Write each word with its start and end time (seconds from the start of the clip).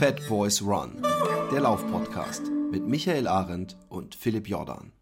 Fat 0.00 0.26
Boys 0.30 0.62
Run, 0.62 1.02
der 1.52 1.60
Laufpodcast 1.60 2.50
mit 2.70 2.86
Michael 2.86 3.28
Arendt 3.28 3.76
und 3.90 4.14
Philipp 4.14 4.48
Jordan. 4.48 4.92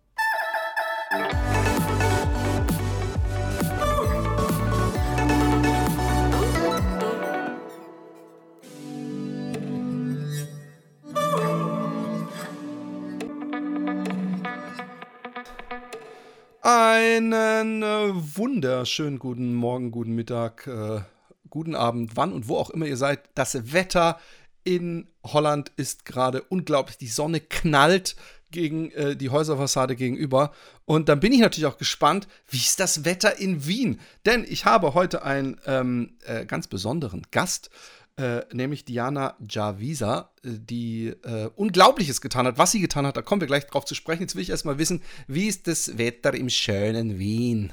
Einen 16.61 17.85
äh, 17.85 18.11
wunderschönen 18.37 19.21
guten 19.21 19.55
Morgen, 19.55 19.93
guten 19.93 20.17
Mittag, 20.17 20.67
äh, 20.67 21.03
guten 21.51 21.77
Abend, 21.77 22.17
wann 22.17 22.33
und 22.33 22.49
wo 22.49 22.57
auch 22.57 22.71
immer 22.71 22.87
ihr 22.87 22.97
seid. 22.97 23.21
Das 23.37 23.73
Wetter 23.73 24.19
in 24.69 25.09
Holland 25.25 25.73
ist 25.77 26.05
gerade 26.05 26.43
unglaublich. 26.43 26.99
Die 26.99 27.09
Sonne 27.09 27.41
knallt 27.41 28.17
gegen 28.51 28.91
äh, 28.91 29.17
die 29.17 29.31
Häuserfassade 29.31 29.97
gegenüber. 29.97 30.53
Und 30.85 31.09
dann 31.09 31.21
bin 31.21 31.33
ich 31.33 31.41
natürlich 31.41 31.65
auch 31.65 31.79
gespannt, 31.79 32.29
wie 32.51 32.59
ist 32.59 32.79
das 32.79 33.07
Wetter 33.07 33.39
in 33.39 33.67
Wien? 33.67 33.99
Denn 34.27 34.45
ich 34.47 34.67
habe 34.67 34.93
heute 34.93 35.23
einen 35.23 35.59
ähm, 35.65 36.19
äh, 36.27 36.45
ganz 36.45 36.67
besonderen 36.67 37.27
Gast. 37.31 37.71
Äh, 38.19 38.45
nämlich 38.53 38.85
Diana 38.85 39.37
Javisa, 39.49 40.33
äh, 40.45 40.51
die 40.59 41.15
äh, 41.23 41.49
Unglaubliches 41.57 42.21
getan 42.21 42.47
hat. 42.47 42.59
Was 42.59 42.73
sie 42.73 42.81
getan 42.81 43.07
hat, 43.07 43.17
da 43.17 43.23
kommen 43.23 43.41
wir 43.41 43.47
gleich 43.47 43.67
drauf 43.67 43.87
zu 43.87 43.95
sprechen. 43.95 44.23
Jetzt 44.23 44.35
will 44.35 44.43
ich 44.43 44.51
erstmal 44.51 44.77
wissen, 44.77 45.03
wie 45.29 45.47
ist 45.47 45.67
das 45.67 45.97
Wetter 45.97 46.35
im 46.35 46.51
schönen 46.51 47.19
Wien? 47.19 47.73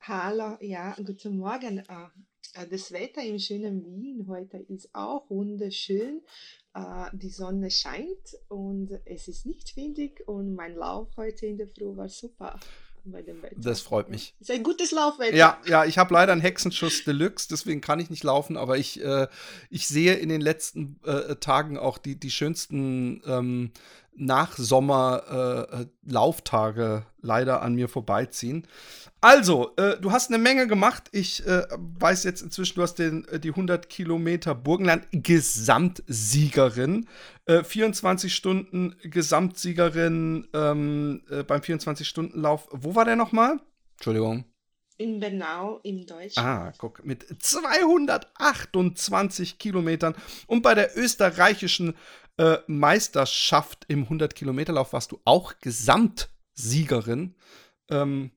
Hallo, 0.00 0.58
ja, 0.60 0.94
guten 0.96 1.38
Morgen. 1.38 1.82
Äh, 2.56 2.66
das 2.68 2.92
Wetter 2.92 3.22
im 3.22 3.38
schönen 3.38 3.84
Wien 3.84 4.26
heute 4.28 4.58
ist 4.58 4.88
auch 4.92 5.28
wunderschön. 5.30 6.22
Äh, 6.74 7.06
die 7.12 7.30
Sonne 7.30 7.70
scheint 7.70 8.36
und 8.48 8.90
es 9.04 9.28
ist 9.28 9.46
nicht 9.46 9.76
windig 9.76 10.26
und 10.26 10.54
mein 10.54 10.74
Lauf 10.74 11.08
heute 11.16 11.46
in 11.46 11.58
der 11.58 11.68
Früh 11.68 11.96
war 11.96 12.08
super 12.08 12.58
bei 13.04 13.22
dem 13.22 13.40
Wetter. 13.42 13.54
Das 13.58 13.80
freut 13.80 14.08
mich. 14.08 14.34
Ist 14.40 14.50
ein 14.50 14.64
gutes 14.64 14.90
Laufwetter. 14.90 15.36
Ja, 15.36 15.60
ja, 15.66 15.84
ich 15.84 15.96
habe 15.96 16.12
leider 16.12 16.32
einen 16.32 16.40
Hexenschuss 16.40 17.04
Deluxe, 17.04 17.46
deswegen 17.48 17.80
kann 17.80 18.00
ich 18.00 18.10
nicht 18.10 18.24
laufen, 18.24 18.56
aber 18.56 18.78
ich, 18.78 19.00
äh, 19.00 19.28
ich 19.70 19.86
sehe 19.86 20.14
in 20.14 20.28
den 20.28 20.40
letzten 20.40 20.98
äh, 21.04 21.36
Tagen 21.36 21.78
auch 21.78 21.98
die, 21.98 22.18
die 22.18 22.32
schönsten 22.32 23.22
ähm, 23.26 23.70
Nach-Sommer-Lauftage 24.16 27.04
äh, 27.06 27.10
leider 27.20 27.62
an 27.62 27.74
mir 27.74 27.88
vorbeiziehen. 27.88 28.66
Also, 29.20 29.72
äh, 29.76 30.00
du 30.00 30.10
hast 30.12 30.30
eine 30.30 30.38
Menge 30.38 30.66
gemacht. 30.66 31.10
Ich 31.12 31.46
äh, 31.46 31.64
weiß 31.70 32.24
jetzt 32.24 32.40
inzwischen, 32.42 32.74
du 32.76 32.82
hast 32.82 32.96
den, 32.96 33.26
äh, 33.28 33.38
die 33.40 33.50
100 33.50 33.88
Kilometer 33.88 34.54
Burgenland 34.54 35.06
Gesamtsiegerin. 35.10 37.06
24 37.48 38.34
Stunden 38.34 38.96
Gesamtsiegerin 39.02 40.48
ähm, 40.52 41.22
beim 41.46 41.60
24-Stunden-Lauf. 41.60 42.66
Wo 42.72 42.96
war 42.96 43.04
der 43.04 43.14
nochmal? 43.14 43.60
Entschuldigung. 43.94 44.46
In 44.98 45.20
Bernau 45.20 45.78
im 45.84 46.06
Deutschen. 46.06 46.42
Ah, 46.42 46.72
guck, 46.78 47.04
mit 47.04 47.26
228 47.40 49.58
Kilometern. 49.58 50.14
Und 50.46 50.62
bei 50.62 50.74
der 50.74 50.96
österreichischen 50.96 51.94
äh, 52.38 52.58
Meisterschaft 52.66 53.84
im 53.88 54.06
100-Kilometer-Lauf 54.06 54.92
warst 54.92 55.12
du 55.12 55.20
auch 55.24 55.54
Gesamtsiegerin. 55.60 57.34
Ähm, 57.90 58.30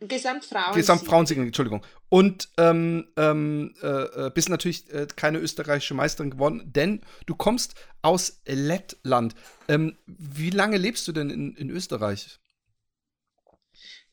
Gesamtfrauen. 0.00 0.74
Gesamtfrauensiegerin, 0.74 1.48
Entschuldigung. 1.48 1.84
Und 2.08 2.50
ähm, 2.58 3.08
ähm, 3.16 3.74
äh, 3.82 4.26
äh, 4.26 4.30
bist 4.32 4.48
natürlich 4.48 4.92
äh, 4.92 5.06
keine 5.16 5.38
österreichische 5.38 5.94
Meisterin 5.94 6.30
geworden, 6.30 6.62
denn 6.66 7.00
du 7.24 7.34
kommst 7.34 7.74
aus 8.02 8.42
Lettland. 8.46 9.34
Ähm, 9.68 9.96
wie 10.06 10.50
lange 10.50 10.76
lebst 10.76 11.08
du 11.08 11.12
denn 11.12 11.30
in, 11.30 11.56
in 11.56 11.70
Österreich? 11.70 12.38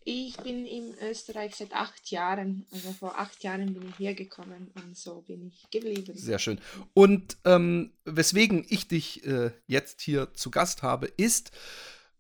Ich 0.06 0.38
bin 0.38 0.66
in 0.66 0.94
Österreich 1.02 1.56
seit 1.56 1.74
acht 1.74 2.12
Jahren. 2.12 2.66
Also 2.72 2.92
vor 2.92 3.18
acht 3.18 3.44
Jahren 3.44 3.74
bin 3.74 3.90
ich 3.90 4.00
hergekommen 4.00 4.72
und 4.76 4.98
so 4.98 5.22
bin 5.22 5.48
ich 5.48 5.70
geblieben. 5.70 6.14
Sehr 6.16 6.40
schön. 6.40 6.60
Und 6.94 7.38
ähm, 7.46 7.94
weswegen 8.06 8.66
ich 8.68 8.88
dich 8.88 9.26
äh, 9.26 9.52
jetzt 9.68 10.02
hier 10.02 10.34
zu 10.34 10.52
Gast 10.52 10.84
habe, 10.84 11.08
ist, 11.08 11.52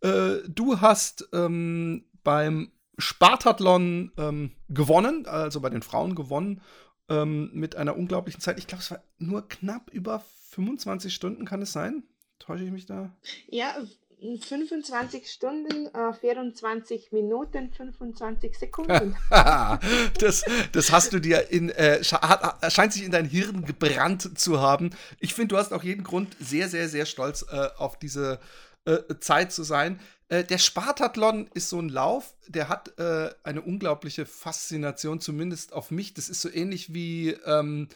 äh, 0.01 0.37
du 0.47 0.81
hast 0.81 1.27
ähm, 1.33 2.05
beim 2.23 2.71
Spartathlon 2.97 4.11
ähm, 4.17 4.51
gewonnen, 4.69 5.25
also 5.25 5.59
bei 5.61 5.69
den 5.69 5.81
Frauen 5.81 6.15
gewonnen, 6.15 6.61
ähm, 7.09 7.49
mit 7.53 7.75
einer 7.75 7.97
unglaublichen 7.97 8.41
Zeit. 8.41 8.59
Ich 8.59 8.67
glaube, 8.67 8.83
es 8.83 8.91
war 8.91 9.03
nur 9.17 9.47
knapp 9.47 9.89
über 9.91 10.23
25 10.51 11.13
Stunden, 11.13 11.45
kann 11.45 11.61
es 11.61 11.73
sein? 11.73 12.03
Täusche 12.39 12.65
ich 12.65 12.71
mich 12.71 12.85
da? 12.85 13.15
Ja, 13.47 13.75
25 14.23 15.29
Stunden, 15.29 15.87
äh, 15.93 16.13
24 16.13 17.11
Minuten, 17.11 17.71
25 17.71 18.57
Sekunden. 18.57 19.17
das, 19.29 20.43
das 20.71 20.91
hast 20.91 21.11
du 21.11 21.19
dir 21.19 21.51
in, 21.51 21.69
äh, 21.69 22.01
scheint 22.03 22.93
sich 22.93 23.03
in 23.03 23.11
dein 23.11 23.25
Hirn 23.25 23.65
gebrannt 23.65 24.39
zu 24.39 24.61
haben. 24.61 24.91
Ich 25.19 25.33
finde, 25.33 25.49
du 25.49 25.57
hast 25.57 25.73
auch 25.73 25.83
jeden 25.83 26.03
Grund, 26.03 26.37
sehr, 26.39 26.69
sehr, 26.69 26.87
sehr 26.87 27.05
stolz 27.05 27.45
äh, 27.51 27.67
auf 27.77 27.99
diese 27.99 28.39
äh, 28.85 28.99
Zeit 29.19 29.51
zu 29.51 29.63
sein. 29.63 29.99
Äh, 30.29 30.45
der 30.45 30.57
Spartathlon 30.57 31.49
ist 31.53 31.69
so 31.69 31.79
ein 31.79 31.89
Lauf, 31.89 32.33
der 32.47 32.69
hat 32.69 32.97
äh, 32.99 33.29
eine 33.43 33.61
unglaubliche 33.61 34.25
Faszination, 34.25 35.19
zumindest 35.19 35.73
auf 35.73 35.91
mich. 35.91 36.13
Das 36.13 36.29
ist 36.29 36.41
so 36.41 36.49
ähnlich 36.49 36.93
wie 36.93 37.31
ähm, 37.45 37.89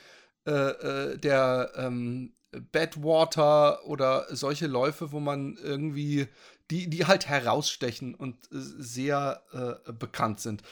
der 0.49 1.71
ähm, 1.75 2.31
Badwater 2.59 3.85
oder 3.85 4.27
solche 4.35 4.67
Läufe, 4.67 5.11
wo 5.11 5.19
man 5.19 5.57
irgendwie, 5.61 6.27
die, 6.69 6.89
die 6.89 7.05
halt 7.05 7.27
herausstechen 7.27 8.15
und 8.15 8.35
äh, 8.45 8.47
sehr 8.51 9.79
äh, 9.87 9.93
bekannt 9.93 10.39
sind. 10.39 10.63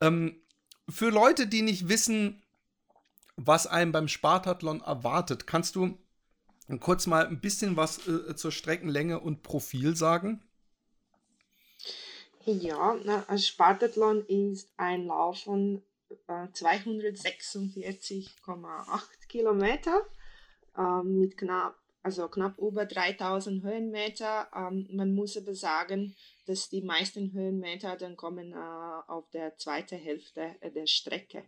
Ähm, 0.00 0.40
für 0.88 1.10
Leute, 1.10 1.46
die 1.46 1.62
nicht 1.62 1.88
wissen, 1.88 2.42
was 3.36 3.66
einem 3.66 3.92
beim 3.92 4.08
Spartathlon 4.08 4.80
erwartet, 4.80 5.46
kannst 5.46 5.76
du 5.76 5.98
kurz 6.80 7.06
mal 7.06 7.26
ein 7.26 7.40
bisschen 7.40 7.76
was 7.76 8.06
äh, 8.06 8.36
zur 8.36 8.52
Streckenlänge 8.52 9.20
und 9.20 9.42
Profil 9.42 9.96
sagen? 9.96 10.42
Ja, 12.44 12.96
na, 13.04 13.24
Spartathlon 13.38 14.26
ist 14.26 14.68
ein 14.76 15.06
Lauf 15.06 15.44
von 15.44 15.80
äh, 16.26 16.48
246,8 16.48 19.28
Kilometer 19.28 20.02
ähm, 20.76 21.18
mit 21.18 21.36
knapp, 21.36 21.76
also 22.02 22.28
knapp 22.28 22.58
über 22.58 22.86
3000 22.86 23.62
Höhenmeter. 23.62 24.48
Ähm, 24.54 24.88
man 24.92 25.14
muss 25.14 25.36
aber 25.36 25.54
sagen, 25.54 26.14
dass 26.46 26.68
die 26.68 26.82
meisten 26.82 27.32
Höhenmeter 27.32 27.96
dann 27.96 28.16
kommen 28.16 28.52
äh, 28.52 28.56
auf 28.56 29.30
der 29.30 29.56
zweiten 29.56 29.98
Hälfte 29.98 30.56
der 30.74 30.86
Strecke. 30.86 31.44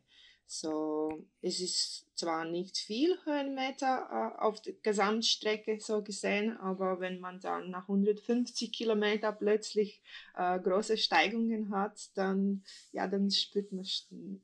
So, 0.46 1.24
es 1.40 1.60
ist 1.60 2.06
zwar 2.14 2.44
nicht 2.44 2.76
viel 2.76 3.16
Höhenmeter 3.24 4.34
äh, 4.38 4.40
auf 4.42 4.60
der 4.60 4.74
Gesamtstrecke 4.74 5.80
so 5.80 6.02
gesehen, 6.02 6.56
aber 6.58 7.00
wenn 7.00 7.18
man 7.18 7.40
dann 7.40 7.70
nach 7.70 7.88
150 7.88 8.70
Kilometer 8.70 9.32
plötzlich 9.32 10.02
äh, 10.36 10.60
große 10.60 10.98
Steigungen 10.98 11.70
hat, 11.70 12.10
dann, 12.14 12.62
ja, 12.92 13.08
dann 13.08 13.30
spürt 13.30 13.72
man, 13.72 13.86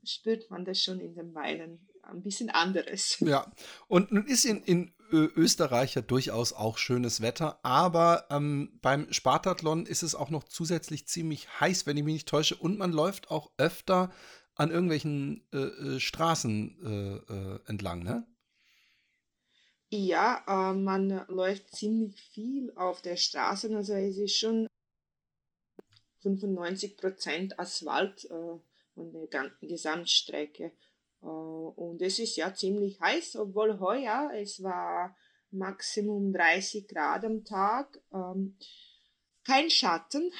spürt 0.03 0.51
man 0.51 0.65
das 0.65 0.83
schon 0.83 1.01
in 1.01 1.15
den 1.15 1.33
Beinen 1.35 1.87
ein 2.11 2.23
bisschen 2.23 2.51
anderes. 2.51 3.19
Ja, 3.31 3.51
und 3.89 4.13
nun 4.13 4.27
ist 4.27 4.45
in, 4.45 4.63
in 4.65 4.93
Österreich 5.13 5.95
ja 5.95 6.03
durchaus 6.03 6.53
auch 6.53 6.79
schönes 6.79 7.21
Wetter, 7.21 7.59
aber 7.65 8.27
ähm, 8.31 8.79
beim 8.81 9.13
Spartathlon 9.13 9.87
ist 9.87 10.03
es 10.03 10.15
auch 10.15 10.31
noch 10.31 10.45
zusätzlich 10.45 11.07
ziemlich 11.07 11.49
heiß, 11.61 11.87
wenn 11.87 11.97
ich 11.97 12.05
mich 12.05 12.15
nicht 12.15 12.29
täusche, 12.29 12.57
und 12.57 12.79
man 12.79 12.93
läuft 12.93 13.31
auch 13.31 13.51
öfter 13.57 14.13
an 14.55 14.71
irgendwelchen 14.71 15.47
äh, 15.53 15.59
äh 15.59 16.01
Straßen 16.01 16.79
äh, 16.85 17.33
äh, 17.33 17.61
entlang, 17.67 18.03
ne? 18.03 18.27
Ja, 19.89 20.45
äh, 20.47 20.75
man 20.75 21.25
läuft 21.29 21.75
ziemlich 21.75 22.21
viel 22.33 22.73
auf 22.77 23.03
der 23.03 23.17
Straße, 23.17 23.75
also 23.75 23.95
es 23.95 24.17
ist 24.19 24.39
schon 24.39 24.69
95% 26.23 27.59
Asphalt 27.59 28.29
von 28.95 29.13
der 29.13 29.51
Gesamtstrecke. 29.63 30.73
Äh, 31.23 31.27
und 31.27 32.03
es 32.03 32.19
ist 32.19 32.37
ja 32.37 32.55
ziemlich 32.55 33.01
heiß, 33.01 33.37
obwohl 33.37 33.79
heuer 33.81 34.31
es 34.35 34.63
war 34.63 35.17
Maximum 35.51 36.33
30 36.33 36.89
Grad 36.89 37.25
am 37.25 37.45
Tag. 37.45 38.01
Ähm, 38.13 38.57
kein 39.45 39.71
Schatten 39.71 40.33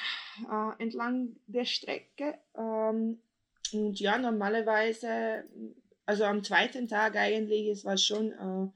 äh, 0.49 0.81
entlang 0.83 1.35
der 1.47 1.65
Strecke. 1.65 2.37
Ähm, 2.55 3.21
und 3.73 3.99
ja, 3.99 4.17
normalerweise, 4.17 5.45
also 6.05 6.25
am 6.25 6.43
zweiten 6.43 6.87
Tag 6.87 7.15
eigentlich, 7.15 7.67
es 7.67 7.85
war 7.85 7.97
schon 7.97 8.31
äh, 8.31 8.69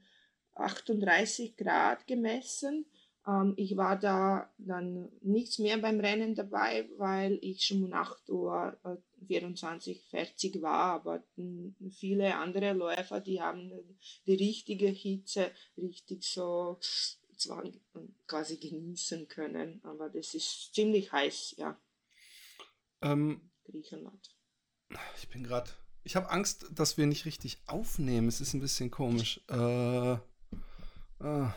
38 0.54 1.56
Grad 1.56 2.06
gemessen. 2.06 2.86
Ähm, 3.26 3.54
ich 3.56 3.76
war 3.76 3.98
da 3.98 4.50
dann 4.58 5.10
nichts 5.20 5.58
mehr 5.58 5.78
beim 5.78 6.00
Rennen 6.00 6.34
dabei, 6.34 6.88
weil 6.96 7.38
ich 7.42 7.64
schon 7.64 7.84
um 7.84 7.92
8 7.92 8.28
Uhr 8.30 8.78
äh, 9.26 9.40
24 9.40 10.00
fertig 10.08 10.62
war, 10.62 10.94
aber 10.94 11.22
viele 11.90 12.36
andere 12.36 12.72
Läufer, 12.72 13.20
die 13.20 13.40
haben 13.40 13.70
die 14.26 14.34
richtige 14.34 14.88
Hitze 14.88 15.50
richtig 15.76 16.24
so 16.24 16.78
quasi 18.26 18.56
genießen 18.56 19.28
können, 19.28 19.80
aber 19.84 20.08
das 20.08 20.34
ist 20.34 20.74
ziemlich 20.74 21.12
heiß, 21.12 21.56
ja. 21.58 21.78
Ähm, 23.02 23.50
Griechenland. 23.64 24.34
Ich 25.18 25.28
bin 25.28 25.44
gerade. 25.44 25.70
Ich 26.02 26.16
habe 26.16 26.30
Angst, 26.30 26.66
dass 26.70 26.96
wir 26.96 27.06
nicht 27.06 27.24
richtig 27.24 27.58
aufnehmen. 27.66 28.28
Es 28.28 28.40
ist 28.40 28.54
ein 28.54 28.60
bisschen 28.60 28.90
komisch. 28.90 29.40
Äh, 29.50 30.12
äh, 30.12 31.48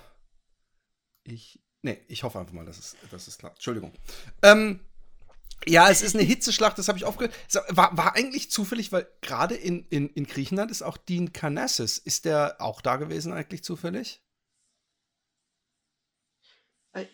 ich. 1.24 1.62
Nee, 1.81 2.00
ich 2.07 2.24
hoffe 2.24 2.39
einfach 2.39 2.54
mal, 2.54 2.66
dass 2.66 2.77
es, 2.77 2.98
dass 3.12 3.27
es 3.27 3.38
klappt. 3.38 3.57
Entschuldigung. 3.57 3.94
Ähm, 4.42 4.81
ja, 5.67 5.89
es 5.89 6.01
ist 6.01 6.15
eine 6.15 6.23
Hitzeschlacht, 6.23 6.77
das 6.77 6.88
habe 6.88 6.97
ich 6.97 7.06
aufgehört. 7.06 7.35
War, 7.69 7.95
war 7.97 8.15
eigentlich 8.15 8.50
zufällig, 8.50 8.91
weil 8.91 9.07
gerade 9.21 9.56
in, 9.56 9.85
in, 9.89 10.09
in 10.09 10.25
Griechenland 10.25 10.71
ist 10.71 10.81
auch 10.81 10.97
Dean 10.97 11.33
Karnassus. 11.33 11.97
Ist 11.97 12.25
der 12.25 12.57
auch 12.59 12.81
da 12.81 12.95
gewesen 12.95 13.33
eigentlich 13.33 13.63
zufällig? 13.63 14.21
Äh, 16.94 17.06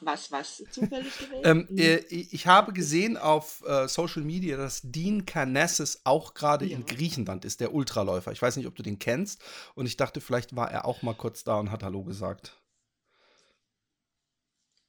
was, 0.00 0.30
was 0.30 0.64
zufällig 0.70 1.18
gewesen? 1.18 1.40
ähm, 1.44 1.68
äh, 1.76 1.96
ich 2.08 2.46
habe 2.46 2.72
gesehen 2.72 3.16
auf 3.16 3.64
äh, 3.66 3.88
Social 3.88 4.22
Media, 4.22 4.56
dass 4.56 4.80
Dean 4.84 5.26
Karnassus 5.26 6.02
auch 6.04 6.34
gerade 6.34 6.66
ja. 6.66 6.76
in 6.76 6.86
Griechenland 6.86 7.44
ist, 7.44 7.60
der 7.60 7.74
Ultraläufer. 7.74 8.32
Ich 8.32 8.42
weiß 8.42 8.56
nicht, 8.56 8.66
ob 8.66 8.76
du 8.76 8.82
den 8.82 8.98
kennst. 8.98 9.42
Und 9.74 9.86
ich 9.86 9.96
dachte, 9.96 10.20
vielleicht 10.20 10.54
war 10.54 10.70
er 10.70 10.84
auch 10.84 11.02
mal 11.02 11.14
kurz 11.14 11.42
da 11.42 11.58
und 11.58 11.70
hat 11.70 11.82
Hallo 11.82 12.04
gesagt. 12.04 12.60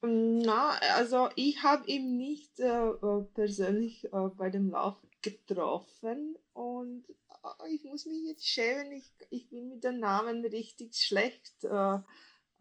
Na, 0.02 0.78
also 0.96 1.30
ich 1.36 1.62
habe 1.62 1.86
ihn 1.88 2.16
nicht 2.16 2.60
äh, 2.60 2.88
äh, 2.88 3.24
persönlich 3.34 4.06
äh, 4.06 4.30
bei 4.38 4.50
dem 4.50 4.70
Lauf 4.70 4.96
getroffen 5.22 6.38
und 6.54 7.04
äh, 7.10 7.74
ich 7.74 7.84
muss 7.84 8.06
mich 8.06 8.24
jetzt 8.26 8.48
schämen, 8.48 8.94
ich, 8.94 9.12
ich 9.30 9.50
bin 9.50 9.68
mit 9.68 9.84
den 9.84 10.00
Namen 10.00 10.46
richtig 10.46 10.96
schlecht, 10.96 11.66
äh, 11.66 11.98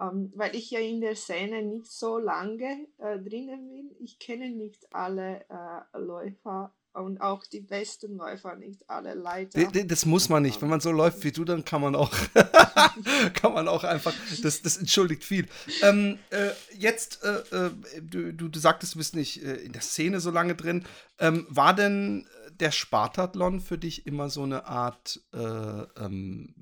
ähm, 0.01 0.33
weil 0.35 0.57
ich 0.57 0.73
ja 0.73 0.81
in 0.81 1.01
der 1.01 1.15
Szene 1.15 1.63
nicht 1.63 1.87
so 1.87 2.19
lange 2.19 2.89
äh, 2.99 3.21
drinnen 3.21 3.69
bin. 3.69 3.95
Ich 4.01 4.19
kenne 4.19 4.51
nicht 4.51 4.93
alle 4.93 5.45
Läufer 5.93 6.75
und 6.99 7.21
auch 7.21 7.45
die 7.45 7.61
besten 7.61 8.17
Läufer 8.17 8.57
nicht 8.57 8.89
alle 8.89 9.15
leider. 9.15 9.71
Das 9.85 10.07
muss 10.07 10.29
man 10.29 10.43
nicht. 10.43 10.61
Wenn 10.61 10.69
man 10.69 10.81
so 10.81 10.91
läuft 10.91 11.25
wie 11.25 11.33
du, 11.33 11.45
dann 11.45 11.65
kann 11.65 11.81
man 11.81 11.95
auch, 11.95 12.13
kann 13.35 13.53
man 13.53 13.69
auch 13.69 13.85
einfach, 13.85 14.15
das, 14.43 14.63
das 14.63 14.77
entschuldigt 14.77 15.25
viel. 15.25 15.47
Ähm, 15.83 16.19
äh, 16.31 16.51
jetzt, 16.77 17.25
äh, 17.25 17.67
äh, 17.67 17.71
du, 18.03 18.33
du, 18.33 18.59
sagtest, 18.59 18.95
du 18.95 18.99
bist 18.99 19.15
nicht 19.15 19.43
äh, 19.43 19.57
in 19.57 19.73
der 19.73 19.83
Szene 19.83 20.21
so 20.21 20.31
lange 20.31 20.55
drin. 20.55 20.85
Ähm, 21.19 21.47
war 21.49 21.75
denn 21.75 22.27
der 22.61 22.71
Spartathlon 22.71 23.61
für 23.61 23.79
dich 23.79 24.07
immer 24.07 24.31
so 24.31 24.43
eine 24.43 24.67
Art 24.67 25.21
äh, 25.33 25.39
ähm, 25.39 26.55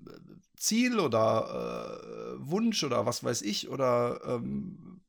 Ziel 0.57 0.99
oder 0.99 2.37
äh, 2.39 2.51
Wunsch 2.51 2.83
oder 2.85 3.07
was 3.07 3.25
weiß 3.25 3.43
ich? 3.43 3.69
Oder 3.69 4.21
ähm, 4.27 5.01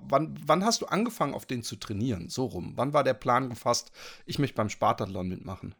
wann, 0.00 0.38
wann 0.46 0.64
hast 0.64 0.82
du 0.82 0.86
angefangen, 0.86 1.34
auf 1.34 1.46
den 1.46 1.62
zu 1.62 1.76
trainieren? 1.76 2.28
So 2.28 2.46
rum. 2.46 2.72
Wann 2.76 2.92
war 2.92 3.04
der 3.04 3.14
Plan 3.14 3.48
gefasst, 3.48 3.92
ich 4.26 4.38
möchte 4.38 4.56
beim 4.56 4.70
Spartathlon 4.70 5.28
mitmachen? 5.28 5.74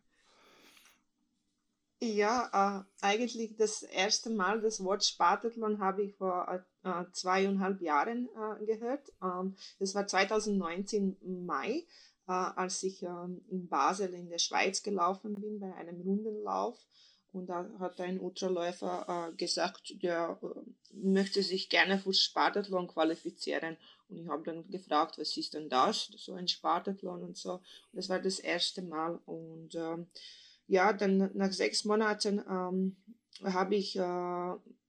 Ja, 2.01 2.85
äh, 3.01 3.05
eigentlich 3.05 3.57
das 3.57 3.83
erste 3.83 4.31
Mal 4.31 4.61
das 4.61 4.85
Wort 4.85 5.05
Spartathlon 5.05 5.81
habe 5.81 6.03
ich 6.03 6.15
vor 6.15 6.63
äh, 6.85 7.05
zweieinhalb 7.13 7.81
Jahren 7.81 8.29
äh, 8.37 8.65
gehört. 8.67 9.13
Ähm, 9.21 9.57
das 9.81 9.97
war 9.97 10.07
2019 10.07 11.17
Mai, 11.45 11.87
äh, 12.29 12.33
als 12.33 12.85
ich 12.85 13.03
ähm, 13.03 13.45
in 13.49 13.69
Basel 13.69 14.15
in 14.15 14.29
der 14.29 14.39
Schweiz 14.39 14.85
gelaufen 14.85 15.35
bin 15.35 15.59
bei 15.59 15.75
einem 15.75 16.01
Rundenlauf. 16.01 16.79
Und 17.39 17.47
da 17.47 17.69
hat 17.79 18.01
ein 18.01 18.21
Ultraläufer 18.21 19.31
äh, 19.31 19.37
gesagt, 19.37 20.03
der 20.03 20.39
äh, 20.43 20.47
möchte 20.93 21.43
sich 21.43 21.69
gerne 21.69 21.99
für 21.99 22.13
Spartathlon 22.13 22.89
qualifizieren. 22.89 23.77
Und 24.09 24.19
ich 24.19 24.29
habe 24.29 24.43
dann 24.45 24.69
gefragt, 24.71 25.19
was 25.19 25.37
ist 25.37 25.55
denn 25.55 25.69
das? 25.69 26.11
So 26.17 26.35
ein 26.35 26.49
Spartathlon 26.49 27.23
und 27.23 27.37
so. 27.37 27.55
Und 27.55 27.63
das 27.93 28.09
war 28.09 28.19
das 28.19 28.39
erste 28.39 28.83
Mal. 28.83 29.19
Und 29.27 29.75
ähm, 29.75 30.07
ja, 30.67 30.93
dann 30.93 31.31
nach 31.35 31.53
sechs 31.53 31.85
Monaten 31.85 32.43
ähm, 32.49 32.97
habe 33.45 33.77
ich 33.77 33.97
äh, 33.97 34.03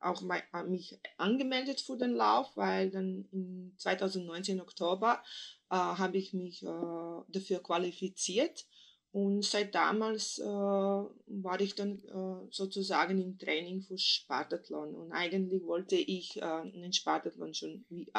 auch 0.02 0.22
mein, 0.22 0.42
äh, 0.54 0.64
mich 0.64 1.00
angemeldet 1.18 1.82
für 1.82 1.98
den 1.98 2.14
Lauf, 2.14 2.56
weil 2.56 2.90
dann 2.90 3.28
im 3.32 3.74
2019 3.78 4.62
Oktober 4.62 5.22
äh, 5.70 5.76
habe 5.76 6.18
ich 6.18 6.34
mich 6.34 6.64
äh, 6.64 7.22
dafür 7.28 7.62
qualifiziert. 7.62 8.66
Und 9.12 9.44
seit 9.44 9.74
damals 9.74 10.38
äh, 10.38 10.44
war 10.46 11.60
ich 11.60 11.74
dann 11.74 11.98
äh, 11.98 12.48
sozusagen 12.52 13.20
im 13.20 13.38
Training 13.40 13.82
für 13.82 13.98
Spartathlon. 13.98 14.94
Und 14.94 15.12
eigentlich 15.12 15.64
wollte 15.66 15.96
ich 15.96 16.42
einen 16.44 16.94
Spartathlon 16.94 17.54
schon 17.54 17.86
wie, 17.90 18.12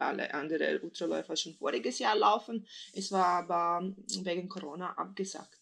alle 0.00 0.32
anderen 0.34 0.82
Ultraläufer 0.82 1.36
schon 1.36 1.54
voriges 1.54 1.98
Jahr 1.98 2.16
laufen. 2.16 2.66
Es 2.92 3.12
war 3.12 3.26
aber 3.26 3.94
wegen 4.22 4.48
Corona 4.48 4.92
abgesagt. 4.94 5.58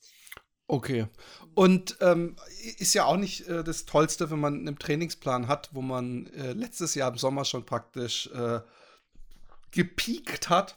Okay. 0.66 1.06
Und 1.54 1.96
ähm, 2.00 2.36
ist 2.78 2.94
ja 2.94 3.06
auch 3.06 3.16
nicht 3.16 3.48
äh, 3.48 3.64
das 3.64 3.86
Tollste, 3.86 4.30
wenn 4.30 4.40
man 4.40 4.60
einen 4.60 4.78
Trainingsplan 4.78 5.48
hat, 5.48 5.70
wo 5.72 5.80
man 5.80 6.26
äh, 6.34 6.52
letztes 6.52 6.94
Jahr 6.94 7.10
im 7.10 7.18
Sommer 7.18 7.44
schon 7.44 7.64
praktisch 7.64 8.28
äh, 8.32 8.60
gepiekt 9.70 10.50
hat 10.50 10.76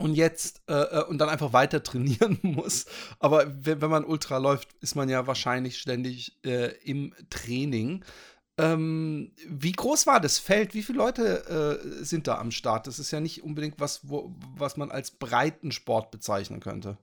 und 0.00 0.14
jetzt 0.14 0.62
äh, 0.68 0.72
äh, 0.72 1.04
und 1.04 1.18
dann 1.18 1.28
einfach 1.28 1.52
weiter 1.52 1.82
trainieren 1.84 2.38
muss. 2.42 2.86
Aber 3.18 3.46
wenn, 3.64 3.78
man 3.90 4.04
Ultra 4.04 4.38
läuft, 4.38 4.72
ist 4.80 4.94
man 4.94 5.08
ja 5.08 5.26
wahrscheinlich 5.26 5.78
ständig 5.78 6.38
äh, 6.44 6.72
im 6.84 7.14
Training. 7.28 8.04
Ähm, 8.58 9.32
wie 9.46 9.72
groß 9.72 10.06
war 10.06 10.20
das 10.20 10.38
Feld? 10.38 10.74
Wie 10.74 10.82
viele 10.82 10.98
Leute 10.98 11.80
äh, 12.00 12.04
sind 12.04 12.26
da 12.26 12.38
am 12.38 12.50
Start? 12.50 12.86
Das 12.86 12.98
ist 12.98 13.10
ja 13.10 13.20
nicht 13.20 13.42
unbedingt 13.42 13.78
was, 13.78 14.08
wo, 14.08 14.34
was 14.56 14.76
man 14.76 14.90
als 14.90 15.12
Breitensport 15.12 16.10
bezeichnen 16.10 16.60
könnte. 16.60 16.98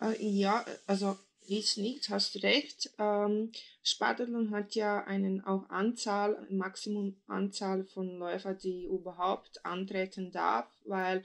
Äh, 0.00 0.16
ja, 0.20 0.64
also 0.86 1.18
ist 1.46 1.78
nicht, 1.78 2.08
hast 2.08 2.42
recht. 2.42 2.90
Ähm, 2.98 3.52
Spartathlon 3.82 4.50
hat 4.50 4.74
ja 4.74 5.04
einen 5.04 5.44
auch 5.44 5.68
Anzahl, 5.68 6.46
Maximum 6.50 7.16
Anzahl 7.26 7.84
von 7.84 8.18
Läufern, 8.18 8.58
die 8.58 8.84
überhaupt 8.84 9.64
antreten 9.64 10.32
darf, 10.32 10.68
weil 10.84 11.22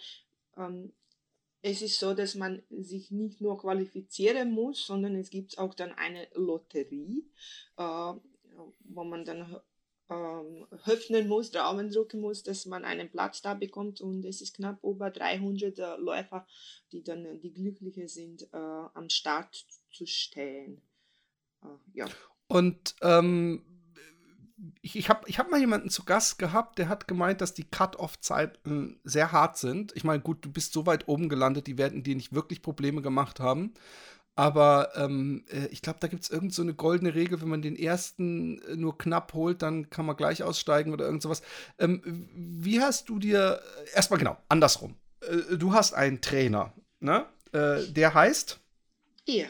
ähm, 0.58 0.94
es 1.62 1.82
ist 1.82 2.00
so, 2.00 2.14
dass 2.14 2.36
man 2.36 2.62
sich 2.70 3.12
nicht 3.12 3.42
nur 3.42 3.58
qualifizieren 3.58 4.52
muss, 4.52 4.86
sondern 4.86 5.16
es 5.16 5.30
gibt 5.30 5.58
auch 5.58 5.74
dann 5.74 5.92
eine 5.94 6.28
Lotterie, 6.34 7.26
äh, 7.78 8.14
wo 8.86 9.04
man 9.04 9.26
dann 9.26 9.60
ähm, 10.10 10.68
öffnen 10.86 11.28
muss, 11.28 11.52
Daumen 11.52 11.92
drücken 11.92 12.22
muss, 12.22 12.44
dass 12.44 12.66
man 12.66 12.84
einen 12.84 13.10
Platz 13.10 13.42
da 13.42 13.54
bekommt 13.54 14.02
und 14.02 14.26
es 14.26 14.42
ist 14.42 14.56
knapp 14.56 14.84
über 14.84 15.12
300 15.12 15.78
äh, 15.78 15.96
Läufer, 15.98 16.48
die 16.92 17.04
dann 17.04 17.26
äh, 17.26 17.38
die 17.38 17.54
Glückliche 17.54 18.08
sind, 18.08 18.44
äh, 18.54 18.58
am 18.58 19.10
Start 19.10 19.66
zu 19.92 20.06
stehen. 20.06 20.82
Äh, 21.64 21.68
ja. 21.94 22.06
Und 22.48 22.96
ähm, 23.02 23.64
ich, 24.82 24.96
ich 24.96 25.10
habe 25.10 25.28
ich 25.28 25.40
hab 25.40 25.50
mal 25.50 25.60
jemanden 25.60 25.90
zu 25.90 26.04
Gast 26.04 26.40
gehabt, 26.40 26.78
der 26.78 26.90
hat 26.90 27.08
gemeint, 27.08 27.42
dass 27.42 27.54
die 27.54 27.64
Cut-Off-Zeiten 27.64 29.00
sehr 29.04 29.32
hart 29.32 29.58
sind. 29.58 29.96
Ich 29.96 30.04
meine, 30.04 30.22
gut, 30.22 30.44
du 30.44 30.52
bist 30.52 30.74
so 30.74 30.86
weit 30.86 31.08
oben 31.08 31.30
gelandet, 31.30 31.68
die 31.68 31.78
werden 31.78 32.04
dir 32.04 32.16
nicht 32.16 32.34
wirklich 32.34 32.62
Probleme 32.62 33.02
gemacht 33.02 33.40
haben. 33.40 33.74
Aber 34.36 34.92
ähm, 34.96 35.44
äh, 35.50 35.68
ich 35.68 35.82
glaube, 35.82 36.00
da 36.00 36.08
gibt 36.08 36.24
es 36.24 36.30
irgend 36.30 36.54
so 36.54 36.62
eine 36.62 36.74
goldene 36.74 37.14
Regel, 37.14 37.42
wenn 37.42 37.50
man 37.50 37.62
den 37.62 37.76
ersten 37.76 38.62
äh, 38.62 38.78
nur 38.78 38.98
knapp 38.98 39.34
holt, 39.34 39.62
dann 39.62 39.90
kann 39.90 40.06
man 40.06 40.16
gleich 40.16 40.44
aussteigen 40.44 40.94
oder 40.94 41.06
irgend 41.06 41.22
sowas. 41.22 41.42
Ähm, 41.78 42.30
wie 42.34 42.80
hast 42.80 43.10
du 43.10 43.20
dir, 43.20 43.62
äh, 43.62 43.96
erstmal 43.96 44.18
genau, 44.18 44.38
andersrum. 44.48 44.96
Äh, 45.22 45.58
du 45.58 45.74
hast 45.74 45.94
einen 45.94 46.22
Trainer, 46.22 46.74
ne? 47.02 47.26
Äh, 47.52 47.92
der 47.92 48.14
heißt? 48.14 48.62
Ja. 49.26 49.48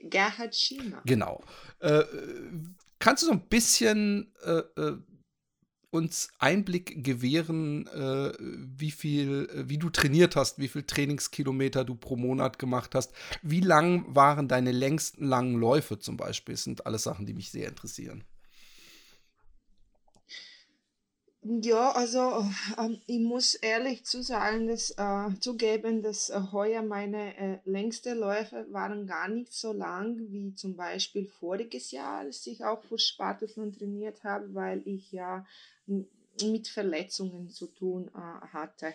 Gerhard 0.00 0.54
Schiemer. 0.54 1.02
Genau. 1.04 1.42
Äh, 1.80 2.02
Kannst 2.98 3.22
du 3.22 3.26
so 3.26 3.32
ein 3.32 3.48
bisschen 3.48 4.32
äh, 4.42 4.62
äh, 4.80 4.98
uns 5.90 6.30
Einblick 6.38 7.04
gewähren, 7.04 7.86
äh, 7.88 8.32
wie 8.40 8.90
viel, 8.90 9.48
äh, 9.54 9.68
wie 9.68 9.78
du 9.78 9.90
trainiert 9.90 10.36
hast, 10.36 10.58
wie 10.58 10.68
viel 10.68 10.82
Trainingskilometer 10.82 11.84
du 11.84 11.94
pro 11.94 12.16
Monat 12.16 12.58
gemacht 12.58 12.94
hast? 12.94 13.12
Wie 13.42 13.60
lang 13.60 14.14
waren 14.14 14.48
deine 14.48 14.72
längsten 14.72 15.26
langen 15.26 15.58
Läufe 15.58 15.98
zum 15.98 16.16
Beispiel? 16.16 16.54
Das 16.54 16.64
sind 16.64 16.86
alles 16.86 17.02
Sachen, 17.02 17.26
die 17.26 17.34
mich 17.34 17.50
sehr 17.50 17.68
interessieren. 17.68 18.24
Ja, 21.48 21.92
also 21.92 22.44
ähm, 22.76 23.00
ich 23.06 23.20
muss 23.20 23.54
ehrlich 23.54 24.04
zu 24.04 24.20
sagen, 24.20 24.66
dass, 24.66 24.90
äh, 24.90 25.38
zugeben, 25.38 26.02
dass 26.02 26.28
äh, 26.28 26.40
heuer 26.50 26.82
meine 26.82 27.36
äh, 27.36 27.58
längste 27.64 28.14
Läufe 28.14 28.66
waren 28.72 29.06
gar 29.06 29.28
nicht 29.28 29.52
so 29.52 29.72
lang 29.72 30.18
wie 30.32 30.54
zum 30.56 30.74
Beispiel 30.74 31.26
voriges 31.26 31.92
Jahr, 31.92 32.18
als 32.18 32.44
ich 32.48 32.64
auch 32.64 32.82
für 32.82 32.98
Spartathlon 32.98 33.72
trainiert 33.72 34.24
habe, 34.24 34.54
weil 34.54 34.82
ich 34.86 35.12
ja 35.12 35.46
mit 36.42 36.66
Verletzungen 36.66 37.48
zu 37.50 37.66
tun 37.66 38.08
äh, 38.08 38.46
hatte. 38.48 38.94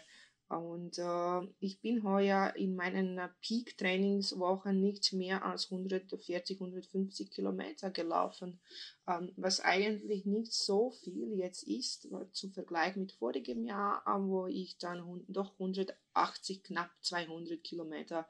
Und 0.51 0.97
äh, 0.97 1.47
ich 1.61 1.79
bin 1.79 2.03
heuer 2.03 2.53
in 2.57 2.75
meinen 2.75 3.21
Peak-Trainingswochen 3.41 4.81
nicht 4.81 5.13
mehr 5.13 5.45
als 5.45 5.71
140, 5.71 6.59
150 6.59 7.31
Kilometer 7.31 7.89
gelaufen, 7.89 8.59
ähm, 9.07 9.31
was 9.37 9.61
eigentlich 9.61 10.25
nicht 10.25 10.51
so 10.51 10.91
viel 10.91 11.37
jetzt 11.37 11.63
ist, 11.63 12.09
zu 12.33 12.49
Vergleich 12.49 12.97
mit 12.97 13.13
vorigem 13.13 13.63
Jahr, 13.63 14.03
wo 14.27 14.47
ich 14.47 14.77
dann 14.77 15.23
doch 15.29 15.53
180, 15.53 16.63
knapp 16.63 16.91
200 17.01 17.63
Kilometer 17.63 18.27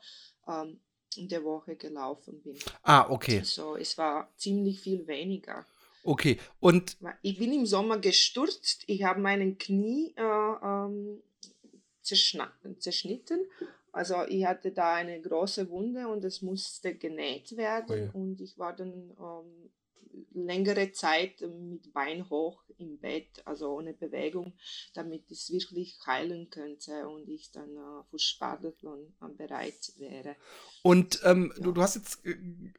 ähm, 0.48 0.80
in 1.16 1.28
der 1.28 1.44
Woche 1.44 1.76
gelaufen 1.76 2.40
bin. 2.44 2.56
Ah, 2.84 3.10
okay. 3.10 3.40
Also 3.40 3.78
es 3.78 3.98
war 3.98 4.32
ziemlich 4.38 4.80
viel 4.80 5.08
weniger. 5.08 5.66
Okay, 6.04 6.38
und. 6.60 6.98
Ich 7.24 7.40
bin 7.40 7.52
im 7.52 7.66
Sommer 7.66 7.98
gestürzt, 7.98 8.84
ich 8.86 9.04
habe 9.04 9.20
meinen 9.20 9.58
Knie 9.58 10.14
äh, 10.16 10.22
ähm, 10.22 11.22
zerschnitten. 12.04 13.40
Also 13.92 14.24
ich 14.28 14.46
hatte 14.46 14.72
da 14.72 14.96
eine 14.96 15.20
große 15.20 15.70
Wunde 15.70 16.08
und 16.08 16.24
es 16.24 16.42
musste 16.42 16.96
genäht 16.96 17.58
werden 17.58 17.90
oh 17.90 17.96
ja. 17.96 18.12
und 18.14 18.40
ich 18.40 18.58
war 18.58 18.74
dann 18.74 19.12
ähm, 19.20 19.72
längere 20.34 20.92
Zeit 20.92 21.42
mit 21.42 21.92
Bein 21.94 22.30
hoch 22.30 22.64
im 22.78 22.98
Bett, 22.98 23.42
also 23.46 23.78
ohne 23.78 23.94
Bewegung, 23.94 24.54
damit 24.94 25.30
es 25.30 25.52
wirklich 25.52 26.00
heilen 26.06 26.50
könnte 26.50 27.08
und 27.08 27.30
ich 27.30 27.52
dann 27.52 27.70
äh, 27.76 28.04
für 28.10 28.20
Spartathlon 28.20 29.14
bereit 29.38 29.94
wäre. 29.98 30.36
Und 30.84 31.22
ähm, 31.24 31.54
ja. 31.56 31.64
du, 31.64 31.72
du, 31.74 31.82
hast 31.82 31.96
jetzt 31.96 32.26
äh, 32.26 32.32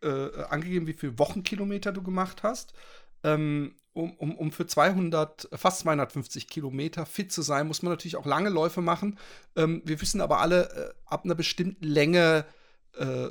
äh, 0.02 0.44
angegeben, 0.44 0.86
wie 0.86 0.94
viele 0.94 1.18
Wochenkilometer 1.18 1.92
du 1.92 2.02
gemacht 2.02 2.42
hast. 2.42 2.74
Ähm, 3.24 3.74
um, 3.94 4.12
um, 4.16 4.34
um 4.36 4.52
für 4.52 4.66
200, 4.66 5.48
fast 5.52 5.80
250 5.80 6.48
Kilometer 6.48 7.04
fit 7.04 7.30
zu 7.30 7.42
sein, 7.42 7.66
muss 7.66 7.82
man 7.82 7.92
natürlich 7.92 8.16
auch 8.16 8.26
lange 8.26 8.48
Läufe 8.48 8.80
machen. 8.80 9.18
Ähm, 9.54 9.82
wir 9.84 10.00
wissen 10.00 10.20
aber 10.20 10.38
alle, 10.38 10.70
äh, 10.70 10.94
ab 11.04 11.24
einer 11.24 11.34
bestimmten 11.34 11.84
Länge 11.84 12.46
äh, 12.96 13.28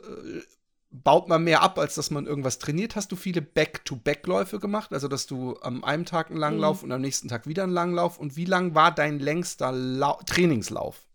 baut 0.92 1.30
man 1.30 1.44
mehr 1.44 1.62
ab, 1.62 1.80
als 1.80 1.96
dass 1.96 2.12
man 2.12 2.28
irgendwas 2.28 2.60
trainiert. 2.60 2.96
Hast 2.96 3.12
du 3.12 3.16
viele 3.16 3.42
Back-to-Back-Läufe 3.42 4.60
gemacht? 4.60 4.92
Also, 4.92 5.08
dass 5.08 5.26
du 5.26 5.58
am 5.62 5.84
einen 5.84 6.06
Tag 6.06 6.30
einen 6.30 6.40
Langlauf 6.40 6.82
mhm. 6.82 6.86
und 6.86 6.92
am 6.92 7.02
nächsten 7.02 7.28
Tag 7.28 7.48
wieder 7.48 7.64
einen 7.64 7.74
Langlauf? 7.74 8.20
Und 8.20 8.36
wie 8.36 8.46
lang 8.46 8.76
war 8.76 8.94
dein 8.94 9.20
längster 9.20 9.72
La 9.72 10.14
Trainingslauf? 10.26 11.08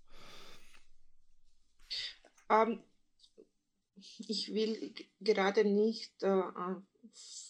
Ähm, 2.51 2.81
ich 4.19 4.55
will 4.55 4.95
gerade 5.21 5.65
nicht 5.65 6.23
äh, 6.23 6.43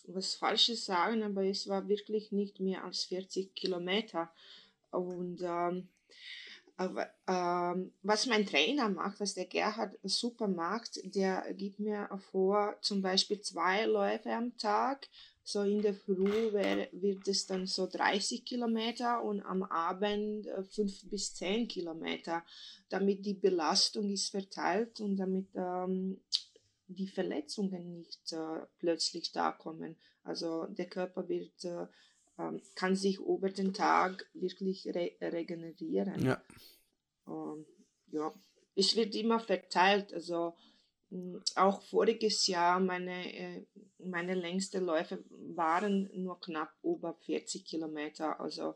was 0.06 0.34
Falsches 0.34 0.84
sagen, 0.84 1.22
aber 1.22 1.44
es 1.44 1.68
war 1.68 1.88
wirklich 1.88 2.32
nicht 2.32 2.60
mehr 2.60 2.84
als 2.84 3.04
40 3.04 3.54
Kilometer. 3.54 4.30
Und 4.90 5.42
ähm, 5.42 5.88
aber, 6.78 7.08
ähm, 7.26 7.92
was 8.02 8.26
mein 8.26 8.44
Trainer 8.44 8.90
macht, 8.90 9.20
was 9.20 9.32
der 9.32 9.46
Gerhard 9.46 9.98
super 10.02 10.46
macht, 10.46 11.00
der 11.14 11.54
gibt 11.54 11.78
mir 11.78 12.08
vor, 12.30 12.76
zum 12.82 13.00
Beispiel 13.00 13.40
zwei 13.40 13.86
Läufe 13.86 14.30
am 14.32 14.56
Tag. 14.58 15.08
So 15.42 15.62
in 15.62 15.80
der 15.80 15.94
Früh 15.94 16.52
wär, 16.52 16.88
wird 16.92 17.28
es 17.28 17.46
dann 17.46 17.66
so 17.66 17.86
30 17.86 18.44
Kilometer 18.44 19.22
und 19.22 19.40
am 19.42 19.62
Abend 19.62 20.48
äh, 20.48 20.62
5 20.64 21.08
bis 21.08 21.34
10 21.34 21.68
Kilometer, 21.68 22.42
damit 22.88 23.24
die 23.24 23.34
Belastung 23.34 24.10
ist 24.10 24.30
verteilt 24.30 25.00
und 25.00 25.16
damit 25.16 25.46
ähm, 25.54 26.20
die 26.88 27.08
Verletzungen 27.08 27.92
nicht 27.92 28.32
äh, 28.32 28.66
plötzlich 28.78 29.32
da 29.32 29.52
kommen. 29.52 29.96
Also 30.22 30.66
der 30.66 30.86
Körper 30.86 31.28
wird, 31.28 31.64
äh, 31.64 31.86
ähm, 32.38 32.60
kann 32.74 32.96
sich 32.96 33.18
über 33.18 33.50
den 33.50 33.72
Tag 33.72 34.28
wirklich 34.34 34.86
re 34.88 35.12
regenerieren. 35.20 36.24
Ja. 36.24 36.42
Ähm, 37.26 37.66
ja, 38.08 38.32
es 38.74 38.94
wird 38.96 39.14
immer 39.14 39.40
verteilt. 39.40 40.12
Also 40.12 40.54
mh, 41.10 41.40
auch 41.56 41.82
voriges 41.82 42.46
Jahr 42.46 42.78
meine, 42.80 43.34
äh, 43.34 43.66
meine 43.98 44.34
längsten 44.34 44.84
Läufe 44.84 45.24
waren 45.30 46.10
nur 46.14 46.40
knapp 46.40 46.72
über 46.82 47.14
40 47.14 47.64
Kilometer. 47.64 48.40
Also 48.40 48.74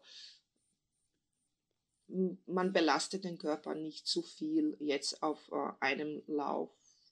man 2.47 2.73
belastet 2.73 3.25
den 3.25 3.38
Körper 3.38 3.75
nicht 3.75 4.07
zu 4.07 4.23
viel 4.23 4.76
jetzt 4.81 5.23
auf 5.23 5.50
äh, 5.52 5.73
einem 5.81 6.23
Lauf 6.26 6.71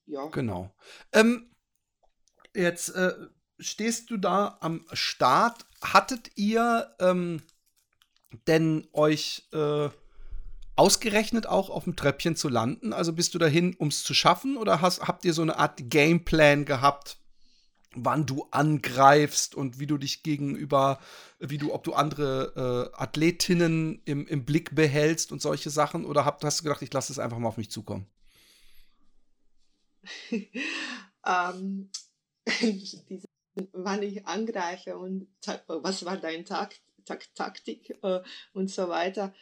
ja. 0.09 0.27
Genau. 0.29 0.75
Ähm, 1.13 1.51
jetzt 2.55 2.91
äh, 2.91 3.13
stehst 3.59 4.11
du 4.11 4.17
da 4.17 4.59
am 4.61 4.85
Start. 4.93 5.67
Hattet 5.83 6.33
ihr 6.37 6.95
ähm, 6.99 7.43
denn 8.47 8.89
euch 8.93 9.49
äh, 9.53 9.89
ausgerechnet 10.77 11.47
auch 11.47 11.71
auf 11.71 11.85
dem 11.85 11.97
Treppchen 11.97 12.37
zu 12.37 12.49
landen? 12.49 12.93
Also 12.93 13.13
bist 13.13 13.35
du 13.35 13.39
dahin, 13.39 13.75
um 13.75 13.89
es 13.89 14.03
zu 14.03 14.15
schaffen? 14.15 14.57
Oder 14.57 14.81
hast, 14.81 15.03
habt 15.07 15.25
ihr 15.25 15.35
so 15.35 15.43
eine 15.43 15.59
Art 15.59 15.91
Gameplan 15.91 16.65
gehabt, 16.65 17.19
wann 17.95 18.27
du 18.27 18.47
angreifst 18.51 19.55
und 19.55 19.79
wie 19.79 19.87
du 19.87 19.99
dich 19.99 20.23
gegenüber, 20.23 20.99
wie 21.39 21.59
du, 21.59 21.73
ob 21.73 21.85
du 21.85 21.95
andere 21.95 22.91
äh, 22.95 23.01
Athletinnen 23.01 24.03
im, 24.05 24.27
im 24.27 24.45
Blick 24.45 24.75
behältst 24.75 25.33
und 25.33 25.43
solche 25.43 25.71
Sachen? 25.71 26.05
Oder 26.05 26.25
habt, 26.25 26.45
hast 26.45 26.61
du 26.61 26.65
gedacht, 26.65 26.83
ich 26.83 26.93
lasse 26.93 27.13
es 27.13 27.19
einfach 27.19 27.39
mal 27.39 27.49
auf 27.49 27.57
mich 27.57 27.71
zukommen? 27.71 28.07
ähm, 31.27 31.91
wann 33.73 34.03
ich 34.03 34.27
angreife 34.27 34.99
und 34.99 35.29
was 35.67 36.05
war 36.05 36.17
dein 36.17 36.45
Takt, 36.45 36.81
Takt, 37.05 37.35
Taktik 37.35 37.99
äh, 38.03 38.21
und 38.53 38.71
so 38.71 38.89
weiter. 38.89 39.35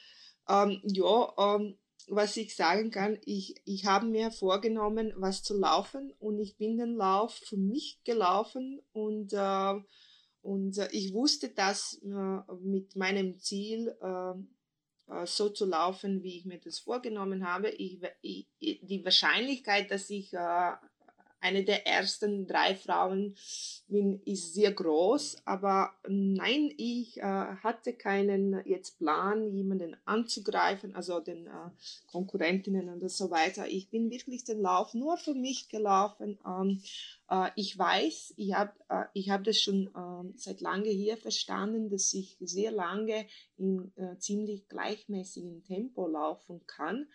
Ähm, 0.49 0.81
ja, 0.85 1.33
ähm, 1.39 1.77
was 2.09 2.37
ich 2.37 2.55
sagen 2.55 2.91
kann, 2.91 3.19
ich, 3.25 3.61
ich 3.65 3.85
habe 3.87 4.07
mir 4.07 4.31
vorgenommen, 4.31 5.13
was 5.17 5.43
zu 5.43 5.59
laufen 5.59 6.13
und 6.19 6.39
ich 6.39 6.57
bin 6.57 6.79
den 6.79 6.95
Lauf 6.95 7.35
für 7.35 7.57
mich 7.57 8.01
gelaufen 8.05 8.81
und, 8.93 9.33
äh, 9.33 9.75
und 10.43 10.79
äh, 10.79 10.89
ich 10.93 11.13
wusste, 11.13 11.49
dass 11.49 12.01
äh, 12.05 12.53
mit 12.61 12.95
meinem 12.95 13.39
Ziel 13.41 13.97
äh, 14.01 14.35
so 15.25 15.49
zu 15.49 15.67
laufen, 15.67 16.23
wie 16.23 16.39
ich 16.39 16.45
mir 16.45 16.59
das 16.59 16.79
vorgenommen 16.79 17.47
habe. 17.47 17.71
Ich, 17.71 18.01
ich, 18.23 18.49
die 18.59 19.05
Wahrscheinlichkeit, 19.05 19.91
dass 19.91 20.11
ich 20.11 20.33
äh, 20.33 20.73
eine 21.41 21.65
der 21.65 21.87
ersten 21.87 22.47
drei 22.47 22.75
Frauen 22.75 23.37
bin, 23.89 24.21
ist 24.25 24.55
sehr 24.55 24.73
groß. 24.73 25.39
Aber 25.45 25.93
nein, 26.09 26.73
ich 26.77 27.19
äh, 27.19 27.23
hatte 27.23 27.93
keinen 27.93 28.61
jetzt 28.67 28.99
Plan, 28.99 29.53
jemanden 29.53 29.97
anzugreifen, 30.05 30.95
also 30.95 31.21
den 31.21 31.47
äh, 31.47 31.71
Konkurrentinnen 32.11 32.89
und 32.89 33.09
so 33.11 33.31
weiter. 33.31 33.69
Ich 33.69 33.91
bin 33.91 34.11
wirklich 34.11 34.45
den 34.45 34.61
Lauf 34.61 34.95
nur 34.95 35.17
für 35.17 35.35
mich 35.35 35.69
gelaufen. 35.69 36.39
Ähm, 36.47 36.83
äh, 37.31 37.51
ich 37.55 37.79
weiß, 37.79 38.35
ich 38.37 38.55
habe 38.55 38.73
äh, 38.89 39.05
ich 39.13 39.31
hab 39.31 39.45
das 39.45 39.61
schon 39.61 39.91
ähm, 39.97 40.35
seit 40.37 40.61
lange 40.61 40.91
hier 40.91 41.17
verstanden, 41.17 41.91
dass 41.91 42.13
ich 42.15 42.37
sehr 42.41 42.73
lange 42.73 43.27
in 43.57 43.93
äh, 43.97 44.19
ziemlich 44.19 44.69
gleichmäßigem 44.69 45.63
Tempo 45.65 46.07
laufen 46.07 46.67
kann. 46.67 47.07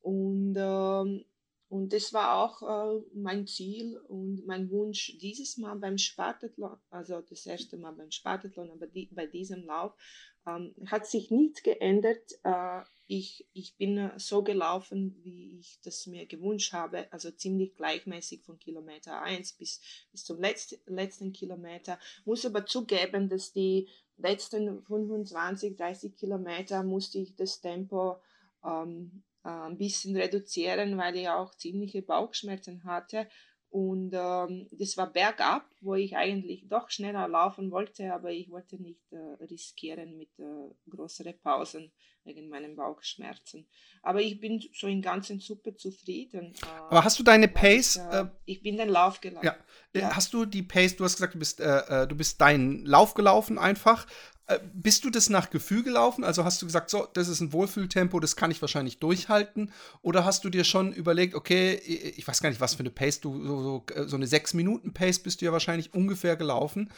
Und 0.00 0.56
ähm, 0.56 1.24
und 1.68 1.92
das 1.92 2.14
war 2.14 2.34
auch 2.34 2.62
äh, 2.62 3.02
mein 3.12 3.46
Ziel 3.46 3.98
und 4.08 4.46
mein 4.46 4.70
Wunsch 4.70 5.18
dieses 5.20 5.58
Mal 5.58 5.76
beim 5.76 5.98
Spartathlon, 5.98 6.78
also 6.88 7.20
das 7.20 7.44
erste 7.44 7.76
Mal 7.76 7.92
beim 7.92 8.10
Spartathlon, 8.10 8.70
aber 8.70 8.86
die, 8.86 9.06
bei 9.12 9.26
diesem 9.26 9.64
Lauf 9.64 9.92
ähm, 10.46 10.74
hat 10.86 11.06
sich 11.06 11.30
nichts 11.30 11.62
geändert. 11.62 12.32
Äh, 12.42 12.82
ich, 13.06 13.46
ich 13.52 13.76
bin 13.76 14.10
so 14.16 14.42
gelaufen, 14.42 15.18
wie 15.22 15.58
ich 15.58 15.78
das 15.82 16.06
mir 16.06 16.26
gewünscht 16.26 16.72
habe, 16.72 17.10
also 17.12 17.30
ziemlich 17.30 17.74
gleichmäßig 17.74 18.42
von 18.44 18.58
Kilometer 18.58 19.20
1 19.20 19.52
bis, 19.54 19.80
bis 20.10 20.24
zum 20.24 20.40
letzten, 20.40 20.76
letzten 20.86 21.32
Kilometer. 21.32 21.98
Muss 22.24 22.46
aber 22.46 22.64
zugeben, 22.64 23.28
dass 23.28 23.52
die 23.52 23.88
letzten 24.16 24.82
25, 24.84 25.76
30 25.76 26.16
Kilometer 26.16 26.82
musste 26.82 27.18
ich 27.18 27.34
das 27.36 27.60
Tempo 27.60 28.16
ähm, 28.64 29.22
äh, 29.44 29.48
ein 29.48 29.78
bisschen 29.78 30.16
reduzieren, 30.16 30.96
weil 30.96 31.16
ich 31.16 31.28
auch 31.28 31.54
ziemliche 31.54 32.02
Bauchschmerzen 32.02 32.84
hatte. 32.84 33.28
Und 33.70 34.12
ähm, 34.14 34.66
das 34.72 34.96
war 34.96 35.12
bergab, 35.12 35.68
wo 35.82 35.94
ich 35.94 36.16
eigentlich 36.16 36.66
doch 36.68 36.88
schneller 36.88 37.28
laufen 37.28 37.70
wollte, 37.70 38.14
aber 38.14 38.30
ich 38.30 38.50
wollte 38.50 38.80
nicht 38.80 39.12
äh, 39.12 39.44
riskieren 39.44 40.16
mit 40.16 40.30
äh, 40.38 40.70
größeren 40.88 41.38
Pausen 41.42 41.92
wegen 42.24 42.48
meinen 42.48 42.76
Bauchschmerzen. 42.76 43.66
Aber 44.02 44.22
ich 44.22 44.40
bin 44.40 44.62
so 44.72 44.86
in 44.86 45.02
ganzen 45.02 45.40
super 45.40 45.76
zufrieden. 45.76 46.54
Äh, 46.62 46.66
aber 46.88 47.04
hast 47.04 47.18
du 47.18 47.22
deine 47.22 47.48
Pace? 47.48 47.96
Ich, 47.96 48.14
äh, 48.14 48.26
ich 48.46 48.62
bin 48.62 48.78
den 48.78 48.88
Lauf 48.88 49.20
gelaufen. 49.20 49.46
Ja. 49.46 49.56
ja. 49.94 50.16
Hast 50.16 50.32
du 50.32 50.46
die 50.46 50.62
Pace, 50.62 50.96
du 50.96 51.04
hast 51.04 51.16
gesagt, 51.16 51.34
du 51.34 51.38
bist, 51.38 51.60
äh, 51.60 52.04
äh, 52.04 52.06
du 52.06 52.16
bist 52.16 52.40
deinen 52.40 52.86
Lauf 52.86 53.12
gelaufen 53.12 53.58
einfach. 53.58 54.06
Äh, 54.48 54.58
bist 54.72 55.04
du 55.04 55.10
das 55.10 55.28
nach 55.28 55.50
Gefühl 55.50 55.82
gelaufen? 55.82 56.24
Also 56.24 56.42
hast 56.42 56.62
du 56.62 56.66
gesagt, 56.66 56.88
so, 56.88 57.06
das 57.12 57.28
ist 57.28 57.40
ein 57.40 57.52
Wohlfühltempo, 57.52 58.18
das 58.18 58.34
kann 58.34 58.50
ich 58.50 58.62
wahrscheinlich 58.62 58.98
durchhalten? 58.98 59.72
Oder 60.00 60.24
hast 60.24 60.42
du 60.42 60.48
dir 60.48 60.64
schon 60.64 60.92
überlegt, 60.94 61.34
okay, 61.34 61.74
ich 61.74 62.26
weiß 62.26 62.40
gar 62.40 62.48
nicht, 62.48 62.60
was 62.60 62.74
für 62.74 62.80
eine 62.80 62.90
Pace 62.90 63.20
du, 63.20 63.46
so, 63.46 63.62
so, 63.62 63.84
äh, 63.94 64.08
so 64.08 64.16
eine 64.16 64.24
6-Minuten-Pace 64.24 65.18
bist 65.18 65.40
du 65.40 65.44
ja 65.44 65.52
wahrscheinlich 65.52 65.92
ungefähr 65.92 66.36
gelaufen. 66.36 66.90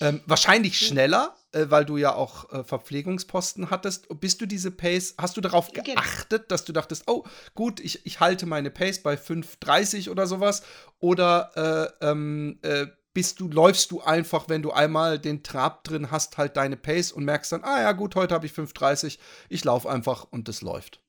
Ähm, 0.00 0.20
wahrscheinlich 0.26 0.78
schneller, 0.78 1.36
äh, 1.52 1.66
weil 1.68 1.84
du 1.84 1.96
ja 1.96 2.12
auch 2.12 2.52
äh, 2.52 2.64
Verpflegungsposten 2.64 3.70
hattest. 3.70 4.08
Bist 4.20 4.40
du 4.40 4.46
diese 4.46 4.72
Pace, 4.72 5.14
hast 5.16 5.36
du 5.36 5.40
darauf 5.40 5.72
genau. 5.72 5.84
geachtet, 5.84 6.50
dass 6.50 6.64
du 6.64 6.72
dachtest, 6.72 7.04
oh, 7.06 7.24
gut, 7.54 7.78
ich, 7.78 8.04
ich 8.04 8.18
halte 8.18 8.46
meine 8.46 8.70
Pace 8.70 9.00
bei 9.02 9.14
5,30 9.14 10.10
oder 10.10 10.26
sowas? 10.26 10.62
Oder 10.98 11.94
äh, 12.02 12.06
ähm, 12.10 12.58
äh, 12.62 12.86
bist 13.16 13.40
du, 13.40 13.48
läufst 13.48 13.92
du 13.92 14.02
einfach, 14.02 14.50
wenn 14.50 14.60
du 14.60 14.72
einmal 14.72 15.18
den 15.18 15.42
Trab 15.42 15.84
drin 15.84 16.10
hast, 16.10 16.36
halt 16.36 16.58
deine 16.58 16.76
Pace 16.76 17.12
und 17.12 17.24
merkst 17.24 17.50
dann, 17.50 17.64
ah 17.64 17.80
ja, 17.80 17.92
gut, 17.92 18.14
heute 18.14 18.34
habe 18.34 18.44
ich 18.44 18.52
5,30, 18.52 19.18
ich 19.48 19.64
laufe 19.64 19.88
einfach 19.88 20.30
und 20.30 20.50
es 20.50 20.60
läuft. 20.60 21.00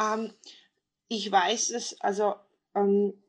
Ähm, 0.00 0.32
ich 1.08 1.32
weiß 1.32 1.70
es, 1.70 2.00
also 2.00 2.36
ähm, 2.76 3.20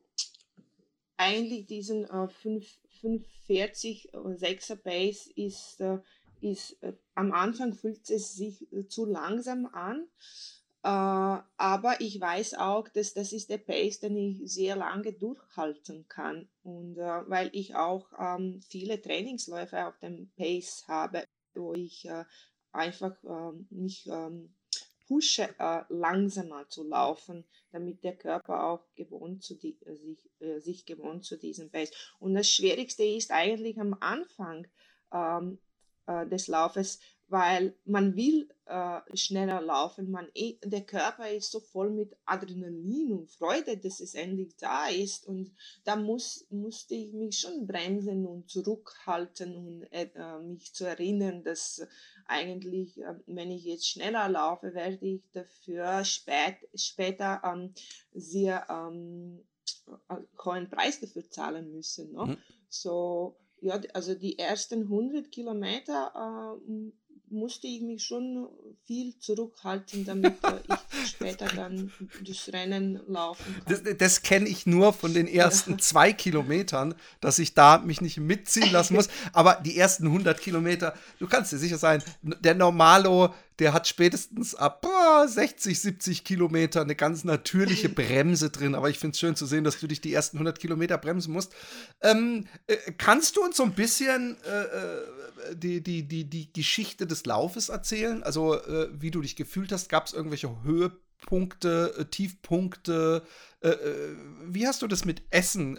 eigentlich 1.16 1.66
diesen 1.66 2.04
äh, 2.04 2.28
540 2.28 4.12
6er 4.14 4.76
Pace 4.76 5.26
ist, 5.34 5.80
äh, 5.80 5.98
ist 6.40 6.80
äh, 6.84 6.92
am 7.16 7.32
Anfang 7.32 7.74
fühlt 7.74 8.08
es 8.10 8.36
sich 8.36 8.72
äh, 8.72 8.86
zu 8.86 9.06
langsam 9.06 9.66
an. 9.66 10.06
Äh, 10.86 11.42
aber 11.56 12.00
ich 12.00 12.20
weiß 12.20 12.54
auch, 12.54 12.88
dass 12.88 13.12
das 13.12 13.32
ist 13.32 13.50
der 13.50 13.58
Pace, 13.58 13.98
den 13.98 14.16
ich 14.16 14.40
sehr 14.52 14.76
lange 14.76 15.12
durchhalten 15.12 16.06
kann. 16.06 16.48
Und 16.62 16.96
äh, 16.96 17.28
weil 17.28 17.50
ich 17.52 17.74
auch 17.74 18.06
ähm, 18.16 18.60
viele 18.68 19.02
Trainingsläufe 19.02 19.84
auf 19.84 19.98
dem 19.98 20.30
Pace 20.36 20.84
habe, 20.86 21.24
wo 21.54 21.74
ich 21.74 22.04
äh, 22.04 22.24
einfach 22.70 23.16
ähm, 23.24 23.66
mich 23.70 24.06
ähm, 24.06 24.54
pushe, 25.08 25.48
äh, 25.58 25.82
langsamer 25.88 26.68
zu 26.68 26.84
laufen, 26.84 27.44
damit 27.72 28.04
der 28.04 28.16
Körper 28.16 28.62
auch 28.62 28.84
gewohnt 28.94 29.42
zu 29.42 29.56
die, 29.56 29.76
äh, 29.86 29.96
sich, 29.96 30.30
äh, 30.38 30.60
sich 30.60 30.86
gewohnt 30.86 31.24
zu 31.24 31.36
diesem 31.36 31.68
Pace. 31.68 31.90
Und 32.20 32.34
das 32.34 32.48
Schwierigste 32.48 33.02
ist 33.02 33.32
eigentlich 33.32 33.76
am 33.80 33.96
Anfang 33.98 34.68
ähm, 35.12 35.58
des 36.30 36.46
Laufes, 36.46 37.00
weil 37.28 37.74
man 37.84 38.14
will 38.16 38.48
äh, 38.66 39.00
schneller 39.16 39.60
laufen, 39.60 40.10
man, 40.10 40.28
eh, 40.34 40.58
der 40.64 40.82
Körper 40.82 41.30
ist 41.30 41.50
so 41.50 41.60
voll 41.60 41.90
mit 41.90 42.16
Adrenalin 42.24 43.12
und 43.12 43.30
Freude, 43.30 43.76
dass 43.76 44.00
es 44.00 44.14
endlich 44.14 44.56
da 44.56 44.88
ist 44.88 45.26
und 45.26 45.52
da 45.84 45.96
muss, 45.96 46.46
musste 46.50 46.94
ich 46.94 47.12
mich 47.12 47.38
schon 47.38 47.66
bremsen 47.66 48.26
und 48.26 48.48
zurückhalten 48.48 49.56
und 49.56 49.92
äh, 49.92 50.10
äh 50.14 50.38
mich 50.40 50.72
zu 50.72 50.84
erinnern, 50.84 51.42
dass 51.42 51.86
eigentlich, 52.26 52.98
äh, 52.98 53.14
wenn 53.26 53.50
ich 53.50 53.64
jetzt 53.64 53.88
schneller 53.88 54.28
laufe, 54.28 54.74
werde 54.74 55.04
ich 55.04 55.22
dafür 55.32 56.04
spät, 56.04 56.56
später 56.74 57.42
ähm, 57.44 57.72
sehr 58.12 58.66
ähm, 58.68 59.44
äh, 60.08 60.16
hohen 60.44 60.68
Preis 60.68 61.00
dafür 61.00 61.28
zahlen 61.30 61.72
müssen. 61.72 62.12
Ne? 62.12 62.26
Mhm. 62.26 62.36
So, 62.68 63.36
ja, 63.60 63.80
also 63.94 64.14
die 64.14 64.38
ersten 64.38 64.82
100 64.82 65.30
Kilometer 65.30 66.58
äh, 66.66 66.92
musste 67.28 67.66
ich 67.66 67.80
mich 67.80 68.04
schon 68.04 68.48
viel 68.84 69.18
zurückhalten, 69.18 70.04
damit 70.04 70.34
ich 71.02 71.06
später 71.08 71.46
dann 71.46 71.92
das 72.26 72.52
Rennen 72.52 73.00
laufen 73.08 73.44
kann. 73.64 73.84
Das, 73.84 73.96
das 73.98 74.22
kenne 74.22 74.48
ich 74.48 74.66
nur 74.66 74.92
von 74.92 75.12
den 75.12 75.26
ersten 75.26 75.78
zwei 75.78 76.12
Kilometern, 76.12 76.94
dass 77.20 77.38
ich 77.38 77.54
da 77.54 77.78
mich 77.78 78.00
nicht 78.00 78.18
mitziehen 78.18 78.72
lassen 78.72 78.94
muss. 78.94 79.08
Aber 79.32 79.60
die 79.64 79.76
ersten 79.76 80.06
100 80.06 80.40
Kilometer, 80.40 80.94
du 81.18 81.26
kannst 81.26 81.52
dir 81.52 81.58
sicher 81.58 81.78
sein, 81.78 82.02
der 82.22 82.54
Normalo, 82.54 83.34
der 83.58 83.72
hat 83.72 83.88
spätestens 83.88 84.54
ab 84.54 84.82
boah, 84.82 85.26
60, 85.26 85.80
70 85.80 86.24
Kilometer 86.24 86.82
eine 86.82 86.94
ganz 86.94 87.24
natürliche 87.24 87.88
Bremse 87.90 88.50
drin. 88.50 88.74
Aber 88.74 88.90
ich 88.90 88.98
finde 88.98 89.14
es 89.14 89.20
schön 89.20 89.36
zu 89.36 89.46
sehen, 89.46 89.64
dass 89.64 89.80
du 89.80 89.86
dich 89.86 90.00
die 90.00 90.12
ersten 90.12 90.36
100 90.36 90.58
Kilometer 90.58 90.98
bremsen 90.98 91.32
musst. 91.32 91.54
Ähm, 92.02 92.46
äh, 92.66 92.76
kannst 92.98 93.36
du 93.36 93.42
uns 93.42 93.56
so 93.56 93.62
ein 93.62 93.72
bisschen 93.72 94.36
äh, 94.44 94.62
äh 94.62 95.02
die, 95.54 95.80
die, 95.80 96.02
die, 96.02 96.24
die 96.28 96.52
Geschichte 96.52 97.06
des 97.06 97.24
Laufes 97.24 97.68
erzählen? 97.68 98.24
Also, 98.24 98.54
äh, 98.54 98.88
wie 98.92 99.12
du 99.12 99.20
dich 99.20 99.36
gefühlt 99.36 99.70
hast? 99.70 99.88
Gab 99.88 100.06
es 100.06 100.12
irgendwelche 100.12 100.50
Höhepunkte, 100.64 101.94
äh, 101.96 102.04
Tiefpunkte? 102.06 103.22
Äh, 103.60 103.76
wie 104.46 104.66
hast 104.66 104.82
du 104.82 104.88
das 104.88 105.04
mit 105.04 105.22
Essen 105.30 105.78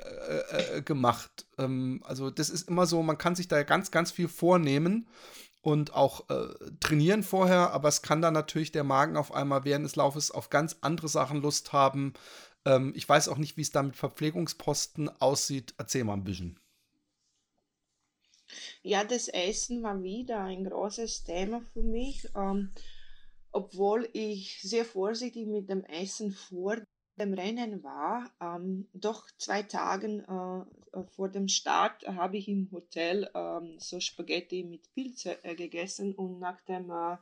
gemacht? 0.85 1.47
Ähm, 1.57 2.01
also, 2.05 2.29
das 2.29 2.49
ist 2.49 2.69
immer 2.69 2.85
so, 2.85 3.03
man 3.03 3.17
kann 3.17 3.35
sich 3.35 3.49
da 3.49 3.61
ganz, 3.63 3.91
ganz 3.91 4.11
viel 4.11 4.29
vornehmen 4.29 5.07
und 5.67 5.93
auch 5.93 6.25
trainieren 6.79 7.23
vorher, 7.23 7.71
aber 7.71 7.89
es 7.89 8.01
kann 8.01 8.21
dann 8.21 8.33
natürlich 8.33 8.71
der 8.71 8.85
Magen 8.85 9.17
auf 9.17 9.33
einmal 9.33 9.65
während 9.65 9.83
des 9.83 9.97
Laufes 9.97 10.31
auf 10.31 10.49
ganz 10.49 10.77
andere 10.79 11.09
Sachen 11.09 11.41
Lust 11.41 11.73
haben. 11.73 12.13
Ähm, 12.63 12.93
ich 12.95 13.07
weiß 13.07 13.27
auch 13.27 13.37
nicht, 13.37 13.57
wie 13.57 13.63
es 13.63 13.71
da 13.71 13.83
mit 13.83 13.97
Verpflegungsposten 13.97 15.09
aussieht. 15.19 15.73
Erzähl 15.77 16.05
mal 16.05 16.13
ein 16.13 16.23
bisschen. 16.23 16.57
Ja, 18.81 19.03
das 19.03 19.27
Essen 19.27 19.83
war 19.83 20.01
wieder 20.01 20.39
ein 20.39 20.63
großes 20.63 21.25
Thema 21.25 21.61
für 21.73 21.83
mich, 21.83 22.29
ähm, 22.33 22.71
obwohl 23.51 24.07
ich 24.13 24.61
sehr 24.61 24.85
vorsichtig 24.85 25.47
mit 25.47 25.69
dem 25.69 25.83
Essen 25.83 26.31
vor 26.31 26.77
dem 27.17 27.33
Rennen 27.33 27.83
war. 27.83 28.29
Ähm, 28.41 28.87
doch 28.93 29.27
zwei 29.37 29.63
Tagen 29.63 30.21
äh, 30.21 31.03
vor 31.15 31.29
dem 31.29 31.47
Start 31.47 32.07
habe 32.07 32.37
ich 32.37 32.47
im 32.47 32.69
Hotel 32.71 33.29
ähm, 33.33 33.75
so 33.79 33.99
Spaghetti 33.99 34.63
mit 34.63 34.93
Pilze 34.93 35.43
äh, 35.43 35.55
gegessen 35.55 36.13
und 36.15 36.39
nach 36.39 36.61
dem 36.61 36.89
äh, 36.89 37.17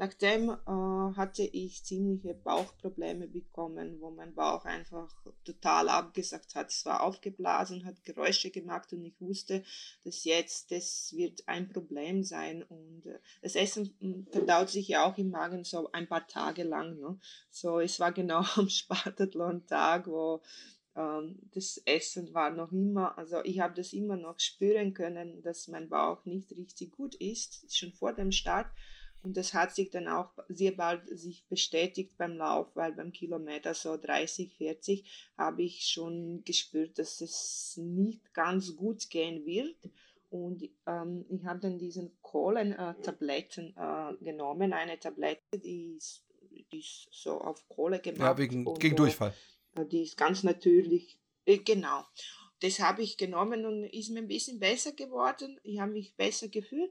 Nachdem 0.00 0.50
äh, 0.50 1.16
hatte 1.16 1.42
ich 1.42 1.82
ziemliche 1.82 2.32
Bauchprobleme 2.32 3.26
bekommen, 3.26 4.00
wo 4.00 4.12
mein 4.12 4.32
Bauch 4.32 4.64
einfach 4.64 5.12
total 5.44 5.88
abgesagt 5.88 6.54
hat. 6.54 6.68
Es 6.70 6.86
war 6.86 7.02
aufgeblasen, 7.02 7.84
hat 7.84 8.04
Geräusche 8.04 8.52
gemacht 8.52 8.92
und 8.92 9.04
ich 9.04 9.20
wusste, 9.20 9.64
dass 10.04 10.22
jetzt 10.22 10.70
das 10.70 11.12
wird 11.16 11.42
ein 11.48 11.68
Problem 11.68 12.22
sein. 12.22 12.62
Und 12.62 13.06
äh, 13.06 13.18
das 13.42 13.56
Essen 13.56 13.92
hm, 13.98 14.28
verdaut 14.30 14.68
sich 14.68 14.86
ja 14.86 15.04
auch 15.04 15.18
im 15.18 15.30
Magen 15.30 15.64
so 15.64 15.90
ein 15.90 16.06
paar 16.06 16.28
Tage 16.28 16.62
lang. 16.62 17.00
Ne? 17.00 17.18
So, 17.50 17.80
es 17.80 17.98
war 17.98 18.12
genau 18.12 18.44
am 18.54 18.68
Spartathlon-Tag, 18.68 20.06
wo 20.06 20.42
ähm, 20.94 21.40
das 21.54 21.82
Essen 21.86 22.32
war 22.32 22.50
noch 22.50 22.70
immer, 22.70 23.18
also 23.18 23.42
ich 23.42 23.58
habe 23.58 23.74
das 23.74 23.92
immer 23.92 24.16
noch 24.16 24.38
spüren 24.38 24.94
können, 24.94 25.42
dass 25.42 25.66
mein 25.66 25.88
Bauch 25.88 26.24
nicht 26.24 26.52
richtig 26.52 26.92
gut 26.92 27.16
ist, 27.16 27.76
schon 27.76 27.92
vor 27.92 28.12
dem 28.12 28.30
Start. 28.30 28.68
Und 29.22 29.36
das 29.36 29.52
hat 29.52 29.74
sich 29.74 29.90
dann 29.90 30.08
auch 30.08 30.30
sehr 30.48 30.72
bald 30.72 31.06
sich 31.18 31.44
bestätigt 31.48 32.16
beim 32.16 32.36
Lauf, 32.36 32.68
weil 32.74 32.92
beim 32.92 33.12
Kilometer 33.12 33.74
so 33.74 33.96
30, 33.96 34.54
40 34.56 35.32
habe 35.36 35.62
ich 35.62 35.86
schon 35.86 36.42
gespürt, 36.44 36.98
dass 36.98 37.20
es 37.20 37.76
nicht 37.76 38.32
ganz 38.32 38.76
gut 38.76 39.10
gehen 39.10 39.44
wird. 39.44 39.76
Und 40.30 40.62
ähm, 40.86 41.24
ich 41.30 41.44
habe 41.44 41.60
dann 41.60 41.78
diesen 41.78 42.12
Kohlentabletten 42.22 43.74
äh, 43.76 44.24
genommen, 44.24 44.72
eine 44.72 44.98
Tablette, 44.98 45.58
die 45.58 45.96
ist, 45.96 46.24
die 46.72 46.78
ist 46.78 47.08
so 47.10 47.40
auf 47.40 47.66
Kohle 47.68 47.98
gemacht. 47.98 48.20
Ja, 48.20 48.38
wegen, 48.38 48.64
gegen 48.74 48.96
Durchfall. 48.96 49.34
Äh, 49.74 49.86
die 49.86 50.02
ist 50.02 50.16
ganz 50.16 50.42
natürlich, 50.42 51.18
äh, 51.44 51.58
genau. 51.58 52.04
Das 52.60 52.80
habe 52.80 53.02
ich 53.02 53.16
genommen 53.16 53.64
und 53.64 53.84
ist 53.84 54.10
mir 54.10 54.20
ein 54.20 54.28
bisschen 54.28 54.58
besser 54.58 54.92
geworden. 54.92 55.58
Ich 55.62 55.78
habe 55.78 55.92
mich 55.92 56.14
besser 56.16 56.48
gefühlt. 56.48 56.90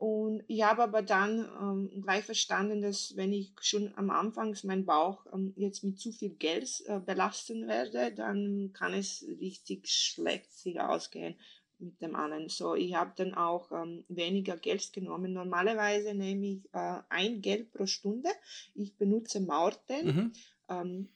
Und 0.00 0.44
ich 0.46 0.62
habe 0.62 0.82
aber 0.82 1.02
dann 1.02 1.46
ähm, 1.60 2.00
gleich 2.00 2.24
verstanden, 2.24 2.80
dass 2.80 3.16
wenn 3.16 3.34
ich 3.34 3.52
schon 3.60 3.92
am 3.96 4.08
Anfang 4.08 4.56
meinen 4.62 4.86
Bauch 4.86 5.26
ähm, 5.30 5.52
jetzt 5.56 5.84
mit 5.84 6.00
zu 6.00 6.10
viel 6.10 6.30
Geld 6.30 6.82
äh, 6.86 7.00
belasten 7.00 7.68
werde, 7.68 8.10
dann 8.10 8.70
kann 8.72 8.94
es 8.94 9.22
richtig 9.42 9.88
schlecht 9.88 10.50
sich 10.54 10.80
ausgehen 10.80 11.34
mit 11.78 12.00
dem 12.00 12.16
anderen. 12.16 12.48
So, 12.48 12.74
ich 12.74 12.94
habe 12.94 13.12
dann 13.14 13.34
auch 13.34 13.72
ähm, 13.72 14.06
weniger 14.08 14.56
Geld 14.56 14.90
genommen. 14.94 15.34
Normalerweise 15.34 16.14
nehme 16.14 16.46
ich 16.46 16.64
äh, 16.72 17.00
ein 17.10 17.42
Geld 17.42 17.70
pro 17.70 17.84
Stunde. 17.84 18.30
Ich 18.74 18.96
benutze 18.96 19.40
Maurten. 19.40 20.06
Mhm. 20.06 20.32
Ähm, 20.70 21.08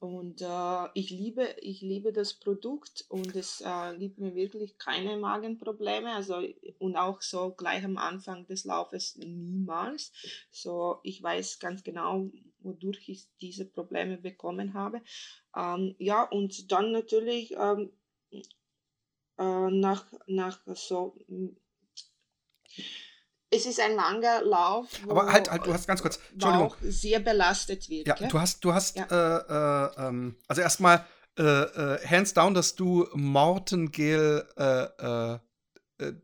und 0.00 0.40
äh, 0.40 0.88
ich, 0.94 1.10
liebe, 1.10 1.56
ich 1.60 1.82
liebe 1.82 2.10
das 2.10 2.32
Produkt 2.32 3.04
und 3.10 3.36
es 3.36 3.60
äh, 3.60 3.98
gibt 3.98 4.18
mir 4.18 4.34
wirklich 4.34 4.78
keine 4.78 5.18
Magenprobleme. 5.18 6.14
Also, 6.14 6.42
und 6.78 6.96
auch 6.96 7.20
so 7.20 7.50
gleich 7.50 7.84
am 7.84 7.98
Anfang 7.98 8.46
des 8.46 8.64
Laufes 8.64 9.16
niemals. 9.16 10.12
So, 10.50 11.00
ich 11.02 11.22
weiß 11.22 11.58
ganz 11.58 11.84
genau, 11.84 12.30
wodurch 12.60 13.10
ich 13.10 13.28
diese 13.42 13.66
Probleme 13.66 14.16
bekommen 14.16 14.72
habe. 14.72 15.02
Ähm, 15.54 15.94
ja, 15.98 16.22
und 16.22 16.72
dann 16.72 16.92
natürlich 16.92 17.52
ähm, 17.58 17.92
äh, 19.36 19.70
nach, 19.70 20.10
nach 20.26 20.60
so 20.76 21.14
es 23.50 23.66
ist 23.66 23.80
ein 23.80 23.96
langer 23.96 24.42
Lauf. 24.42 24.86
Aber 25.08 25.32
halt, 25.32 25.50
halt, 25.50 25.66
du 25.66 25.74
hast 25.74 25.86
ganz 25.86 26.00
kurz, 26.00 26.18
Entschuldigung. 26.32 26.74
sehr 26.82 27.18
belastet 27.18 27.88
wird. 27.88 28.06
Ja, 28.06 28.14
gell? 28.14 28.28
du 28.28 28.40
hast, 28.40 28.64
du 28.64 28.72
hast, 28.72 28.96
ja. 28.96 29.04
äh, 29.10 30.04
äh, 30.04 30.08
ähm, 30.08 30.36
also 30.46 30.62
erstmal, 30.62 31.04
äh, 31.38 31.42
äh, 31.42 32.06
hands 32.06 32.34
down, 32.34 32.54
dass 32.54 32.74
du 32.74 33.08
Mortengel 33.12 34.46
äh, 34.56 35.34
äh, 35.34 35.38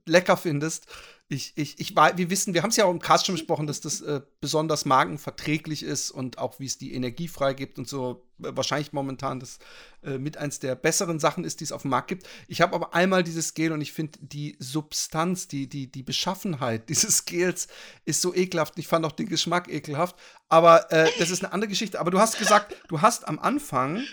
lecker 0.04 0.36
findest. 0.36 0.86
Ich, 1.28 1.54
ich, 1.56 1.80
ich 1.80 1.96
war, 1.96 2.16
wir 2.16 2.30
wissen, 2.30 2.54
wir 2.54 2.62
haben 2.62 2.70
es 2.70 2.76
ja 2.76 2.84
auch 2.84 2.90
im 2.90 3.00
Cast 3.00 3.26
schon 3.26 3.34
besprochen, 3.34 3.66
dass 3.66 3.80
das 3.80 4.00
äh, 4.00 4.20
besonders 4.40 4.84
magenverträglich 4.84 5.82
ist 5.82 6.12
und 6.12 6.38
auch 6.38 6.60
wie 6.60 6.66
es 6.66 6.78
die 6.78 6.94
Energie 6.94 7.26
freigibt 7.26 7.78
und 7.78 7.88
so 7.88 8.24
äh, 8.42 8.54
wahrscheinlich 8.54 8.92
momentan 8.92 9.40
das 9.40 9.58
äh, 10.04 10.18
mit 10.18 10.36
eins 10.36 10.60
der 10.60 10.76
besseren 10.76 11.18
Sachen 11.18 11.42
ist, 11.42 11.58
die 11.58 11.64
es 11.64 11.72
auf 11.72 11.82
dem 11.82 11.90
Markt 11.90 12.06
gibt. 12.06 12.28
Ich 12.46 12.60
habe 12.60 12.76
aber 12.76 12.94
einmal 12.94 13.24
dieses 13.24 13.54
Gel 13.54 13.72
und 13.72 13.80
ich 13.80 13.92
finde 13.92 14.20
die 14.20 14.56
Substanz, 14.60 15.48
die, 15.48 15.68
die, 15.68 15.90
die 15.90 16.04
Beschaffenheit 16.04 16.88
dieses 16.88 17.24
Gels 17.24 17.66
ist 18.04 18.22
so 18.22 18.32
ekelhaft. 18.32 18.78
Ich 18.78 18.86
fand 18.86 19.04
auch 19.04 19.12
den 19.12 19.28
Geschmack 19.28 19.68
ekelhaft. 19.68 20.14
Aber 20.48 20.92
äh, 20.92 21.10
das 21.18 21.30
ist 21.30 21.44
eine 21.44 21.52
andere 21.52 21.68
Geschichte. 21.68 21.98
Aber 21.98 22.12
du 22.12 22.20
hast 22.20 22.38
gesagt, 22.38 22.76
du 22.86 23.00
hast 23.00 23.26
am 23.26 23.40
Anfang 23.40 24.04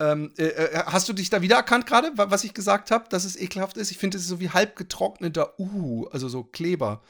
ähm, 0.00 0.32
äh, 0.38 0.44
äh, 0.44 0.82
hast 0.86 1.08
du 1.08 1.12
dich 1.12 1.28
da 1.28 1.42
wiedererkannt 1.42 1.86
gerade, 1.86 2.12
was 2.14 2.44
ich 2.44 2.54
gesagt 2.54 2.90
habe, 2.90 3.06
dass 3.08 3.24
es 3.24 3.36
ekelhaft 3.36 3.76
ist? 3.76 3.90
Ich 3.90 3.98
finde, 3.98 4.16
es 4.16 4.24
ist 4.24 4.28
so 4.28 4.40
wie 4.40 4.50
halb 4.50 4.76
getrockneter 4.76 5.58
Uhu, 5.58 6.06
also 6.12 6.28
so 6.28 6.44
Kleber. 6.44 7.02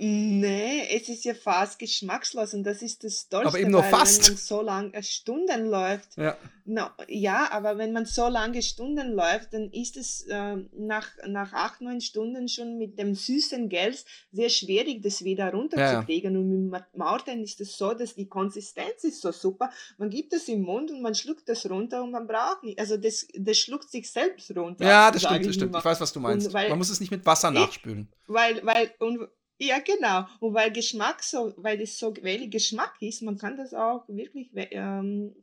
Nee, 0.00 0.88
es 0.96 1.08
ist 1.08 1.24
ja 1.24 1.34
fast 1.34 1.78
geschmackslos 1.78 2.54
und 2.54 2.64
das 2.64 2.82
ist 2.82 3.04
das 3.04 3.28
Tollste, 3.28 3.48
aber 3.48 3.58
eben 3.60 3.70
nur 3.70 3.82
weil 3.82 3.90
fast. 3.90 4.26
wenn 4.26 4.34
man 4.34 4.36
so 4.38 4.62
lange 4.62 5.02
Stunden 5.02 5.66
läuft, 5.66 6.16
Ja. 6.16 6.36
no, 6.64 6.86
ja, 7.08 7.48
aber 7.50 7.78
wenn 7.78 7.92
man 7.92 8.06
so 8.06 8.28
lange 8.28 8.62
Stunden 8.62 9.12
läuft, 9.12 9.52
dann 9.54 9.70
ist 9.72 9.96
es 9.96 10.22
äh, 10.28 10.56
nach, 10.76 11.08
nach 11.26 11.52
acht, 11.52 11.80
neun 11.80 12.00
Stunden 12.00 12.48
schon 12.48 12.78
mit 12.78 12.98
dem 12.98 13.14
süßen 13.14 13.68
Gels 13.68 14.04
sehr 14.32 14.48
schwierig, 14.50 15.02
das 15.02 15.24
wieder 15.24 15.52
runterzukriegen. 15.52 16.36
Und 16.36 16.48
mit 16.48 16.70
Ma- 16.70 16.86
Maurten 16.94 17.42
ist 17.42 17.60
es 17.60 17.76
so, 17.76 17.92
dass 17.94 18.14
die 18.14 18.28
Konsistenz 18.28 19.04
ist 19.04 19.20
so 19.20 19.32
super. 19.32 19.70
Man 19.98 20.10
gibt 20.10 20.32
es 20.32 20.48
im 20.48 20.62
Mund 20.62 20.90
und 20.90 21.02
man 21.02 21.14
schluckt 21.14 21.48
das 21.48 21.68
runter 21.68 22.02
und 22.02 22.10
man 22.12 22.26
braucht 22.26 22.62
nicht, 22.62 22.78
also 22.78 22.96
das, 22.96 23.26
das 23.34 23.58
schluckt 23.58 23.90
sich 23.90 24.10
selbst 24.10 24.54
runter. 24.56 24.84
Ja, 24.86 25.10
das 25.10 25.22
stimmt, 25.22 25.46
das 25.46 25.54
stimmt. 25.54 25.76
Ich 25.76 25.84
weiß, 25.84 26.00
was 26.00 26.12
du 26.12 26.20
meinst. 26.20 26.52
Weil- 26.52 26.68
Man 26.68 26.78
muss 26.78 26.90
es 26.90 27.00
nicht 27.00 27.10
mit 27.10 27.24
Wasser 27.26 27.48
Ich- 27.48 27.54
nachspülen. 27.54 28.08
Weil, 28.26 28.64
weil, 28.64 28.90
und 28.98 29.26
ja, 29.58 29.80
genau. 29.80 30.26
Und 30.40 30.54
weil 30.54 30.70
Geschmack 30.70 31.22
so, 31.22 31.52
weil 31.56 31.78
das 31.78 31.98
so 31.98 32.14
wenig 32.22 32.50
Geschmack 32.50 32.94
ist, 33.00 33.22
man 33.22 33.38
kann 33.38 33.56
das 33.56 33.74
auch 33.74 34.04
wirklich 34.08 34.50
ähm, 34.54 35.34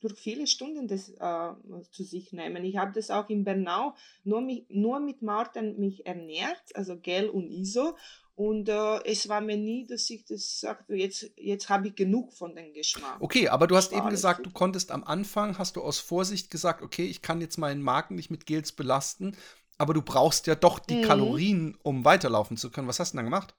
durch 0.00 0.18
viele 0.18 0.46
Stunden 0.46 0.88
das 0.88 1.10
äh, 1.10 1.52
zu 1.92 2.02
sich 2.02 2.32
nehmen. 2.32 2.64
Ich 2.64 2.76
habe 2.76 2.92
das 2.92 3.10
auch 3.10 3.28
in 3.28 3.44
Bernau 3.44 3.94
nur, 4.24 4.40
mich, 4.40 4.64
nur 4.68 4.98
mit 4.98 5.22
Martin 5.22 5.78
mich 5.78 6.04
ernährt, 6.04 6.62
also 6.74 6.96
Gel 6.96 7.28
und 7.28 7.50
ISO. 7.50 7.96
Und 8.34 8.68
äh, 8.68 9.04
es 9.04 9.28
war 9.28 9.40
mir 9.40 9.56
nie, 9.56 9.84
dass 9.84 10.08
ich 10.10 10.24
das 10.24 10.60
sagte, 10.60 10.94
jetzt, 10.94 11.28
jetzt 11.36 11.68
habe 11.68 11.88
ich 11.88 11.96
genug 11.96 12.32
von 12.32 12.54
dem 12.54 12.72
Geschmack. 12.72 13.16
Okay, 13.20 13.48
aber 13.48 13.66
du 13.66 13.74
hast 13.74 13.92
eben 13.92 14.10
gesagt, 14.10 14.46
du 14.46 14.50
konntest 14.50 14.92
am 14.92 15.02
Anfang, 15.02 15.58
hast 15.58 15.74
du 15.74 15.82
aus 15.82 15.98
Vorsicht 15.98 16.48
gesagt, 16.48 16.82
okay, 16.82 17.04
ich 17.04 17.20
kann 17.20 17.40
jetzt 17.40 17.58
meinen 17.58 17.82
Magen 17.82 18.14
nicht 18.14 18.30
mit 18.30 18.46
Gels 18.46 18.70
belasten, 18.70 19.36
aber 19.78 19.94
du 19.94 20.02
brauchst 20.02 20.46
ja 20.46 20.54
doch 20.54 20.78
die 20.78 20.96
Mhm. 20.96 21.02
Kalorien, 21.02 21.78
um 21.82 22.04
weiterlaufen 22.04 22.56
zu 22.56 22.70
können. 22.70 22.88
Was 22.88 23.00
hast 23.00 23.12
du 23.12 23.16
denn 23.18 23.24
dann 23.24 23.32
gemacht? 23.32 23.54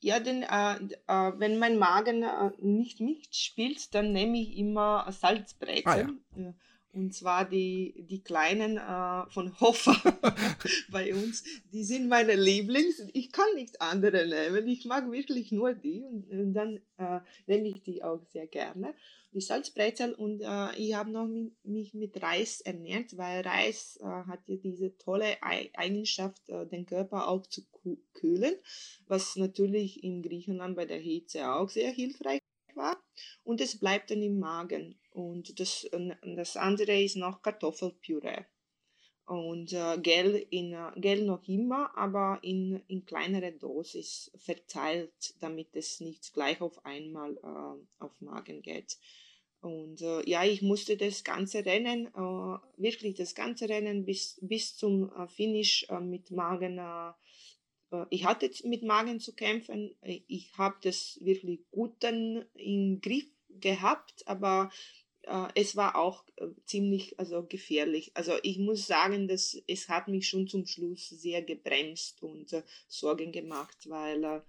Ja, 0.00 0.18
denn 0.18 0.42
äh, 0.42 0.74
äh, 1.06 1.32
wenn 1.38 1.58
mein 1.58 1.78
Magen 1.78 2.22
äh, 2.24 2.50
nicht 2.60 3.00
mitspielt, 3.00 3.94
dann 3.94 4.12
nehme 4.12 4.38
ich 4.38 4.56
immer 4.56 5.10
Salzbrezeln. 5.12 6.24
Ja. 6.36 6.54
Und 6.92 7.14
zwar 7.14 7.48
die, 7.48 8.04
die 8.10 8.22
kleinen 8.22 8.76
äh, 8.76 9.30
von 9.30 9.58
Hofer 9.60 9.96
bei 10.90 11.14
uns. 11.14 11.42
Die 11.72 11.84
sind 11.84 12.08
meine 12.08 12.34
Lieblings. 12.34 13.02
Ich 13.14 13.32
kann 13.32 13.46
nichts 13.54 13.80
andere 13.80 14.26
nehmen. 14.26 14.66
Ich 14.68 14.84
mag 14.84 15.10
wirklich 15.10 15.52
nur 15.52 15.72
die. 15.72 16.02
Und, 16.02 16.28
und 16.30 16.52
dann 16.52 16.80
äh, 16.98 17.20
nehme 17.46 17.68
ich 17.68 17.82
die 17.82 18.02
auch 18.04 18.20
sehr 18.32 18.46
gerne. 18.46 18.94
Die 19.32 19.40
Salzbrezel. 19.40 20.14
Und 20.14 20.40
äh, 20.42 20.76
ich 20.76 20.94
habe 20.94 21.10
noch 21.10 21.26
mi 21.26 21.52
mich 21.64 21.94
mit 21.94 22.22
Reis 22.22 22.60
ernährt, 22.60 23.16
weil 23.16 23.42
Reis 23.42 23.98
äh, 24.00 24.04
hat 24.04 24.40
ja 24.46 24.56
diese 24.56 24.96
tolle 24.98 25.42
Ei 25.42 25.70
Eigenschaft, 25.74 26.48
äh, 26.48 26.66
den 26.66 26.86
Körper 26.86 27.28
auch 27.28 27.46
zu 27.46 27.62
kühlen 28.12 28.54
was 29.08 29.36
natürlich 29.36 30.02
in 30.02 30.22
Griechenland 30.22 30.76
bei 30.76 30.86
der 30.86 30.98
Hitze 30.98 31.52
auch 31.52 31.68
sehr 31.68 31.90
hilfreich 31.90 32.40
war. 32.74 32.96
Und 33.44 33.60
es 33.60 33.78
bleibt 33.78 34.10
dann 34.10 34.22
im 34.22 34.38
Magen. 34.38 34.98
Und 35.10 35.60
das, 35.60 35.86
das 36.36 36.56
andere 36.56 37.02
ist 37.02 37.16
noch 37.16 37.42
Kartoffelpüree. 37.42 38.44
Und 39.26 39.72
äh, 39.72 39.98
Gel, 39.98 40.46
in, 40.50 40.72
äh, 40.72 40.90
Gel 40.96 41.24
noch 41.24 41.46
immer, 41.46 41.96
aber 41.96 42.40
in, 42.42 42.82
in 42.88 43.04
kleinere 43.06 43.52
Dosis 43.52 44.30
verteilt, 44.36 45.34
damit 45.40 45.68
es 45.74 46.00
nicht 46.00 46.32
gleich 46.34 46.60
auf 46.60 46.84
einmal 46.84 47.36
äh, 47.36 48.02
auf 48.02 48.20
Magen 48.20 48.62
geht. 48.62 48.98
Und 49.62 50.02
äh, 50.02 50.28
ja, 50.28 50.44
ich 50.44 50.60
musste 50.60 50.96
das 50.96 51.22
ganze 51.22 51.64
Rennen, 51.64 52.08
äh, 52.08 52.58
wirklich 52.82 53.14
das 53.14 53.36
ganze 53.36 53.68
Rennen 53.68 54.04
bis, 54.04 54.38
bis 54.42 54.76
zum 54.76 55.12
äh, 55.16 55.28
Finish 55.28 55.86
äh, 55.88 56.00
mit 56.00 56.32
Magen 56.32 56.78
äh, 56.78 57.12
äh, 57.92 58.06
ich 58.10 58.24
hatte 58.24 58.50
mit 58.64 58.82
Magen 58.82 59.20
zu 59.20 59.34
kämpfen. 59.34 59.94
Ich 60.02 60.50
habe 60.58 60.76
das 60.82 61.18
wirklich 61.22 61.60
gut 61.70 62.02
im 62.02 63.00
Griff 63.00 63.26
gehabt, 63.48 64.26
aber 64.26 64.70
es 65.54 65.76
war 65.76 65.94
auch 65.94 66.24
ziemlich 66.64 67.16
also 67.20 67.46
gefährlich. 67.46 68.10
Also 68.14 68.32
ich 68.42 68.58
muss 68.58 68.88
sagen, 68.88 69.28
dass 69.28 69.56
es 69.68 69.88
hat 69.88 70.08
mich 70.08 70.26
schon 70.26 70.48
zum 70.48 70.66
Schluss 70.66 71.10
sehr 71.10 71.42
gebremst 71.42 72.20
und 72.24 72.52
Sorgen 72.88 73.30
gemacht, 73.30 73.88
weil 73.88 74.42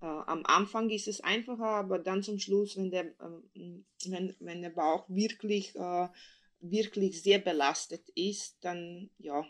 äh, 0.00 0.06
am 0.06 0.44
Anfang 0.46 0.90
ist 0.90 1.08
es 1.08 1.20
einfacher, 1.20 1.66
aber 1.66 1.98
dann 1.98 2.22
zum 2.22 2.38
Schluss, 2.38 2.76
wenn 2.76 2.90
der, 2.90 3.06
ähm, 3.20 3.84
wenn, 4.06 4.34
wenn 4.40 4.62
der 4.62 4.70
Bauch 4.70 5.08
wirklich, 5.08 5.74
äh, 5.76 6.08
wirklich 6.60 7.22
sehr 7.22 7.38
belastet 7.38 8.08
ist, 8.14 8.56
dann 8.62 9.10
ja, 9.18 9.44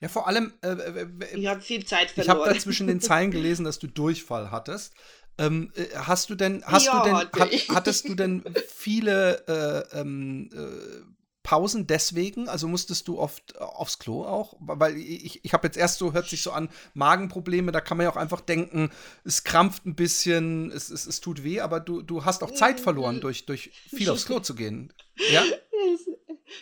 Ja, 0.00 0.08
vor 0.08 0.26
allem, 0.28 0.52
äh, 0.62 1.06
ich 1.36 1.46
habe 1.46 1.60
viel 1.60 1.84
Zeit 1.84 2.12
ich 2.16 2.28
habe 2.28 2.40
verloren. 2.40 2.54
da 2.54 2.58
zwischen 2.58 2.86
den 2.86 3.00
Zeilen 3.00 3.30
gelesen, 3.30 3.64
dass 3.64 3.78
du 3.78 3.86
Durchfall 3.86 4.50
hattest. 4.50 4.94
Ähm, 5.38 5.72
äh, 5.74 5.86
hast 5.96 6.30
du 6.30 6.34
denn, 6.36 6.62
hast 6.64 6.86
Ja, 6.86 6.98
du 6.98 7.00
denn, 7.00 7.14
hat, 7.16 7.34
hattest 7.68 8.08
du 8.08 8.14
denn 8.14 8.44
viele 8.68 9.44
äh, 9.92 10.00
ähm, 10.00 10.50
äh, 10.52 11.23
Pausen 11.44 11.86
deswegen? 11.86 12.48
Also 12.48 12.66
musstest 12.66 13.06
du 13.06 13.20
oft 13.20 13.56
aufs 13.60 14.00
Klo 14.00 14.24
auch? 14.24 14.56
Weil 14.58 14.96
ich, 14.96 15.44
ich 15.44 15.52
habe 15.52 15.68
jetzt 15.68 15.76
erst 15.76 15.98
so, 15.98 16.12
hört 16.12 16.28
sich 16.28 16.42
so 16.42 16.50
an, 16.50 16.70
Magenprobleme, 16.94 17.70
da 17.70 17.80
kann 17.80 17.98
man 17.98 18.04
ja 18.04 18.10
auch 18.10 18.16
einfach 18.16 18.40
denken, 18.40 18.90
es 19.24 19.44
krampft 19.44 19.86
ein 19.86 19.94
bisschen, 19.94 20.72
es, 20.72 20.90
es, 20.90 21.06
es 21.06 21.20
tut 21.20 21.44
weh, 21.44 21.60
aber 21.60 21.78
du, 21.78 22.02
du 22.02 22.24
hast 22.24 22.42
auch 22.42 22.50
Zeit 22.50 22.80
verloren, 22.80 23.20
durch, 23.20 23.46
durch 23.46 23.70
viel 23.88 24.08
aufs 24.10 24.26
Klo 24.26 24.40
zu 24.40 24.54
gehen. 24.54 24.92
Ja? 25.30 25.44
Es, 25.92 26.08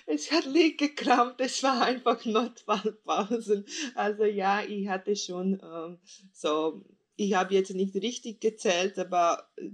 es 0.06 0.32
hat 0.32 0.46
nicht 0.46 0.78
gekrampft, 0.78 1.40
es 1.40 1.62
war 1.62 1.82
einfach 1.82 2.24
Notfallpausen. 2.24 3.64
Also 3.94 4.24
ja, 4.24 4.62
ich 4.62 4.88
hatte 4.88 5.14
schon 5.14 5.60
ähm, 5.62 5.98
so, 6.32 6.84
ich 7.16 7.34
habe 7.34 7.54
jetzt 7.54 7.74
nicht 7.74 7.94
richtig 7.96 8.40
gezählt, 8.40 8.98
aber 8.98 9.48
äh, 9.56 9.68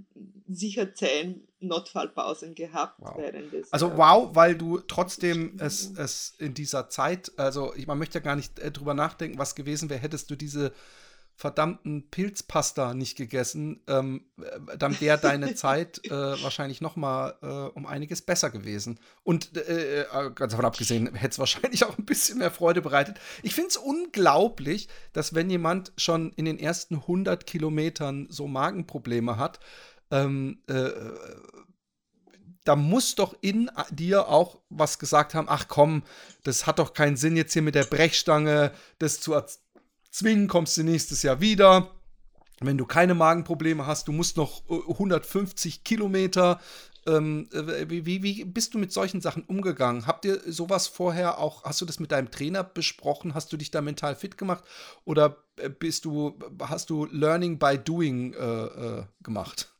sicher 0.47 0.93
zehn 0.93 1.47
Notfallpausen 1.59 2.55
gehabt 2.55 2.99
Wow. 2.99 3.17
während 3.17 3.51
des. 3.53 3.71
Also 3.71 3.89
äh, 3.89 3.97
wow, 3.97 4.29
weil 4.33 4.55
du 4.55 4.79
trotzdem 4.79 5.57
es, 5.59 5.91
es 5.97 6.35
in 6.39 6.53
dieser 6.53 6.89
Zeit, 6.89 7.31
also 7.37 7.73
ich, 7.75 7.87
man 7.87 7.97
möchte 7.97 8.19
ja 8.19 8.23
gar 8.23 8.35
nicht 8.35 8.59
äh, 8.59 8.71
drüber 8.71 8.93
nachdenken, 8.93 9.37
was 9.37 9.55
gewesen 9.55 9.89
wäre, 9.89 9.99
hättest 9.99 10.29
du 10.31 10.35
diese 10.35 10.73
verdammten 11.39 12.09
Pilzpasta 12.11 12.93
nicht 12.93 13.15
gegessen, 13.15 13.79
ähm, 13.87 14.25
äh, 14.41 14.77
dann 14.77 14.99
wäre 14.99 15.17
deine 15.17 15.55
Zeit 15.55 16.05
äh, 16.05 16.11
wahrscheinlich 16.11 16.81
noch 16.81 16.97
mal 16.97 17.33
äh, 17.41 17.45
um 17.77 17.85
einiges 17.85 18.21
besser 18.21 18.49
gewesen. 18.49 18.99
Und 19.23 19.55
äh, 19.55 20.01
äh, 20.01 20.31
ganz 20.35 20.51
davon 20.51 20.65
abgesehen, 20.65 21.15
hätte 21.15 21.31
es 21.31 21.39
wahrscheinlich 21.39 21.85
auch 21.85 21.97
ein 21.97 22.03
bisschen 22.03 22.39
mehr 22.39 22.51
Freude 22.51 22.81
bereitet. 22.81 23.21
Ich 23.41 23.55
finde 23.55 23.69
es 23.69 23.77
unglaublich, 23.77 24.89
dass 25.13 25.33
wenn 25.33 25.49
jemand 25.49 25.93
schon 25.95 26.33
in 26.33 26.43
den 26.43 26.59
ersten 26.59 26.95
100 26.95 27.47
Kilometern 27.47 28.27
so 28.29 28.45
Magenprobleme 28.45 29.37
hat, 29.37 29.61
ähm, 30.11 30.61
äh, 30.67 30.89
da 32.65 32.75
muss 32.75 33.15
doch 33.15 33.33
in 33.39 33.71
dir 33.91 34.27
auch 34.27 34.59
was 34.69 34.99
gesagt 34.99 35.33
haben, 35.33 35.47
ach 35.49 35.69
komm, 35.69 36.03
das 36.43 36.67
hat 36.67 36.79
doch 36.79 36.93
keinen 36.93 37.15
Sinn 37.15 37.37
jetzt 37.37 37.53
hier 37.53 37.61
mit 37.61 37.75
der 37.75 37.85
Brechstange, 37.85 38.73
das 38.99 39.21
zu 39.21 39.33
erzwingen, 40.09 40.47
kommst 40.47 40.75
du 40.77 40.83
nächstes 40.83 41.21
Jahr 41.23 41.39
wieder. 41.39 41.91
Wenn 42.61 42.77
du 42.77 42.85
keine 42.85 43.13
Magenprobleme 43.13 43.85
hast, 43.85 44.07
du 44.07 44.11
musst 44.11 44.37
noch 44.37 44.63
äh, 44.69 44.91
150 44.91 45.83
Kilometer. 45.83 46.59
Ähm, 47.07 47.47
äh, 47.53 47.89
wie, 47.89 48.05
wie, 48.05 48.23
wie 48.23 48.43
bist 48.43 48.73
du 48.73 48.79
mit 48.79 48.91
solchen 48.91 49.21
Sachen 49.21 49.43
umgegangen? 49.43 50.07
Habt 50.07 50.25
ihr 50.25 50.41
sowas 50.51 50.87
vorher 50.87 51.37
auch, 51.37 51.63
hast 51.63 51.79
du 51.79 51.85
das 51.85 51.99
mit 51.99 52.11
deinem 52.11 52.31
Trainer 52.31 52.63
besprochen? 52.63 53.35
Hast 53.35 53.53
du 53.53 53.57
dich 53.57 53.71
da 53.71 53.81
mental 53.81 54.15
fit 54.15 54.37
gemacht? 54.37 54.63
Oder 55.05 55.37
äh, 55.57 55.69
bist 55.69 56.05
du, 56.05 56.37
hast 56.59 56.89
du 56.89 57.05
Learning 57.05 57.59
by 57.59 57.77
Doing 57.77 58.33
äh, 58.33 58.65
äh, 58.65 59.03
gemacht? 59.21 59.71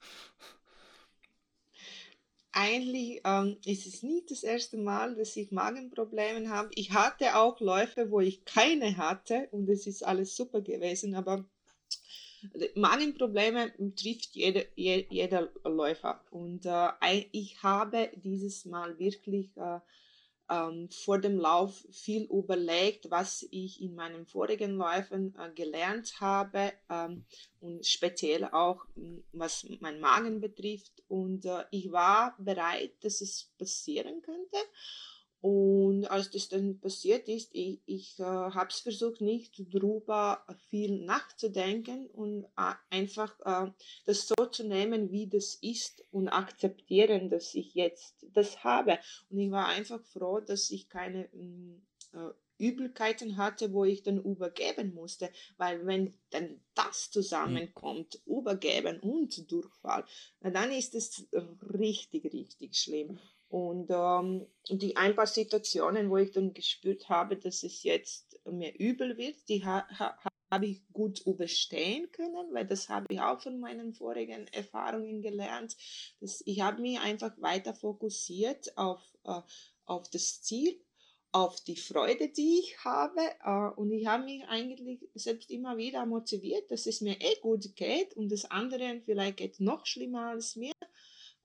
Eigentlich 2.52 3.22
ähm, 3.26 3.58
ist 3.64 3.86
es 3.86 4.02
nicht 4.02 4.32
das 4.32 4.44
erste 4.44 4.78
Mal, 4.78 5.16
dass 5.16 5.36
ich 5.38 5.52
Magenprobleme 5.52 6.50
habe. 6.50 6.70
Ich 6.74 6.92
hatte 6.92 7.36
auch 7.36 7.60
Läufe, 7.60 8.10
wo 8.10 8.22
ich 8.22 8.44
keine 8.44 8.98
hatte 8.98 9.48
und 9.52 9.70
es 9.70 9.86
ist 9.86 10.04
alles 10.04 10.36
super 10.36 10.62
gewesen, 10.62 11.14
aber 11.14 11.46
Magenprobleme 12.76 13.74
trifft 13.96 14.36
jeder, 14.36 14.64
je, 14.76 15.06
jeder 15.10 15.50
Läufer. 15.64 16.24
Und 16.32 16.66
äh, 16.66 17.26
ich 17.32 17.62
habe 17.62 18.10
dieses 18.16 18.66
Mal 18.66 18.98
wirklich 18.98 19.56
äh, 19.58 19.80
ähm, 20.50 20.90
vor 20.90 21.20
dem 21.20 21.38
Lauf 21.38 21.86
viel 21.92 22.24
überlegt, 22.24 23.10
was 23.12 23.48
ich 23.52 23.82
in 23.82 23.96
meinen 23.96 24.26
vorigen 24.26 24.76
Läufen 24.76 25.36
äh, 25.38 25.52
gelernt 25.54 26.20
habe 26.20 26.74
ähm, 26.90 27.26
und 27.60 27.86
speziell 27.86 28.46
auch 28.46 28.86
was 29.32 29.66
mein 29.80 30.00
Magen 30.00 30.42
betrifft. 30.42 31.04
Und 31.08 31.46
äh, 31.46 31.64
ich 31.72 31.92
war 31.92 32.36
bereit, 32.40 32.94
dass 33.02 33.22
es 33.22 33.52
passieren 33.58 34.22
könnte. 34.22 34.58
Und 35.42 36.06
als 36.06 36.32
das 36.32 36.50
dann 36.50 36.80
passiert 36.80 37.30
ist, 37.30 37.52
ich, 37.54 37.80
ich 37.86 38.20
äh, 38.20 38.24
habe 38.24 38.70
es 38.70 38.80
versucht, 38.80 39.22
nicht 39.22 39.74
drüber 39.74 40.44
viel 40.70 41.06
nachzudenken 41.06 42.08
und 42.08 42.44
äh, 42.58 42.74
einfach 42.90 43.40
äh, 43.46 43.72
das 44.06 44.28
so 44.28 44.46
zu 44.48 44.68
nehmen, 44.68 45.12
wie 45.12 45.28
das 45.28 45.56
ist 45.56 46.04
und 46.12 46.28
akzeptieren, 46.28 47.30
dass 47.30 47.56
ich 47.56 47.74
jetzt 47.74 48.26
das 48.34 48.66
habe. 48.66 49.00
Und 49.30 49.40
ich 49.40 49.50
war 49.50 49.68
einfach 49.68 50.04
froh, 50.04 50.42
dass 50.42 50.72
ich 50.72 50.90
keine 50.90 51.30
mm, 51.32 51.82
äh, 52.14 52.32
Übelkeiten 52.60 53.38
hatte, 53.38 53.72
wo 53.72 53.86
ich 53.86 54.04
dann 54.04 54.22
übergeben 54.22 54.94
musste, 54.94 55.32
weil 55.58 55.86
wenn 55.86 56.14
dann 56.32 56.60
das 56.76 57.10
zusammenkommt, 57.10 58.20
mhm. 58.26 58.40
übergeben 58.40 59.00
und 59.00 59.50
Durchfall, 59.50 60.04
dann 60.42 60.72
ist 60.72 60.94
es 60.94 61.26
richtig, 61.74 62.26
richtig 62.34 62.76
schlimm. 62.76 63.18
Und 63.50 63.90
ähm, 63.90 64.46
die 64.70 64.96
ein 64.96 65.16
paar 65.16 65.28
Situationen, 65.28 66.10
wo 66.10 66.18
ich 66.18 66.32
dann 66.32 66.54
gespürt 66.54 67.10
habe, 67.10 67.36
dass 67.36 67.64
es 67.64 67.84
jetzt 67.84 68.40
mir 68.46 68.78
übel 68.78 69.18
wird, 69.18 69.50
die 69.50 69.66
ha 69.66 69.88
ha 69.98 70.18
habe 70.52 70.66
ich 70.66 70.82
gut 70.94 71.22
überstehen 71.28 72.12
können, 72.12 72.54
weil 72.54 72.66
das 72.66 72.90
habe 72.90 73.06
ich 73.10 73.22
auch 73.22 73.40
von 73.40 73.60
meinen 73.60 73.94
vorigen 73.94 74.48
Erfahrungen 74.48 75.22
gelernt. 75.22 75.78
Dass 76.20 76.42
ich 76.46 76.62
habe 76.62 76.82
mich 76.82 77.00
einfach 77.00 77.40
weiter 77.40 77.74
fokussiert 77.74 78.76
auf, 78.78 79.02
äh, 79.26 79.42
auf 79.86 80.10
das 80.10 80.42
Ziel, 80.42 80.80
auf 81.32 81.64
die 81.64 81.76
Freude, 81.76 82.30
die 82.30 82.60
ich 82.60 82.84
habe. 82.84 83.22
Äh, 83.44 83.80
und 83.80 83.92
ich 83.92 84.08
habe 84.08 84.24
mich 84.24 84.44
eigentlich 84.46 85.08
selbst 85.14 85.52
immer 85.52 85.78
wieder 85.78 86.06
motiviert, 86.06 86.72
dass 86.72 86.88
es 86.88 87.02
mir 87.02 87.20
eh 87.22 87.40
gut 87.42 87.76
geht 87.76 88.16
und 88.16 88.32
das 88.32 88.46
andere 88.46 89.02
vielleicht 89.06 89.38
geht 89.38 89.60
noch 89.60 89.86
schlimmer 89.86 90.30
als 90.30 90.56
mir. 90.56 90.74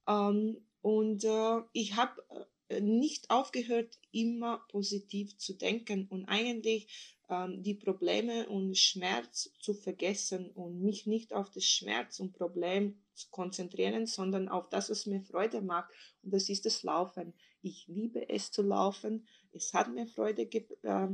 Ähm, 0.09 0.67
und 0.85 1.25
äh, 1.25 1.63
ich 1.73 1.97
habe 1.97 2.23
äh, 2.69 2.79
nicht 2.83 3.31
aufgehört, 3.31 3.99
immer 4.13 4.59
positiv 4.69 5.35
zu 5.39 5.55
denken 5.55 6.07
und 6.11 6.27
eigentlich 6.27 7.17
ähm, 7.31 7.63
die 7.63 7.73
Probleme 7.73 8.47
und 8.51 8.77
Schmerz 8.77 9.51
zu 9.61 9.73
vergessen 9.73 10.51
und 10.51 10.83
mich 10.83 11.07
nicht 11.07 11.33
auf 11.33 11.49
das 11.49 11.65
Schmerz 11.65 12.21
und 12.21 12.35
Problem 12.35 13.03
konzentrieren, 13.31 14.07
sondern 14.07 14.49
auf 14.49 14.69
das, 14.69 14.91
was 14.91 15.07
mir 15.07 15.23
Freude 15.23 15.63
macht. 15.63 15.91
Und 16.23 16.33
das 16.33 16.49
ist 16.49 16.67
das 16.67 16.83
Laufen. 16.83 17.35
Ich 17.63 17.87
liebe 17.89 18.29
es 18.29 18.51
zu 18.51 18.63
laufen. 18.63 19.27
Es 19.53 19.73
hat 19.73 19.93
mir 19.93 20.07
Freude 20.07 20.47
ge 20.47 20.67
äh, 20.83 21.09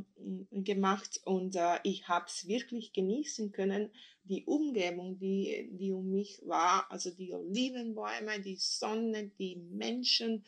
gemacht 0.51 1.21
und 1.25 1.55
äh, 1.57 1.79
ich 1.85 2.09
habe 2.09 2.27
es 2.27 2.49
wirklich 2.49 2.93
genießen 2.93 3.53
können. 3.53 3.91
Die 4.25 4.45
Umgebung, 4.47 5.19
die, 5.19 5.71
die 5.73 5.93
um 5.93 6.11
mich 6.11 6.41
war, 6.45 6.91
also 6.91 7.11
die 7.11 7.33
Olivenbäume, 7.33 8.41
die 8.41 8.57
Sonne, 8.57 9.31
die 9.39 9.57
Menschen. 9.57 10.45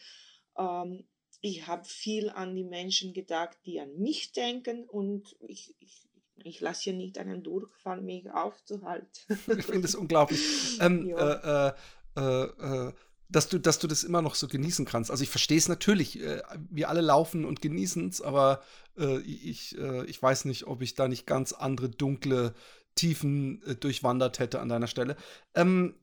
Ähm, 0.57 1.05
ich 1.41 1.67
habe 1.67 1.85
viel 1.85 2.31
an 2.31 2.55
die 2.55 2.65
Menschen 2.65 3.13
gedacht, 3.13 3.59
die 3.67 3.81
an 3.81 3.99
mich 3.99 4.33
denken 4.33 4.89
und 4.89 5.37
ich, 5.47 5.75
ich, 5.81 6.09
ich 6.45 6.61
lasse 6.61 6.83
hier 6.83 6.93
nicht 6.93 7.19
einen 7.19 7.43
Durchfall, 7.43 8.01
mich 8.01 8.31
aufzuhalten. 8.31 9.09
ich 9.59 9.67
finde 9.67 9.87
es 9.87 9.95
unglaublich. 9.95 10.79
Ähm, 10.81 11.09
ja. 11.09 11.69
äh, 11.69 11.73
äh, 12.17 12.45
äh, 12.45 12.93
dass 13.29 13.49
du, 13.49 13.59
dass 13.59 13.79
du 13.79 13.87
das 13.87 14.05
immer 14.05 14.23
noch 14.23 14.35
so 14.35 14.47
genießen 14.47 14.85
kannst. 14.85 15.11
Also 15.11 15.23
ich 15.23 15.31
verstehe 15.31 15.59
es 15.59 15.69
natürlich. 15.69 16.21
Äh, 16.21 16.43
wir 16.71 16.89
alle 16.89 17.01
laufen 17.01 17.45
und 17.45 17.63
genießen 17.63 18.09
es, 18.09 18.21
aber 18.21 18.63
äh, 18.99 19.19
ich, 19.21 19.77
äh, 19.79 20.05
ich 20.05 20.23
weiß 20.23 20.45
nicht, 20.45 20.67
ob 20.67 20.83
ich 20.83 20.95
da 20.95 21.09
nicht 21.09 21.27
ganz 21.27 21.53
andere 21.53 21.89
dunkle 21.89 22.55
Tiefen 22.95 23.63
durchwandert 23.81 24.39
hätte 24.39 24.61
an 24.61 24.69
deiner 24.69 24.87
Stelle. 24.87 25.17
Ähm, 25.55 25.95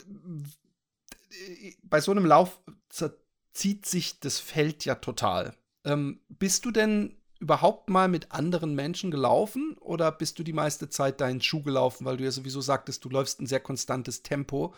bei 1.84 2.02
so 2.02 2.10
einem 2.10 2.26
Lauf 2.26 2.60
zieht 3.54 3.86
sich 3.86 4.20
das 4.20 4.40
Feld 4.40 4.86
ja 4.86 4.96
total. 4.96 5.54
Ähm, 5.86 6.20
bist 6.30 6.66
du 6.66 6.72
denn 6.72 7.19
überhaupt 7.40 7.90
mal 7.90 8.08
mit 8.08 8.32
anderen 8.32 8.76
Menschen 8.76 9.12
gelaufen 9.12 9.78
oder 9.80 10.12
bist 10.12 10.38
du 10.40 10.44
die 10.44 10.54
meiste 10.54 10.90
Zeit 10.90 11.22
deinen 11.22 11.42
Schuh 11.42 11.64
gelaufen, 11.64 12.06
weil 12.06 12.18
du 12.18 12.26
ja 12.26 12.32
sowieso 12.32 12.62
sagtest, 12.62 13.04
du 13.06 13.10
läufst 13.10 13.40
ein 13.40 13.48
sehr 13.48 13.62
konstantes 13.62 14.24
Tempo. 14.24 14.74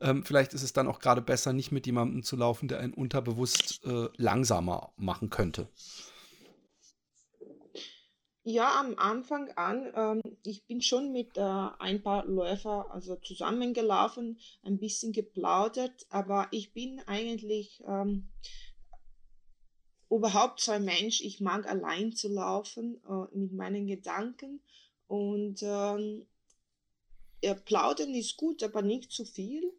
Ähm, 0.00 0.24
vielleicht 0.24 0.52
ist 0.52 0.62
es 0.62 0.72
dann 0.72 0.88
auch 0.88 0.98
gerade 0.98 1.22
besser, 1.22 1.52
nicht 1.52 1.72
mit 1.72 1.86
jemandem 1.86 2.22
zu 2.22 2.36
laufen, 2.36 2.68
der 2.68 2.80
einen 2.80 2.94
unterbewusst 2.94 3.80
äh, 3.84 4.08
langsamer 4.16 4.92
machen 4.96 5.30
könnte. 5.30 5.68
Ja, 8.44 8.80
am 8.80 8.98
Anfang 8.98 9.50
an, 9.52 9.92
ähm, 9.94 10.20
ich 10.44 10.66
bin 10.66 10.82
schon 10.82 11.12
mit 11.12 11.36
äh, 11.36 11.40
ein 11.40 12.02
paar 12.02 12.26
Läufer 12.26 12.90
also 12.90 13.14
zusammengelaufen, 13.16 14.40
ein 14.64 14.78
bisschen 14.78 15.12
geplaudert, 15.12 16.06
aber 16.10 16.48
ich 16.50 16.72
bin 16.72 17.00
eigentlich 17.06 17.80
ähm, 17.86 18.32
überhaupt 20.16 20.60
so 20.60 20.72
ein 20.72 20.84
Mensch, 20.84 21.20
ich 21.20 21.40
mag 21.40 21.66
allein 21.66 22.12
zu 22.12 22.28
laufen 22.28 23.00
äh, 23.08 23.36
mit 23.36 23.52
meinen 23.52 23.86
Gedanken 23.86 24.60
und 25.08 25.62
ähm, 25.62 26.26
ja, 27.42 27.54
plaudern 27.54 28.14
ist 28.14 28.36
gut, 28.36 28.62
aber 28.62 28.82
nicht 28.82 29.10
zu 29.10 29.24
viel. 29.24 29.72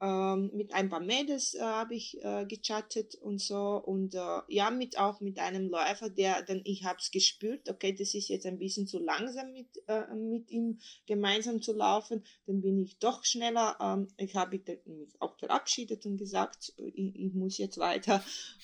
Ähm, 0.00 0.50
mit 0.54 0.72
ein 0.74 0.88
paar 0.88 1.00
Mädels 1.00 1.54
äh, 1.54 1.60
habe 1.60 1.94
ich 1.94 2.22
äh, 2.22 2.46
gechattet 2.46 3.16
und 3.16 3.40
so. 3.40 3.82
Und 3.84 4.14
äh, 4.14 4.40
ja 4.48 4.70
mit 4.70 4.98
auch 4.98 5.20
mit 5.20 5.38
einem 5.38 5.68
Läufer 5.68 6.08
der 6.08 6.42
dann 6.42 6.60
ich 6.64 6.84
habe 6.84 6.98
es 7.00 7.10
gespürt 7.10 7.68
okay 7.68 7.92
das 7.92 8.14
ist 8.14 8.28
jetzt 8.28 8.46
ein 8.46 8.58
bisschen 8.58 8.86
zu 8.86 9.00
langsam 9.00 9.52
mit 9.52 9.68
äh, 9.88 10.14
mit 10.14 10.50
ihm 10.50 10.78
gemeinsam 11.06 11.60
zu 11.60 11.72
laufen. 11.72 12.24
Dann 12.46 12.60
bin 12.60 12.78
ich 12.78 12.98
doch 12.98 13.24
schneller 13.24 13.76
ähm, 13.80 14.08
ich 14.16 14.36
habe 14.36 14.58
mich 14.58 14.78
auch 15.18 15.36
verabschiedet 15.38 16.06
und 16.06 16.16
gesagt 16.16 16.72
ich, 16.76 17.14
ich 17.16 17.34
muss 17.34 17.58
jetzt 17.58 17.78
weiter. 17.78 18.22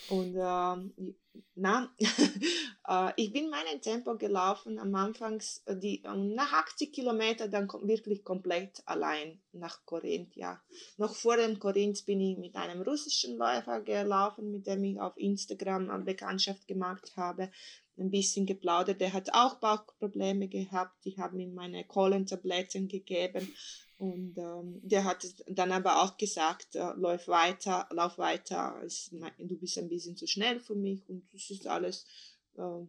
Und 0.09 0.37
ähm, 0.39 1.17
na, 1.55 1.89
äh, 2.89 3.13
ich 3.17 3.33
bin 3.33 3.51
meinen 3.51 3.81
Tempo 3.81 4.17
gelaufen 4.17 4.79
am 4.79 4.95
Anfang, 4.95 5.43
äh, 5.67 5.77
die, 5.77 6.03
nach 6.03 6.53
80 6.53 6.93
Kilometer 6.93 7.49
dann 7.49 7.69
wirklich 7.83 8.25
komplett 8.25 8.83
allein 8.87 9.41
nach 9.53 9.85
Korinth, 9.85 10.35
ja. 10.37 10.61
Noch 10.97 11.15
vor 11.15 11.37
dem 11.37 11.59
Korinth 11.59 12.05
bin 12.07 12.21
ich 12.21 12.39
mit 12.39 12.57
einem 12.57 12.83
russischen 12.83 13.37
Läufer 13.37 13.81
gelaufen, 13.81 14.51
mit 14.51 14.67
dem 14.67 14.85
ich 14.85 15.01
auf 15.01 15.17
Instagram 15.17 15.91
eine 15.91 16.05
Bekanntschaft 16.05 16.67
gemacht 16.67 17.13
habe, 17.17 17.51
ein 17.97 18.11
bisschen 18.11 18.47
geplaudert. 18.47 19.01
Der 19.01 19.13
hat 19.13 19.33
auch 19.33 19.57
Bauchprobleme 19.57 20.49
gehabt, 20.49 21.07
ich 21.07 21.19
habe 21.19 21.41
ihm 21.41 21.55
meine 21.55 21.85
Kohlentabletten 21.85 22.89
gegeben 22.89 23.55
und 23.99 24.37
ähm, 24.37 24.81
der 24.83 25.05
hat 25.05 25.27
dann 25.47 25.73
aber 25.73 26.03
auch 26.03 26.17
gesagt, 26.17 26.75
äh, 26.75 26.93
lauf 26.97 27.29
weiter, 27.29 27.89
lauf 27.93 28.19
weiter, 28.19 28.81
du 29.39 29.57
bist 29.57 29.79
ein 29.79 29.89
bisschen 29.89 30.17
zu 30.17 30.27
schnell 30.27 30.59
für 30.61 30.75
mich 30.75 31.09
und 31.09 31.23
das 31.33 31.51
ist 31.51 31.67
alles 31.67 32.07
äh, 32.57 32.87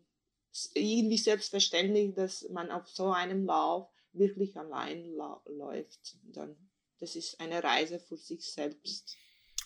irgendwie 0.73 1.17
selbstverständlich, 1.17 2.13
dass 2.15 2.47
man 2.49 2.71
auf 2.71 2.87
so 2.87 3.11
einem 3.11 3.45
Lauf 3.45 3.89
wirklich 4.13 4.57
allein 4.57 5.13
la 5.15 5.41
läuft. 5.47 6.17
Dann, 6.23 6.55
das 6.99 7.15
ist 7.15 7.39
eine 7.39 7.63
Reise 7.63 7.99
für 7.99 8.17
sich 8.17 8.51
selbst. 8.51 9.17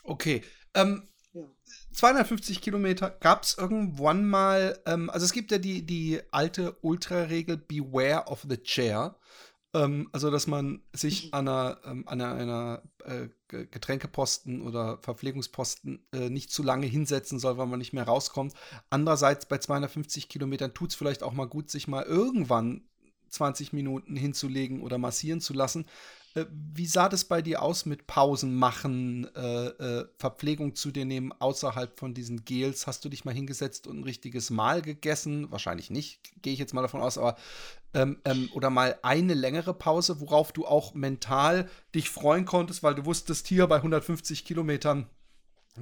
Okay. 0.04 0.44
Ähm, 0.74 1.08
ja. 1.34 1.44
250 1.94 2.62
Kilometer 2.62 3.10
gab 3.10 3.44
es 3.44 3.58
irgendwann 3.58 4.28
mal, 4.28 4.80
ähm, 4.86 5.10
also 5.10 5.26
es 5.26 5.34
gibt 5.34 5.52
ja 5.52 5.58
die, 5.58 5.86
die 5.86 6.22
alte 6.32 6.78
Ultra-Regel 6.82 7.58
Beware 7.58 8.28
of 8.28 8.46
the 8.50 8.58
Chair. 8.58 9.16
Ähm, 9.74 10.10
also, 10.12 10.32
dass 10.32 10.48
man 10.48 10.82
sich 10.94 11.26
mhm. 11.26 11.34
an 11.34 11.48
einer, 11.48 11.80
ähm, 11.86 12.08
an 12.08 12.22
einer, 12.22 12.36
einer 12.42 12.84
äh, 13.06 13.28
Getränkeposten 13.48 14.62
oder 14.62 14.98
Verpflegungsposten 15.02 16.06
äh, 16.12 16.30
nicht 16.30 16.52
zu 16.52 16.64
lange 16.64 16.88
hinsetzen 16.88 17.40
soll, 17.40 17.58
weil 17.58 17.68
man 17.68 17.80
nicht 17.80 17.94
mehr 17.94 18.06
rauskommt. 18.06 18.54
Andererseits 18.90 19.46
bei 19.46 19.60
250 19.60 20.28
Kilometern 20.30 20.74
tut 20.74 20.90
es 20.90 20.96
vielleicht 20.96 21.22
auch 21.22 21.34
mal 21.34 21.48
gut, 21.48 21.70
sich 21.70 21.88
mal 21.88 22.04
irgendwann 22.04 22.90
20 23.30 23.74
Minuten 23.74 24.16
hinzulegen 24.16 24.82
oder 24.82 24.98
massieren 24.98 25.42
zu 25.42 25.54
lassen. 25.54 25.86
Äh, 26.36 26.46
wie 26.50 26.86
sah 26.86 27.10
das 27.10 27.26
bei 27.26 27.42
dir 27.42 27.62
aus 27.62 27.86
mit 27.86 28.08
Pausen 28.08 28.56
machen, 28.56 29.28
äh, 29.36 29.68
äh, 29.68 30.08
Verpflegung 30.18 30.76
zu 30.76 30.92
dir 30.92 31.06
nehmen 31.06 31.32
außerhalb 31.32 31.98
von 31.98 32.14
diesen 32.14 32.46
Gels? 32.46 32.88
Hast 32.88 33.04
du 33.04 33.10
dich 33.10 33.26
mal 33.26 33.34
hingesetzt 33.34 33.88
und 33.88 34.00
ein 34.00 34.04
richtiges 34.04 34.50
Mahl 34.50 34.82
gegessen? 34.82 35.52
Wahrscheinlich 35.52 35.90
nicht, 35.90 36.20
gehe 36.42 36.54
ich 36.54 36.60
jetzt 36.60 36.74
mal 36.74 36.82
davon 36.82 37.02
aus, 37.02 37.18
aber 37.18 37.36
ähm, 37.94 38.20
ähm, 38.26 38.50
oder 38.54 38.70
mal 38.70 39.00
eine 39.02 39.34
längere 39.34 39.74
Pause, 39.74 40.22
worauf 40.22 40.52
du 40.52 40.66
auch 40.66 40.94
mental 40.94 41.68
dich 41.96 42.10
freuen 42.10 42.46
konntest, 42.46 42.84
weil 42.84 42.96
du 42.96 43.06
wusstest, 43.06 43.48
hier 43.48 43.66
bei 43.68 43.78
150 43.78 44.46
Kilometern, 44.46 45.08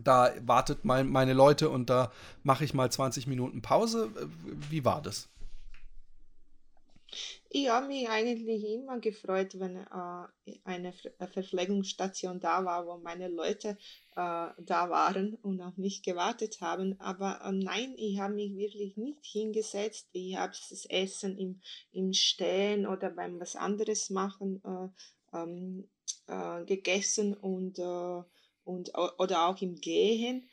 da 0.03 0.31
wartet 0.41 0.85
mein, 0.85 1.09
meine 1.09 1.33
Leute 1.33 1.69
und 1.69 1.89
da 1.89 2.11
mache 2.43 2.63
ich 2.63 2.73
mal 2.73 2.91
20 2.91 3.27
Minuten 3.27 3.61
Pause. 3.61 4.11
Wie 4.69 4.85
war 4.85 5.01
das? 5.01 5.27
Ich 7.49 7.69
habe 7.69 7.87
mich 7.87 8.09
eigentlich 8.09 8.63
immer 8.65 8.99
gefreut, 8.99 9.57
wenn 9.59 9.77
äh, 9.77 10.59
eine 10.65 10.93
äh, 11.19 11.27
Verpflegungsstation 11.27 12.41
da 12.41 12.65
war, 12.65 12.85
wo 12.85 12.97
meine 12.97 13.29
Leute 13.29 13.77
äh, 14.15 14.49
da 14.57 14.89
waren 14.89 15.35
und 15.35 15.61
auf 15.61 15.77
mich 15.77 16.03
gewartet 16.03 16.59
haben. 16.59 16.99
Aber 16.99 17.39
äh, 17.45 17.51
nein, 17.53 17.93
ich 17.95 18.19
habe 18.19 18.33
mich 18.33 18.55
wirklich 18.57 18.97
nicht 18.97 19.25
hingesetzt. 19.25 20.09
Ich 20.11 20.35
habe 20.35 20.51
das 20.69 20.85
Essen 20.85 21.37
im, 21.37 21.61
im 21.91 22.11
Stehen 22.11 22.85
oder 22.85 23.09
beim 23.09 23.39
was 23.39 23.55
anderes 23.55 24.09
machen 24.09 24.61
äh, 24.65 25.37
ähm, 25.37 25.87
äh, 26.27 26.65
gegessen 26.65 27.33
und, 27.33 27.79
und, 27.79 28.97
oder 28.97 29.47
auch 29.47 29.61
im 29.61 29.75
Gehen 29.75 30.49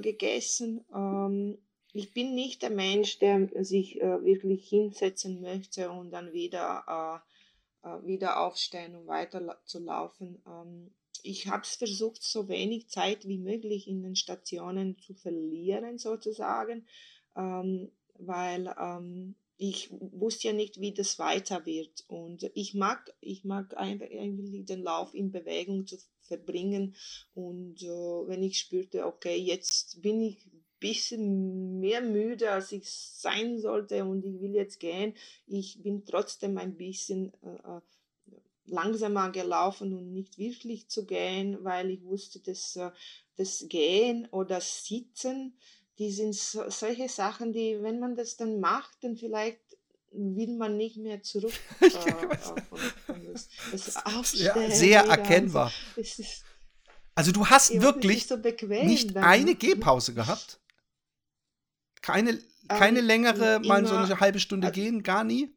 gegessen. 0.00 0.84
Ähm, 0.94 1.58
ich 1.94 2.12
bin 2.12 2.34
nicht 2.34 2.62
der 2.62 2.70
Mensch, 2.70 3.20
der 3.20 3.48
sich 3.64 4.00
äh, 4.02 4.24
wirklich 4.24 4.68
hinsetzen 4.68 5.40
möchte 5.40 5.90
und 5.90 6.10
dann 6.10 6.32
wieder, 6.32 7.22
äh, 7.84 7.88
äh 7.88 8.06
wieder 8.06 8.40
aufstehen 8.40 8.96
und 8.96 9.06
weiter 9.06 9.60
zu 9.64 9.78
laufen. 9.78 10.42
Ähm, 10.44 10.90
ich 11.22 11.46
habe 11.46 11.62
es 11.62 11.76
versucht, 11.76 12.22
so 12.22 12.48
wenig 12.48 12.88
Zeit 12.88 13.28
wie 13.28 13.38
möglich 13.38 13.86
in 13.86 14.02
den 14.02 14.16
Stationen 14.16 14.98
zu 14.98 15.14
verlieren, 15.14 15.98
sozusagen, 15.98 16.84
ähm, 17.36 17.92
weil 18.18 18.74
ähm, 18.78 19.36
ich 19.56 19.88
wusste 19.92 20.48
ja 20.48 20.52
nicht, 20.52 20.80
wie 20.80 20.92
das 20.92 21.20
weiter 21.20 21.64
wird. 21.64 22.04
Und 22.08 22.50
ich 22.54 22.74
mag, 22.74 23.14
ich 23.20 23.44
mag 23.44 23.76
eigentlich 23.76 24.64
den 24.64 24.82
Lauf 24.82 25.14
in 25.14 25.30
Bewegung 25.30 25.86
zu 25.86 25.96
verbringen. 26.22 26.96
Und 27.34 27.82
äh, 27.82 27.86
wenn 27.86 28.42
ich 28.42 28.58
spürte, 28.58 29.06
okay, 29.06 29.36
jetzt 29.36 30.02
bin 30.02 30.20
ich 30.20 30.38
bisschen 30.84 31.80
mehr 31.80 32.02
müde, 32.02 32.50
als 32.50 32.70
ich 32.72 32.90
sein 32.90 33.58
sollte 33.58 34.04
und 34.04 34.22
ich 34.22 34.38
will 34.40 34.54
jetzt 34.54 34.80
gehen. 34.80 35.14
Ich 35.46 35.82
bin 35.82 36.04
trotzdem 36.04 36.58
ein 36.58 36.76
bisschen 36.76 37.32
äh, 37.42 37.76
äh, 37.76 37.80
langsamer 38.66 39.30
gelaufen 39.30 39.94
und 39.94 40.12
nicht 40.12 40.36
wirklich 40.36 40.88
zu 40.88 41.06
gehen, 41.06 41.56
weil 41.62 41.90
ich 41.90 42.04
wusste, 42.04 42.38
dass 42.40 42.76
äh, 42.76 42.90
das 43.36 43.64
Gehen 43.68 44.28
oder 44.30 44.60
Sitzen, 44.60 45.56
die 45.98 46.10
sind 46.10 46.34
so, 46.34 46.68
solche 46.68 47.08
Sachen, 47.08 47.54
die, 47.54 47.78
wenn 47.80 47.98
man 47.98 48.14
das 48.14 48.36
dann 48.36 48.60
macht, 48.60 49.02
dann 49.02 49.16
vielleicht 49.16 49.60
will 50.12 50.54
man 50.56 50.76
nicht 50.76 50.98
mehr 50.98 51.22
zurück. 51.22 51.54
Äh, 51.80 53.32
das, 53.32 53.48
das 53.72 54.32
ja, 54.38 54.70
sehr 54.70 55.04
erkennbar. 55.04 55.72
Also, 55.96 56.22
also 57.14 57.32
du 57.32 57.46
hast 57.46 57.80
wirklich 57.80 58.26
so 58.26 58.36
nicht 58.36 59.16
dann. 59.16 59.24
eine 59.24 59.54
Gehpause 59.54 60.14
gehabt? 60.14 60.60
Keine, 62.04 62.38
keine 62.68 62.98
ähm, 62.98 63.06
längere, 63.06 63.56
immer, 63.56 63.66
mal 63.66 63.86
so 63.86 63.94
eine 63.94 64.20
halbe 64.20 64.38
Stunde 64.38 64.66
also, 64.66 64.78
gehen, 64.78 65.02
gar 65.02 65.24
nie? 65.24 65.56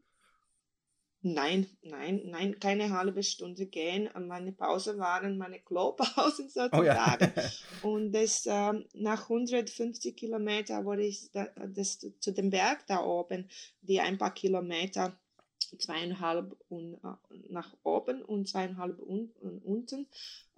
Nein, 1.21 1.67
nein, 1.81 2.21
nein, 2.23 2.57
keine 2.57 2.89
halbe 2.91 3.21
Stunde 3.21 3.65
gehen. 3.65 4.09
Meine 4.17 4.53
Pause 4.53 4.97
waren 4.97 5.37
meine 5.37 5.59
Klopausen 5.59 6.47
sozusagen. 6.47 6.77
Oh 6.79 6.83
ja. 6.83 7.17
und 7.81 8.13
das, 8.13 8.45
äh, 8.45 8.73
nach 8.93 9.23
150 9.23 10.15
Kilometern 10.15 10.85
wurde 10.85 11.03
ich 11.03 11.29
da, 11.33 11.47
das, 11.67 11.99
zu 11.99 12.31
dem 12.31 12.49
Berg 12.49 12.87
da 12.87 13.03
oben, 13.03 13.49
die 13.81 13.99
ein 13.99 14.17
paar 14.17 14.33
Kilometer 14.33 15.19
zweieinhalb 15.77 16.55
und, 16.69 16.93
äh, 16.93 17.37
nach 17.49 17.75
oben 17.83 18.21
und 18.21 18.47
zweieinhalb 18.47 18.99
un, 18.99 19.33
und 19.41 19.65
unten 19.65 20.07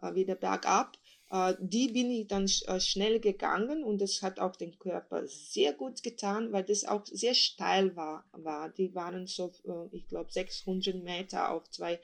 äh, 0.04 0.14
wieder 0.14 0.36
bergab. 0.36 1.00
Äh, 1.32 1.56
die 1.60 1.90
bin 1.90 2.10
ich 2.12 2.28
dann 2.28 2.46
äh, 2.68 2.80
schnell 2.80 3.20
gegangen 3.20 3.84
und 3.84 4.02
das 4.02 4.22
hat 4.22 4.40
auch 4.40 4.56
den 4.56 4.78
Körper 4.80 5.28
sehr 5.28 5.74
gut 5.74 6.02
getan, 6.04 6.52
weil 6.52 6.64
das 6.64 6.86
auch 6.86 7.06
sehr 7.06 7.36
steil 7.36 7.96
war. 7.96 8.26
war. 8.32 8.70
Die 8.70 8.96
waren 8.96 9.28
so, 9.28 9.52
äh, 9.66 9.96
ich 9.96 10.08
glaube, 10.08 10.32
600 10.32 10.96
Meter 10.96 11.52
auf 11.52 11.70
zwei 11.70 12.00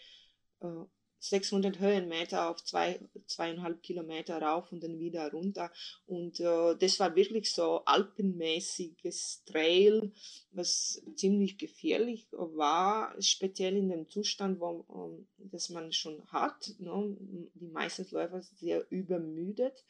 600 1.30 1.80
Höhenmeter 1.80 2.50
auf 2.50 2.64
zwei, 2.64 3.00
zweieinhalb 3.28 3.82
Kilometer 3.82 4.42
rauf 4.42 4.72
und 4.72 4.84
dann 4.84 5.00
wieder 5.00 5.32
runter. 5.32 5.72
Und 6.06 6.40
äh, 6.40 6.76
das 6.78 7.00
war 7.00 7.16
wirklich 7.16 7.52
so 7.52 7.84
alpenmäßiges 7.86 9.44
Trail, 9.46 10.12
was 10.52 11.02
ziemlich 11.16 11.58
gefährlich 11.58 12.28
war, 12.32 13.16
speziell 13.22 13.78
in 13.78 13.90
dem 13.90 14.10
Zustand, 14.10 14.60
wo 14.60 14.86
ähm, 14.94 15.28
das 15.38 15.70
man 15.70 15.92
schon 15.92 16.26
hat. 16.28 16.74
Ne? 16.80 17.18
Die 17.56 17.68
meisten 17.68 18.06
Läufer 18.12 18.42
sind 18.42 18.60
sehr 18.60 18.86
übermüdet. 18.90 19.84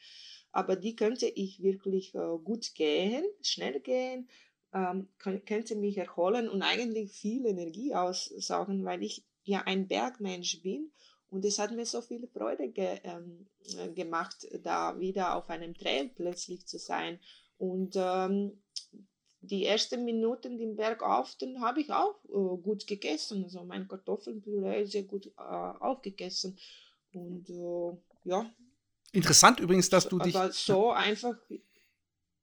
Aber 0.52 0.76
die 0.76 0.96
könnte 0.96 1.26
ich 1.26 1.62
wirklich 1.62 2.14
äh, 2.14 2.38
gut 2.42 2.74
gehen, 2.74 3.24
schnell 3.42 3.80
gehen, 3.80 4.28
ähm, 4.72 5.08
könnte 5.18 5.74
mich 5.76 5.98
erholen 5.98 6.48
und 6.48 6.62
eigentlich 6.62 7.12
viel 7.12 7.46
Energie 7.46 7.94
aussaugen, 7.94 8.84
weil 8.84 9.02
ich 9.02 9.24
ja 9.44 9.62
ein 9.64 9.86
Bergmensch 9.86 10.62
bin 10.62 10.90
und 11.36 11.44
es 11.44 11.58
hat 11.58 11.70
mir 11.70 11.84
so 11.84 12.00
viel 12.00 12.26
Freude 12.28 12.68
ge, 12.70 12.98
ähm, 13.04 13.46
äh, 13.76 13.88
gemacht, 13.92 14.48
da 14.62 14.98
wieder 14.98 15.36
auf 15.36 15.50
einem 15.50 15.74
Trail 15.74 16.08
plötzlich 16.08 16.66
zu 16.66 16.78
sein. 16.78 17.20
Und 17.58 17.94
ähm, 17.94 18.52
die 19.42 19.66
ersten 19.66 20.06
Minuten 20.06 20.56
den 20.56 20.76
Berg 20.76 21.02
auf, 21.02 21.36
dann 21.38 21.60
habe 21.60 21.82
ich 21.82 21.92
auch 21.92 22.24
äh, 22.24 22.62
gut 22.62 22.86
gegessen. 22.86 23.44
Also 23.44 23.64
mein 23.64 23.86
Kartoffelpüree 23.86 24.86
sehr 24.86 25.02
gut 25.02 25.26
äh, 25.26 25.42
aufgegessen. 25.42 26.58
Und 27.12 27.50
äh, 27.50 27.98
ja. 28.24 28.50
Interessant 29.12 29.60
übrigens, 29.60 29.90
dass 29.90 30.08
du 30.08 30.18
dich. 30.18 30.34
so 30.52 30.90
einfach. 30.90 31.36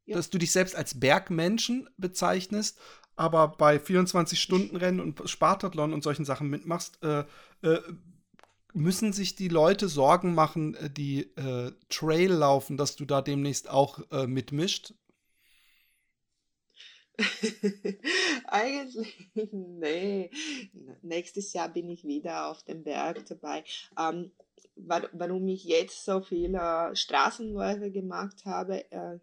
Ja. 0.06 0.18
Dass 0.18 0.30
du 0.30 0.38
dich 0.38 0.52
selbst 0.52 0.76
als 0.76 1.00
Bergmenschen 1.00 1.90
bezeichnest, 1.98 2.78
aber 3.16 3.48
bei 3.48 3.78
24-Stunden-Rennen 3.78 5.00
und 5.00 5.28
Spartathlon 5.28 5.94
und 5.94 6.04
solchen 6.04 6.26
Sachen 6.26 6.50
mitmachst, 6.50 7.02
äh, 7.02 7.24
äh, 7.64 7.80
müssen 8.74 9.14
sich 9.14 9.36
die 9.36 9.48
Leute 9.48 9.88
Sorgen 9.88 10.34
machen, 10.34 10.76
äh, 10.76 10.90
die 10.90 11.22
äh, 11.36 11.72
Trail 11.90 12.32
laufen, 12.32 12.78
dass 12.78 12.96
du 12.96 13.06
da 13.06 13.22
demnächst 13.22 13.70
auch 13.70 14.00
äh, 14.12 14.28
mitmischt? 14.28 14.94
Eigentlich, 18.48 19.30
nee. 19.52 20.32
Nächstes 21.02 21.54
Jahr 21.54 21.70
bin 21.70 21.90
ich 21.90 22.04
wieder 22.04 22.48
auf 22.48 22.64
dem 22.64 22.84
Berg 22.84 23.26
dabei. 23.28 23.64
Ähm, 23.98 24.32
warum 24.76 25.48
ich 25.48 25.64
jetzt 25.66 26.04
so 26.04 26.22
viele 26.22 26.92
Straßenläufe 26.96 27.92
gemacht 27.92 28.46
habe, 28.46 28.92
äh, 28.92 29.20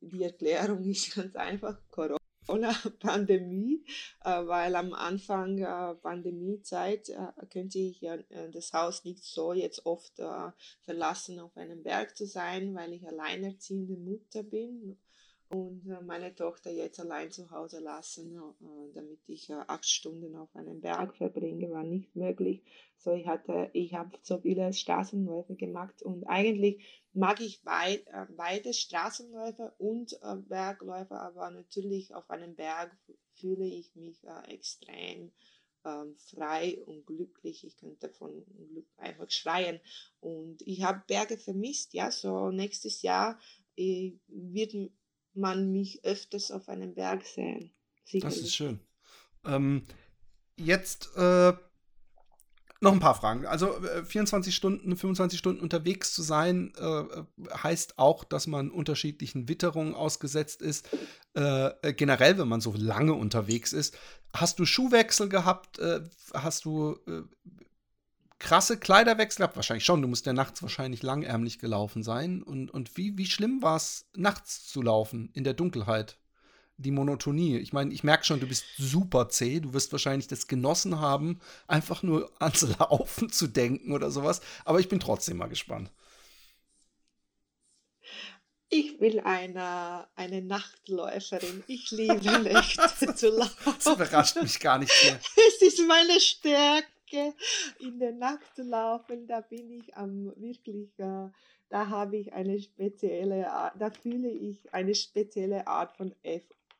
die 0.00 0.24
Erklärung 0.24 0.84
ist 0.84 1.14
ganz 1.14 1.36
einfach 1.36 1.78
Corona. 1.90 2.25
Corona-Pandemie, 2.46 3.84
äh, 4.24 4.46
weil 4.46 4.74
am 4.76 4.92
Anfang 4.92 5.58
äh, 5.58 5.94
Pandemiezeit 5.96 7.08
äh, 7.08 7.46
könnte 7.50 7.78
ich 7.78 8.00
ja 8.00 8.14
äh, 8.14 8.50
das 8.50 8.72
Haus 8.72 9.04
nicht 9.04 9.24
so 9.24 9.52
jetzt 9.52 9.84
oft 9.84 10.14
verlassen, 10.82 11.38
auf 11.40 11.56
einem 11.56 11.82
Berg 11.82 12.16
zu 12.16 12.26
sein, 12.26 12.74
weil 12.74 12.92
ich 12.92 13.06
alleinerziehende 13.06 13.96
Mutter 13.96 14.42
bin 14.42 14.96
und 15.48 15.86
äh, 15.88 16.00
meine 16.02 16.34
Tochter 16.34 16.70
jetzt 16.70 16.98
allein 16.98 17.30
zu 17.30 17.50
Hause 17.50 17.80
lassen, 17.80 18.36
äh, 18.36 18.92
damit 18.94 19.20
ich 19.26 19.48
äh, 19.50 19.54
acht 19.66 19.86
Stunden 19.86 20.34
auf 20.34 20.54
einem 20.56 20.80
Berg 20.80 21.16
verbringe, 21.16 21.70
war 21.70 21.84
nicht 21.84 22.14
möglich. 22.16 22.62
So 22.98 23.12
ich 23.12 23.26
hatte, 23.26 23.70
ich 23.72 23.94
habe 23.94 24.18
so 24.22 24.38
viele 24.38 24.72
Straßenläufe 24.72 25.54
gemacht 25.54 26.02
und 26.02 26.24
eigentlich 26.24 26.84
mag 27.12 27.40
ich 27.40 27.62
beid, 27.62 28.04
beide 28.36 28.74
Straßenläufe 28.74 29.72
und 29.78 30.18
Bergläufe, 30.48 31.14
aber 31.14 31.50
natürlich 31.50 32.14
auf 32.14 32.28
einem 32.30 32.56
Berg 32.56 32.96
fühle 33.34 33.66
ich 33.66 33.94
mich 33.94 34.24
extrem 34.48 35.30
ähm, 35.84 36.16
frei 36.16 36.82
und 36.86 37.06
glücklich. 37.06 37.64
Ich 37.64 37.76
könnte 37.76 38.08
von 38.08 38.44
Glück 38.70 38.88
einfach 38.96 39.30
schreien. 39.30 39.80
Und 40.20 40.62
ich 40.62 40.82
habe 40.82 41.02
Berge 41.06 41.38
vermisst. 41.38 41.94
Ja, 41.94 42.10
so 42.10 42.50
nächstes 42.50 43.02
Jahr 43.02 43.38
wird 43.76 44.74
man 45.36 45.72
mich 45.72 46.04
öfters 46.04 46.50
auf 46.50 46.68
einem 46.68 46.94
Berg 46.94 47.24
sehen. 47.24 47.72
Sicherlich. 48.04 48.36
Das 48.38 48.46
ist 48.46 48.54
schön. 48.54 48.80
Ähm, 49.44 49.82
jetzt 50.56 51.10
äh, 51.16 51.52
noch 52.80 52.92
ein 52.92 53.00
paar 53.00 53.14
Fragen. 53.14 53.46
Also 53.46 53.76
äh, 53.84 54.04
24 54.04 54.54
Stunden, 54.54 54.96
25 54.96 55.38
Stunden 55.38 55.60
unterwegs 55.62 56.12
zu 56.12 56.22
sein, 56.22 56.72
äh, 56.78 57.04
heißt 57.54 57.98
auch, 57.98 58.24
dass 58.24 58.46
man 58.46 58.70
unterschiedlichen 58.70 59.48
Witterungen 59.48 59.94
ausgesetzt 59.94 60.62
ist. 60.62 60.88
Äh, 61.34 61.94
generell, 61.94 62.38
wenn 62.38 62.48
man 62.48 62.60
so 62.60 62.74
lange 62.76 63.14
unterwegs 63.14 63.72
ist. 63.72 63.96
Hast 64.32 64.58
du 64.58 64.66
Schuhwechsel 64.66 65.28
gehabt? 65.28 65.78
Äh, 65.78 66.02
hast 66.34 66.64
du 66.64 66.98
äh, 67.06 67.22
krasse 68.38 68.78
Kleiderwechsel 68.78 69.38
gehabt? 69.38 69.56
Wahrscheinlich 69.56 69.84
schon. 69.84 70.02
Du 70.02 70.08
musst 70.08 70.26
ja 70.26 70.32
nachts 70.32 70.62
wahrscheinlich 70.62 71.02
langärmlich 71.02 71.58
gelaufen 71.58 72.02
sein. 72.02 72.42
Und, 72.42 72.70
und 72.70 72.96
wie, 72.96 73.16
wie 73.18 73.26
schlimm 73.26 73.62
war 73.62 73.76
es, 73.76 74.06
nachts 74.14 74.66
zu 74.66 74.82
laufen 74.82 75.30
in 75.34 75.44
der 75.44 75.54
Dunkelheit? 75.54 76.18
Die 76.78 76.90
Monotonie. 76.90 77.56
Ich 77.56 77.72
meine, 77.72 77.92
ich 77.94 78.04
merke 78.04 78.24
schon, 78.24 78.40
du 78.40 78.46
bist 78.46 78.64
super 78.76 79.30
zäh. 79.30 79.60
Du 79.60 79.72
wirst 79.72 79.92
wahrscheinlich 79.92 80.28
das 80.28 80.46
genossen 80.46 81.00
haben, 81.00 81.40
einfach 81.66 82.02
nur 82.02 82.30
ans 82.40 82.66
Laufen 82.78 83.30
zu 83.30 83.46
denken 83.46 83.92
oder 83.92 84.10
sowas. 84.10 84.40
Aber 84.64 84.80
ich 84.80 84.88
bin 84.88 85.00
trotzdem 85.00 85.38
mal 85.38 85.48
gespannt. 85.48 85.90
Ich 88.68 88.98
bin 88.98 89.20
eine, 89.20 90.08
eine 90.16 90.42
Nachtläuferin. 90.42 91.62
Ich 91.68 91.90
liebe 91.92 92.38
Nächte 92.42 93.14
zu 93.14 93.30
laufen. 93.30 93.74
Das 93.78 93.86
überrascht 93.86 94.36
mich 94.42 94.58
gar 94.58 94.78
nicht 94.78 94.92
mehr. 95.04 95.20
Es 95.48 95.62
ist 95.62 95.86
meine 95.86 96.20
Stärke, 96.20 96.88
in 97.12 97.98
der 97.98 98.12
Nacht 98.12 98.56
laufen. 98.58 99.26
Da 99.26 99.40
bin 99.40 99.70
ich 99.70 99.96
am 99.96 100.32
wirklich, 100.36 100.98
äh, 100.98 101.28
da 101.68 101.88
habe 101.88 102.16
ich 102.16 102.32
eine 102.32 102.60
spezielle 102.60 103.50
Art, 103.50 103.74
da 103.80 103.90
fühle 103.90 104.30
ich 104.30 104.72
eine 104.72 104.94
spezielle 104.94 105.66
Art 105.66 105.96
von 105.96 106.14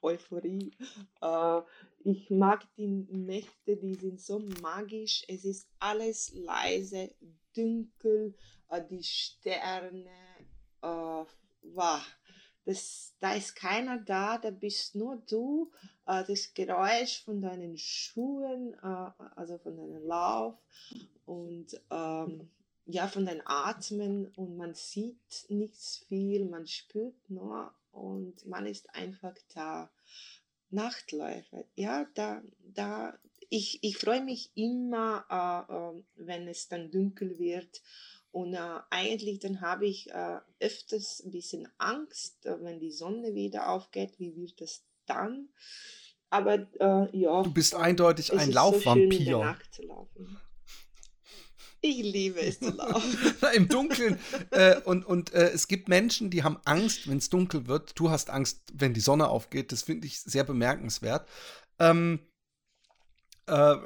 Euphorie. 0.02 0.72
Äh, 1.20 1.60
ich 2.04 2.30
mag 2.30 2.66
die 2.76 2.86
Nächte, 2.86 3.76
die 3.76 3.94
sind 3.94 4.20
so 4.20 4.38
magisch. 4.62 5.24
Es 5.28 5.44
ist 5.44 5.68
alles 5.78 6.32
leise, 6.34 7.10
dunkel, 7.54 8.34
äh, 8.68 8.82
die 8.88 9.02
Sterne. 9.02 10.10
Wow. 10.82 12.00
Das, 12.66 13.14
da 13.20 13.32
ist 13.34 13.54
keiner 13.54 13.98
da, 13.98 14.38
da 14.38 14.50
bist 14.50 14.94
nur 14.94 15.22
du. 15.28 15.70
Äh, 16.06 16.24
das 16.24 16.52
Geräusch 16.52 17.24
von 17.24 17.40
deinen 17.40 17.78
Schuhen, 17.78 18.74
äh, 18.74 19.10
also 19.36 19.56
von 19.58 19.76
deinem 19.76 20.04
Lauf 20.04 20.54
und 21.24 21.80
ähm, 21.90 22.50
ja, 22.86 23.08
von 23.08 23.24
deinem 23.24 23.42
Atmen 23.44 24.26
und 24.36 24.56
man 24.56 24.74
sieht 24.74 25.46
nichts 25.48 26.04
viel, 26.08 26.44
man 26.44 26.66
spürt 26.66 27.30
nur 27.30 27.72
und 27.92 28.44
man 28.46 28.66
ist 28.66 28.94
einfach 28.94 29.34
da. 29.54 29.90
Nachtläufe, 30.70 31.64
ja, 31.76 32.06
da, 32.14 32.42
da, 32.74 33.16
ich, 33.48 33.78
ich 33.82 33.98
freue 33.98 34.22
mich 34.22 34.50
immer, 34.56 35.24
äh, 35.30 35.72
äh, 35.72 36.26
wenn 36.26 36.48
es 36.48 36.68
dann 36.68 36.90
dunkel 36.90 37.38
wird 37.38 37.82
und 38.36 38.52
äh, 38.52 38.80
eigentlich 38.90 39.38
dann 39.38 39.62
habe 39.62 39.86
ich 39.86 40.10
äh, 40.10 40.40
öfters 40.60 41.22
ein 41.24 41.30
bisschen 41.30 41.68
Angst, 41.78 42.44
äh, 42.44 42.62
wenn 42.62 42.78
die 42.78 42.90
Sonne 42.90 43.34
wieder 43.34 43.70
aufgeht, 43.70 44.18
wie 44.18 44.36
wird 44.36 44.60
das 44.60 44.84
dann? 45.06 45.48
Aber 46.28 46.66
äh, 46.78 47.18
ja. 47.18 47.42
Du 47.42 47.50
bist 47.50 47.74
eindeutig 47.74 48.34
ein 48.34 48.52
Laufvampir. 48.52 49.56
So 49.72 50.08
ich 51.80 52.02
liebe 52.02 52.40
es 52.42 52.60
zu 52.60 52.72
laufen. 52.72 53.36
Im 53.54 53.68
Dunkeln. 53.68 54.18
äh, 54.50 54.82
und 54.82 55.06
und 55.06 55.32
äh, 55.32 55.48
es 55.48 55.66
gibt 55.66 55.88
Menschen, 55.88 56.28
die 56.28 56.42
haben 56.42 56.58
Angst, 56.66 57.08
wenn 57.08 57.16
es 57.16 57.30
dunkel 57.30 57.66
wird. 57.66 57.98
Du 57.98 58.10
hast 58.10 58.28
Angst, 58.28 58.60
wenn 58.74 58.92
die 58.92 59.00
Sonne 59.00 59.28
aufgeht. 59.28 59.72
Das 59.72 59.80
finde 59.80 60.08
ich 60.08 60.20
sehr 60.20 60.44
bemerkenswert. 60.44 61.26
Ähm, 61.78 62.20
äh, 63.46 63.76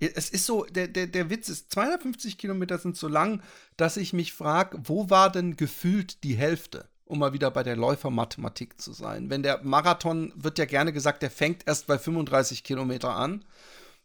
es 0.00 0.30
ist 0.30 0.46
so, 0.46 0.64
der, 0.64 0.88
der, 0.88 1.06
der 1.06 1.30
Witz 1.30 1.48
ist, 1.48 1.72
250 1.72 2.38
Kilometer 2.38 2.78
sind 2.78 2.96
so 2.96 3.08
lang, 3.08 3.42
dass 3.76 3.96
ich 3.96 4.12
mich 4.12 4.32
frage, 4.32 4.78
wo 4.84 5.10
war 5.10 5.30
denn 5.30 5.56
gefühlt 5.56 6.22
die 6.24 6.36
Hälfte? 6.36 6.88
Um 7.04 7.20
mal 7.20 7.32
wieder 7.32 7.50
bei 7.50 7.62
der 7.62 7.76
Läufermathematik 7.76 8.80
zu 8.80 8.92
sein. 8.92 9.30
Wenn 9.30 9.42
der 9.42 9.62
Marathon, 9.64 10.32
wird 10.36 10.58
ja 10.58 10.66
gerne 10.66 10.92
gesagt, 10.92 11.22
der 11.22 11.30
fängt 11.30 11.66
erst 11.66 11.86
bei 11.86 11.98
35 11.98 12.64
Kilometer 12.64 13.16
an. 13.16 13.44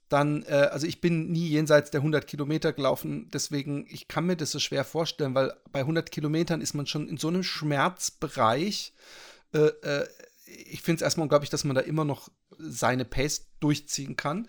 Dann, 0.08 0.44
äh, 0.44 0.70
also 0.72 0.88
ich 0.88 1.02
bin 1.02 1.32
nie 1.32 1.48
jenseits 1.48 1.92
der 1.92 2.00
100 2.00 2.28
Kilometer 2.28 2.72
gelaufen, 2.72 3.30
deswegen, 3.34 3.86
ich 3.90 4.08
kann 4.08 4.26
mir 4.26 4.38
das 4.38 4.52
so 4.52 4.60
schwer 4.60 4.86
vorstellen, 4.86 5.36
weil 5.36 5.54
bei 5.72 5.80
100 5.80 6.12
Kilometern 6.12 6.62
ist 6.62 6.74
man 6.74 6.88
schon 6.88 7.10
in 7.10 7.18
so 7.18 7.28
einem 7.28 7.44
Schmerzbereich. 7.44 8.94
Äh, 9.54 9.60
äh, 9.82 10.08
ich 10.46 10.82
finde 10.82 10.98
es 10.98 11.02
erstmal 11.02 11.24
unglaublich, 11.24 11.50
dass 11.50 11.64
man 11.64 11.76
da 11.76 11.82
immer 11.82 12.06
noch 12.06 12.30
seine 12.58 13.06
Pace 13.06 13.48
durchziehen 13.60 14.16
kann. 14.16 14.48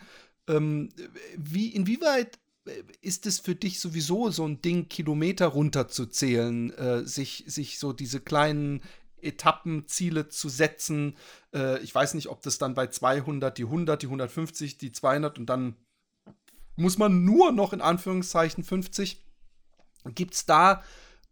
Ähm, 0.48 0.90
wie, 1.36 1.68
inwieweit 1.68 2.38
äh, 2.66 2.82
ist 3.00 3.26
es 3.26 3.40
für 3.40 3.54
dich 3.54 3.80
sowieso 3.80 4.30
so 4.30 4.46
ein 4.46 4.60
Ding, 4.62 4.88
Kilometer 4.88 5.46
runterzuzählen, 5.46 6.72
äh, 6.74 7.06
sich, 7.06 7.44
sich 7.46 7.78
so 7.78 7.92
diese 7.92 8.20
kleinen 8.20 8.82
Etappenziele 9.20 10.28
zu 10.28 10.48
setzen? 10.48 11.16
Äh, 11.54 11.80
ich 11.82 11.94
weiß 11.94 12.14
nicht, 12.14 12.28
ob 12.28 12.42
das 12.42 12.58
dann 12.58 12.74
bei 12.74 12.86
200, 12.88 13.56
die 13.56 13.64
100, 13.64 14.02
die 14.02 14.06
150, 14.06 14.78
die 14.78 14.92
200 14.92 15.38
und 15.38 15.46
dann 15.46 15.76
muss 16.76 16.98
man 16.98 17.24
nur 17.24 17.52
noch 17.52 17.72
in 17.72 17.80
Anführungszeichen 17.80 18.64
50. 18.64 19.22
Gibt 20.14 20.34
es 20.34 20.46
da 20.46 20.82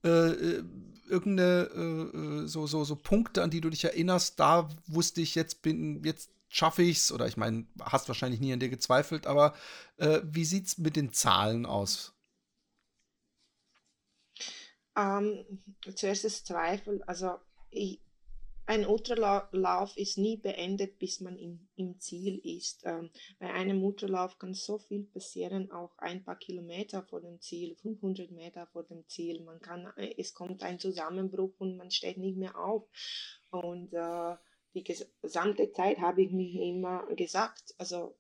äh, 0.05 0.09
äh, 0.09 0.65
irgendeine 1.09 2.45
äh, 2.45 2.47
so, 2.47 2.67
so, 2.67 2.85
so 2.85 2.97
Punkte, 2.97 3.43
an 3.43 3.51
die 3.51 3.61
du 3.61 3.69
dich 3.69 3.85
erinnerst? 3.85 4.39
Da 4.41 4.69
wusste 4.87 5.21
ich 5.21 5.35
jetzt, 5.35 5.63
bin 5.63 6.03
jetzt 6.05 6.31
schaffe 6.53 6.83
ich 6.83 6.99
es? 6.99 7.13
Oder 7.13 7.27
ich 7.27 7.37
meine, 7.37 7.67
hast 7.81 8.09
wahrscheinlich 8.09 8.41
nie 8.41 8.53
an 8.53 8.61
dir 8.61 8.69
gezweifelt, 8.69 9.27
aber 9.27 9.55
äh, 9.97 10.21
wie 10.23 10.45
sieht 10.45 10.67
es 10.67 10.79
mit 10.79 10.97
den 10.97 11.13
Zahlen 11.13 11.67
aus? 11.67 12.15
Ähm, 14.97 15.45
zuerst 15.95 16.25
das 16.25 16.45
Zweifel. 16.45 17.03
Also 17.05 17.37
ich, 17.71 18.01
ein 18.67 18.87
Ultralauf 18.87 19.97
ist 19.97 20.19
nie 20.19 20.37
beendet, 20.37 20.99
bis 20.99 21.21
man 21.21 21.39
im, 21.39 21.69
im 21.75 21.99
Ziel 21.99 22.39
ist. 22.45 22.83
Ähm, 22.85 23.11
bei 23.39 23.51
einem 23.51 23.83
Ultralauf 23.83 24.39
kann 24.39 24.53
so 24.53 24.79
viel 24.79 25.05
passieren, 25.05 25.73
auch 25.73 25.97
ein 25.97 26.23
paar 26.23 26.37
Kilometer 26.37 27.03
vor 27.03 27.23
dem 27.23 27.41
Ziel, 27.41 27.77
500 27.77 28.31
Meter 28.31 28.67
vor 28.67 28.85
dem 28.85 29.09
Ziel. 29.09 29.43
Man 29.43 29.61
kann, 29.61 29.91
äh, 29.97 30.15
es 30.19 30.35
kommt 30.35 30.63
ein 30.63 30.79
Zusammenbruch 30.79 31.55
und 31.59 31.79
man 31.79 31.91
steht 31.91 32.19
nicht 32.19 32.37
mehr 32.37 32.59
auf. 32.59 32.87
Und 33.51 33.95
äh, 33.95 34.37
die 34.75 34.85
gesamte 34.85 35.73
Zeit 35.73 35.99
habe 35.99 36.23
ich 36.23 36.33
mir 36.33 36.63
immer 36.63 37.07
gesagt, 37.15 37.75
also 37.79 38.17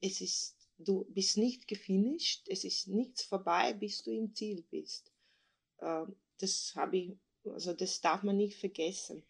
es 0.00 0.20
ist, 0.20 0.56
du 0.78 1.04
bist 1.08 1.36
nicht 1.36 1.68
gefinisht, 1.68 2.48
es 2.48 2.64
ist 2.64 2.88
nichts 2.88 3.24
vorbei, 3.24 3.72
bis 3.74 4.02
du 4.02 4.10
im 4.10 4.34
Ziel 4.34 4.62
bist. 4.70 5.12
Ähm, 5.80 6.16
das 6.38 6.72
habe 6.74 6.96
ich, 6.96 7.12
also 7.44 7.72
das 7.72 8.00
darf 8.00 8.22
man 8.22 8.36
nicht 8.36 8.58
vergessen. 8.58 9.22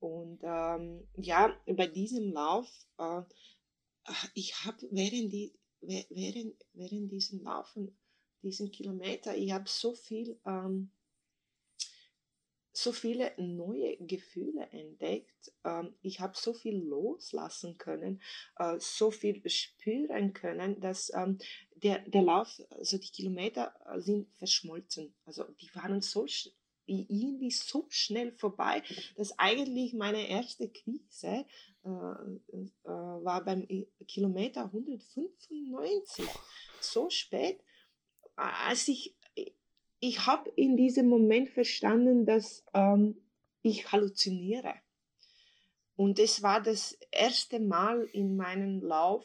Und 0.00 0.40
ähm, 0.42 1.06
ja, 1.16 1.56
bei 1.66 1.86
diesem 1.86 2.32
Lauf, 2.32 2.68
äh, 2.98 3.22
ich 4.34 4.64
habe 4.64 4.86
während, 4.90 5.32
die, 5.32 5.52
während, 5.80 6.54
während 6.72 7.12
diesem 7.12 7.42
Laufen, 7.42 7.96
diesen 8.42 8.70
Kilometer, 8.70 9.36
ich 9.36 9.52
habe 9.52 9.68
so 9.68 9.94
viel 9.94 10.38
ähm, 10.46 10.90
so 12.76 12.92
viele 12.92 13.32
neue 13.38 13.96
Gefühle 13.96 14.68
entdeckt. 14.70 15.52
Ähm, 15.64 15.94
ich 16.02 16.20
habe 16.20 16.36
so 16.36 16.52
viel 16.52 16.76
loslassen 16.76 17.78
können, 17.78 18.20
äh, 18.58 18.76
so 18.78 19.10
viel 19.10 19.42
spüren 19.48 20.34
können, 20.34 20.80
dass 20.80 21.10
ähm, 21.14 21.38
der, 21.76 22.00
der 22.00 22.22
Lauf, 22.22 22.60
also 22.70 22.98
die 22.98 23.10
Kilometer 23.10 23.74
äh, 23.86 24.00
sind 24.00 24.28
verschmolzen. 24.34 25.14
Also 25.24 25.44
die 25.44 25.74
waren 25.74 26.02
so 26.02 26.26
irgendwie 26.84 27.50
so 27.50 27.86
schnell 27.88 28.32
vorbei, 28.32 28.82
dass 29.16 29.36
eigentlich 29.38 29.92
meine 29.94 30.28
erste 30.28 30.68
Krise 30.68 31.44
äh, 31.82 31.88
war 31.88 33.44
beim 33.44 33.66
Kilometer 34.06 34.66
195. 34.66 36.24
So 36.80 37.10
spät, 37.10 37.58
als 38.36 38.86
ich 38.86 39.15
ich 40.00 40.26
habe 40.26 40.50
in 40.56 40.76
diesem 40.76 41.08
Moment 41.08 41.50
verstanden, 41.50 42.26
dass 42.26 42.64
ähm, 42.74 43.16
ich 43.62 43.90
halluziniere. 43.92 44.74
Und 45.96 46.18
es 46.18 46.42
war 46.42 46.62
das 46.62 46.98
erste 47.10 47.58
Mal 47.58 48.02
in 48.12 48.36
meinem 48.36 48.82
Lauf, 48.82 49.24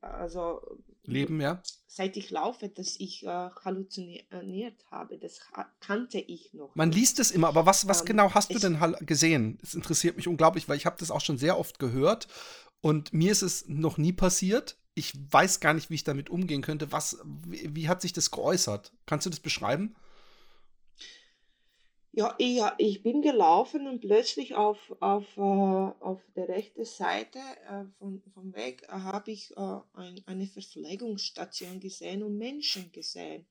also 0.00 0.60
Leben, 1.04 1.40
ja. 1.40 1.62
Seit 1.86 2.16
ich 2.16 2.30
laufe, 2.30 2.68
dass 2.68 2.96
ich 2.98 3.24
äh, 3.24 3.28
halluziniert 3.28 4.84
habe. 4.90 5.18
Das 5.18 5.40
kannte 5.80 6.18
ich 6.18 6.52
noch. 6.52 6.74
Man 6.74 6.92
liest 6.92 7.20
es 7.20 7.30
immer, 7.30 7.48
aber 7.48 7.64
was, 7.64 7.88
was 7.88 8.00
ähm, 8.00 8.06
genau 8.06 8.34
hast 8.34 8.52
du 8.52 8.58
denn 8.58 8.78
gesehen? 9.00 9.58
Es 9.62 9.74
interessiert 9.74 10.16
mich 10.16 10.28
unglaublich, 10.28 10.68
weil 10.68 10.76
ich 10.76 10.86
habe 10.86 10.96
das 10.98 11.10
auch 11.10 11.20
schon 11.20 11.38
sehr 11.38 11.58
oft 11.58 11.78
gehört 11.78 12.28
und 12.80 13.12
mir 13.12 13.32
ist 13.32 13.42
es 13.42 13.66
noch 13.68 13.98
nie 13.98 14.12
passiert 14.12 14.76
ich 14.96 15.12
weiß 15.30 15.60
gar 15.60 15.74
nicht, 15.74 15.90
wie 15.90 15.94
ich 15.94 16.04
damit 16.04 16.30
umgehen 16.30 16.62
könnte. 16.62 16.90
Was, 16.90 17.18
wie, 17.46 17.76
wie 17.76 17.88
hat 17.88 18.00
sich 18.00 18.14
das 18.14 18.30
geäußert? 18.30 18.92
Kannst 19.04 19.26
du 19.26 19.30
das 19.30 19.40
beschreiben? 19.40 19.94
Ja, 22.12 22.34
ich, 22.38 22.62
ich 22.78 23.02
bin 23.02 23.20
gelaufen 23.20 23.86
und 23.86 24.00
plötzlich 24.00 24.54
auf, 24.54 24.78
auf, 25.00 25.36
äh, 25.36 25.40
auf 25.40 26.22
der 26.34 26.48
rechten 26.48 26.86
Seite 26.86 27.38
äh, 27.68 27.84
von, 27.98 28.22
vom 28.32 28.54
Weg 28.54 28.84
äh, 28.84 28.92
habe 28.92 29.30
ich 29.30 29.54
ein, 29.58 30.22
eine 30.24 30.46
Verpflegungsstation 30.46 31.78
gesehen 31.78 32.22
und 32.22 32.38
Menschen 32.38 32.90
gesehen. 32.90 33.46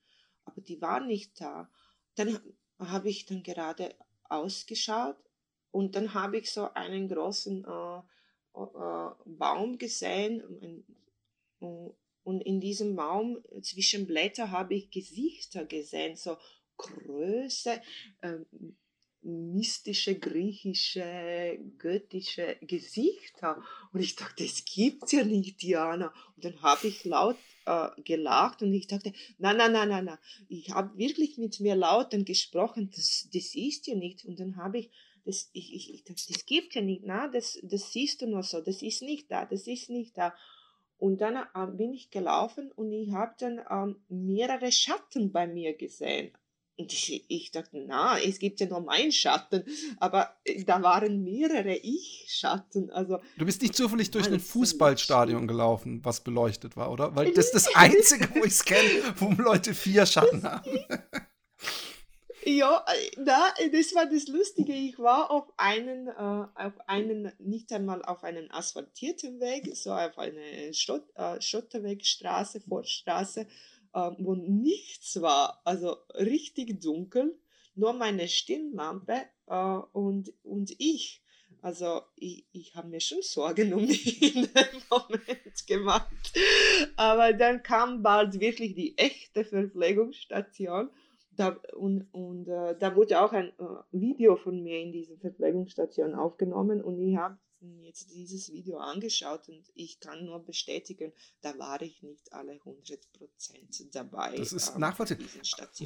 Aber 0.46 0.62
die 0.62 0.82
waren 0.82 1.06
nicht 1.06 1.40
da. 1.40 1.70
Dann 2.16 2.40
habe 2.80 3.10
ich 3.10 3.28
dann 3.28 3.44
gerade 3.44 3.94
ausgeschaut 4.24 5.18
und 5.70 5.96
dann 5.96 6.16
habe 6.16 6.40
ich 6.40 6.52
so 6.52 6.74
einen 6.74 7.08
großen 7.08 7.66
äh, 7.66 7.98
äh, 8.58 9.10
Baum 9.26 9.78
gesehen, 9.78 10.42
ein, 10.64 10.86
und 11.60 12.42
in 12.42 12.60
diesem 12.60 12.96
Baum 12.96 13.38
zwischen 13.62 14.08
Blätter 14.08 14.52
habe 14.52 14.76
ich 14.76 14.90
Gesichter 14.92 15.66
gesehen, 15.66 16.16
so 16.16 16.38
Größe, 16.78 17.82
ähm, 18.22 18.46
mystische, 19.26 20.16
griechische, 20.16 21.58
göttische 21.78 22.58
Gesichter. 22.62 23.62
Und 23.92 24.02
ich 24.02 24.16
dachte, 24.16 24.44
das 24.44 24.64
gibt's 24.66 25.12
ja 25.12 25.24
nicht, 25.24 25.62
Diana. 25.62 26.14
Und 26.36 26.46
dann 26.46 26.62
habe 26.62 26.88
ich 26.88 27.04
laut 27.06 27.38
äh, 27.66 27.90
gelacht 28.04 28.62
und 28.62 28.74
ich 28.74 28.88
dachte, 28.88 29.14
nein, 29.38 29.58
nein, 29.58 29.72
nein, 29.72 29.90
nein, 29.90 30.06
nein. 30.06 30.18
Ich 30.48 30.70
habe 30.70 30.98
wirklich 30.98 31.38
mit 31.38 31.60
mir 31.60 31.76
laut 31.76 32.14
dann 32.14 32.26
gesprochen, 32.26 32.92
das, 32.96 33.28
das 33.34 33.56
ist 33.56 33.88
ja 33.88 33.96
nicht. 33.96 34.26
Und 34.26 34.40
dann 34.40 34.58
habe 34.58 34.80
ich, 34.80 34.92
das, 35.26 35.50
ich, 35.54 35.74
ich, 35.74 35.94
ich 35.94 36.04
dachte, 36.04 36.22
das 36.32 36.46
gibt 36.46 36.76
ja 36.76 36.82
nicht, 36.82 37.02
na, 37.04 37.28
das, 37.28 37.60
das 37.64 37.92
siehst 37.92 38.22
du 38.22 38.28
nur 38.28 38.44
so, 38.44 38.62
das 38.62 38.84
ist 38.84 39.02
nicht 39.02 39.32
da, 39.32 39.46
das 39.46 39.66
ist 39.66 39.90
nicht 39.90 40.16
da. 40.18 40.36
Und 40.98 41.20
dann 41.22 41.36
äh, 41.36 41.68
bin 41.72 41.94
ich 41.94 42.10
gelaufen 42.10 42.72
und 42.72 42.92
ich 42.92 43.12
habe 43.12 43.36
dann 43.40 43.62
ähm, 43.70 43.98
mehrere 44.08 44.72
Schatten 44.72 45.32
bei 45.32 45.46
mir 45.46 45.76
gesehen. 45.76 46.32
Und 46.78 46.92
ich, 46.92 47.26
ich 47.30 47.52
dachte, 47.52 47.86
na, 47.88 48.20
es 48.20 48.38
gibt 48.38 48.60
ja 48.60 48.68
nur 48.68 48.82
meinen 48.82 49.12
Schatten, 49.12 49.64
aber 49.98 50.36
äh, 50.44 50.64
da 50.66 50.82
waren 50.84 51.24
mehrere 51.24 51.76
Ich-Schatten. 51.76 52.90
Also, 52.92 53.20
du 53.38 53.46
bist 53.46 53.62
nicht 53.62 53.76
zufällig 53.76 54.12
durch 54.12 54.28
ein 54.28 54.42
Fußballstadion 54.42 55.48
gelaufen, 55.48 56.04
was 56.04 56.22
beleuchtet 56.22 56.76
war, 56.76 56.92
oder? 56.92 57.16
Weil 57.16 57.32
das 57.34 57.46
ist 57.46 57.56
das 57.56 57.76
Einzige, 57.76 58.30
wo 58.36 58.40
ich 58.40 58.54
es 58.54 58.66
kenne, 58.66 58.90
wo 59.18 59.32
Leute 59.42 59.74
vier 59.74 60.06
Schatten 60.06 60.44
haben. 60.44 60.70
Ja, 62.46 62.86
da, 63.18 63.54
das 63.72 63.96
war 63.96 64.06
das 64.06 64.28
Lustige. 64.28 64.74
Ich 64.74 65.00
war 65.00 65.32
auf 65.32 65.52
einen, 65.58 66.08
äh, 66.08 66.12
auf 66.12 66.74
einen, 66.88 67.32
nicht 67.40 67.72
einmal 67.74 68.04
auf 68.04 68.24
einen 68.24 68.52
asphaltierten 68.52 69.40
Weg, 69.40 69.76
so 69.76 69.92
auf 69.92 70.18
eine 70.18 70.74
Schott, 70.74 71.04
äh, 71.16 71.42
Schotterwegstraße, 71.42 72.62
Forststraße 72.62 73.48
äh, 73.96 74.12
wo 74.20 74.36
nichts 74.36 75.22
war, 75.22 75.62
also 75.64 75.96
richtig 76.14 76.82
dunkel, 76.82 77.40
nur 77.76 77.94
meine 77.94 78.28
Stirnlampe 78.28 79.22
äh, 79.48 79.78
und, 79.94 80.34
und 80.44 80.76
ich. 80.78 81.22
Also 81.62 82.02
ich, 82.16 82.46
ich 82.52 82.76
habe 82.76 82.90
mir 82.90 83.00
schon 83.00 83.24
Sorgen 83.24 83.74
um 83.74 83.86
mich 83.86 84.22
in 84.36 84.44
dem 84.44 84.82
Moment 84.90 85.68
gemacht. 85.68 86.12
Aber 86.96 87.34
dann 87.34 87.64
kam 87.64 88.04
bald 88.04 88.40
wirklich 88.40 88.76
die 88.76 88.98
echte 88.98 89.46
Verpflegungsstation. 89.46 90.90
Da, 91.38 91.50
und 91.74 92.08
und 92.14 92.48
äh, 92.48 92.78
da 92.78 92.96
wurde 92.96 93.22
auch 93.22 93.34
ein 93.34 93.50
äh, 93.50 93.64
Video 93.92 94.36
von 94.36 94.62
mir 94.64 94.80
in 94.82 94.92
dieser 94.92 95.18
Verpflegungsstation 95.18 96.16
aufgenommen 96.16 96.82
und 96.82 97.00
ich 97.00 97.18
habe 97.18 97.38
jetzt 97.82 98.12
dieses 98.14 98.52
Video 98.52 98.78
angeschaut 98.78 99.48
und 99.50 99.64
ich 99.74 100.00
kann 100.00 100.26
nur 100.26 100.44
bestätigen, 100.44 101.12
da 101.42 101.58
war 101.58 101.82
ich 101.82 102.04
nicht 102.04 102.32
alle 102.32 102.54
100% 102.54 103.00
dabei. 103.92 104.36
Das 104.38 104.54
ist 104.54 104.74
ähm, 104.76 104.82
nachvollziehbar. 104.82 105.26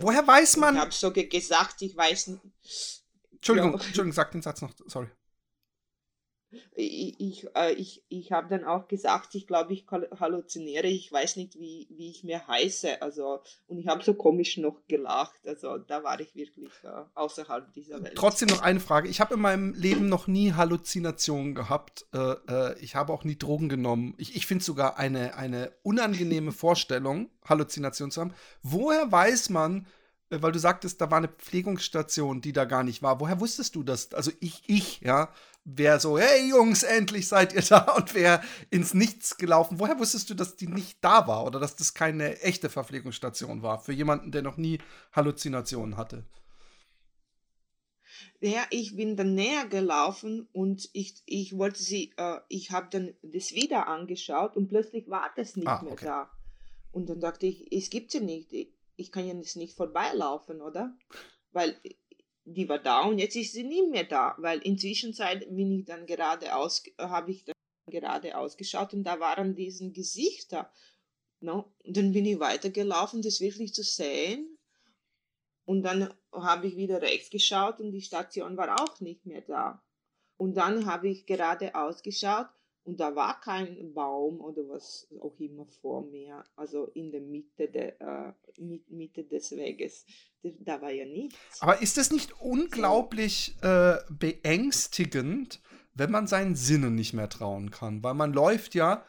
Woher 0.01 0.27
weiß 0.27 0.57
man? 0.57 0.75
Ich 0.75 0.81
habe 0.81 0.91
sogar 0.91 1.23
gesagt, 1.23 1.81
ich 1.81 1.95
weiß 1.95 2.27
nicht. 2.27 2.41
Entschuldigung, 3.31 3.71
ja. 3.71 3.77
Entschuldigung, 3.77 4.11
sag 4.11 4.31
den 4.31 4.41
Satz 4.41 4.61
noch, 4.61 4.73
sorry 4.87 5.07
ich, 6.75 7.47
äh, 7.55 7.73
ich, 7.73 8.03
ich 8.09 8.31
habe 8.31 8.47
dann 8.49 8.63
auch 8.63 8.87
gesagt, 8.87 9.35
ich 9.35 9.45
glaube, 9.45 9.73
ich 9.73 9.85
halluziniere, 9.91 10.87
ich 10.87 11.11
weiß 11.11 11.35
nicht, 11.35 11.59
wie, 11.59 11.87
wie 11.91 12.09
ich 12.09 12.23
mir 12.23 12.47
heiße. 12.47 13.01
Also, 13.01 13.41
und 13.67 13.77
ich 13.77 13.87
habe 13.87 14.03
so 14.03 14.15
komisch 14.15 14.57
noch 14.57 14.77
gelacht. 14.87 15.39
Also 15.45 15.77
da 15.77 16.03
war 16.03 16.19
ich 16.19 16.35
wirklich 16.35 16.71
äh, 16.83 17.03
außerhalb 17.13 17.71
dieser 17.73 18.01
Welt. 18.03 18.15
Trotzdem 18.15 18.49
noch 18.49 18.61
eine 18.61 18.79
Frage. 18.79 19.09
Ich 19.09 19.21
habe 19.21 19.35
in 19.35 19.41
meinem 19.41 19.73
Leben 19.73 20.09
noch 20.09 20.27
nie 20.27 20.53
Halluzinationen 20.53 21.53
gehabt. 21.53 22.07
Äh, 22.13 22.35
äh 22.47 22.79
ich 22.79 22.95
habe 22.95 23.13
auch 23.13 23.23
nie 23.23 23.37
Drogen 23.37 23.69
genommen. 23.69 24.15
Ich, 24.17 24.35
ich 24.35 24.47
finde 24.47 24.63
sogar 24.63 24.97
eine, 24.97 25.35
eine 25.35 25.71
unangenehme 25.83 26.51
Vorstellung, 26.59 27.29
Halluzinationen 27.45 28.11
zu 28.11 28.21
haben. 28.21 28.33
Woher 28.63 29.11
weiß 29.11 29.49
man, 29.49 29.85
äh, 30.29 30.41
weil 30.41 30.51
du 30.51 30.59
sagtest, 30.59 31.01
da 31.01 31.11
war 31.11 31.17
eine 31.17 31.27
Pflegungsstation, 31.27 32.41
die 32.41 32.53
da 32.53 32.65
gar 32.65 32.83
nicht 32.83 33.01
war. 33.03 33.19
Woher 33.19 33.39
wusstest 33.39 33.75
du 33.75 33.83
das? 33.83 34.13
Also 34.13 34.31
ich, 34.39 34.63
ich, 34.67 35.01
ja, 35.01 35.29
wer 35.65 35.99
so, 35.99 36.17
hey 36.17 36.49
Jungs, 36.49 36.83
endlich 36.83 37.27
seid 37.27 37.53
ihr 37.53 37.61
da 37.69 37.93
und 37.93 38.13
wer 38.13 38.41
ins 38.69 38.93
Nichts 38.93 39.37
gelaufen. 39.37 39.79
Woher 39.79 39.99
wusstest 39.99 40.29
du, 40.29 40.33
dass 40.33 40.55
die 40.55 40.67
nicht 40.67 40.97
da 41.01 41.27
war 41.27 41.45
oder 41.45 41.59
dass 41.59 41.75
das 41.75 41.93
keine 41.93 42.41
echte 42.41 42.69
Verpflegungsstation 42.69 43.61
war 43.61 43.79
für 43.79 43.93
jemanden, 43.93 44.31
der 44.31 44.41
noch 44.41 44.57
nie 44.57 44.79
Halluzinationen 45.11 45.97
hatte? 45.97 46.25
Ja, 48.41 48.65
ich 48.69 48.95
bin 48.95 49.17
dann 49.17 49.35
näher 49.35 49.67
gelaufen 49.67 50.47
und 50.53 50.89
ich, 50.93 51.21
ich 51.25 51.57
wollte 51.57 51.83
sie, 51.83 52.13
äh, 52.17 52.39
ich 52.47 52.71
habe 52.71 52.87
dann 52.89 53.13
das 53.21 53.53
wieder 53.53 53.87
angeschaut 53.87 54.55
und 54.55 54.69
plötzlich 54.69 55.09
war 55.09 55.29
das 55.35 55.57
nicht 55.57 55.67
ah, 55.67 55.81
mehr 55.83 55.93
okay. 55.93 56.05
da. 56.05 56.31
Und 56.91 57.09
dann 57.09 57.19
dachte 57.19 57.47
ich, 57.47 57.71
es 57.71 57.89
gibt 57.89 58.13
ja 58.13 58.21
nicht, 58.21 58.53
ich 58.95 59.11
kann 59.11 59.27
ja 59.27 59.33
jetzt 59.33 59.57
nicht 59.57 59.75
vorbeilaufen, 59.75 60.61
oder? 60.61 60.95
Weil 61.51 61.75
die 62.53 62.67
war 62.67 62.79
da 62.79 63.01
und 63.01 63.19
jetzt 63.19 63.35
ist 63.35 63.53
sie 63.53 63.63
nicht 63.63 63.89
mehr 63.89 64.05
da, 64.05 64.35
weil 64.37 64.59
inzwischen 64.59 65.15
bin 65.49 65.71
ich 65.71 65.85
dann 65.85 66.05
gerade 66.05 66.55
aus, 66.55 66.83
habe 66.97 67.31
ich 67.31 67.45
dann 67.45 67.55
gerade 67.89 68.37
ausgeschaut 68.37 68.93
und 68.93 69.03
da 69.03 69.19
waren 69.19 69.55
diese 69.55 69.91
Gesichter. 69.91 70.71
No? 71.41 71.71
Und 71.83 71.97
dann 71.97 72.11
bin 72.11 72.25
ich 72.25 72.39
weitergelaufen, 72.39 73.21
das 73.21 73.39
wirklich 73.39 73.73
zu 73.73 73.83
sehen. 73.83 74.57
Und 75.65 75.83
dann 75.83 76.13
habe 76.31 76.67
ich 76.67 76.75
wieder 76.75 77.01
rechts 77.01 77.29
geschaut 77.29 77.79
und 77.79 77.91
die 77.91 78.01
Station 78.01 78.57
war 78.57 78.81
auch 78.81 78.99
nicht 78.99 79.25
mehr 79.25 79.41
da. 79.41 79.83
Und 80.37 80.55
dann 80.55 80.85
habe 80.85 81.09
ich 81.09 81.25
gerade 81.25 81.75
ausgeschaut 81.75 82.49
und 82.83 82.99
da 82.99 83.15
war 83.15 83.39
kein 83.39 83.93
Baum 83.93 84.41
oder 84.41 84.67
was 84.69 85.07
auch 85.19 85.39
immer 85.39 85.65
vor 85.81 86.03
mir, 86.05 86.43
also 86.55 86.85
in 86.93 87.11
der 87.11 87.21
Mitte, 87.21 87.67
der, 87.67 88.01
äh, 88.01 88.33
Mitte 88.87 89.23
des 89.23 89.51
Weges. 89.51 90.05
Da 90.41 90.81
war 90.81 90.91
ja 90.91 91.05
nichts. 91.05 91.61
Aber 91.61 91.81
ist 91.81 91.97
das 91.97 92.11
nicht 92.11 92.41
unglaublich 92.41 93.55
äh, 93.61 93.97
beängstigend, 94.09 95.61
wenn 95.93 96.11
man 96.11 96.27
seinen 96.27 96.55
Sinnen 96.55 96.95
nicht 96.95 97.13
mehr 97.13 97.29
trauen 97.29 97.71
kann? 97.71 98.03
Weil 98.03 98.13
man 98.13 98.33
läuft 98.33 98.73
ja 98.73 99.05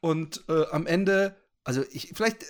und 0.00 0.44
äh, 0.48 0.66
am 0.70 0.86
Ende, 0.86 1.36
also 1.64 1.82
ich, 1.90 2.12
vielleicht 2.14 2.44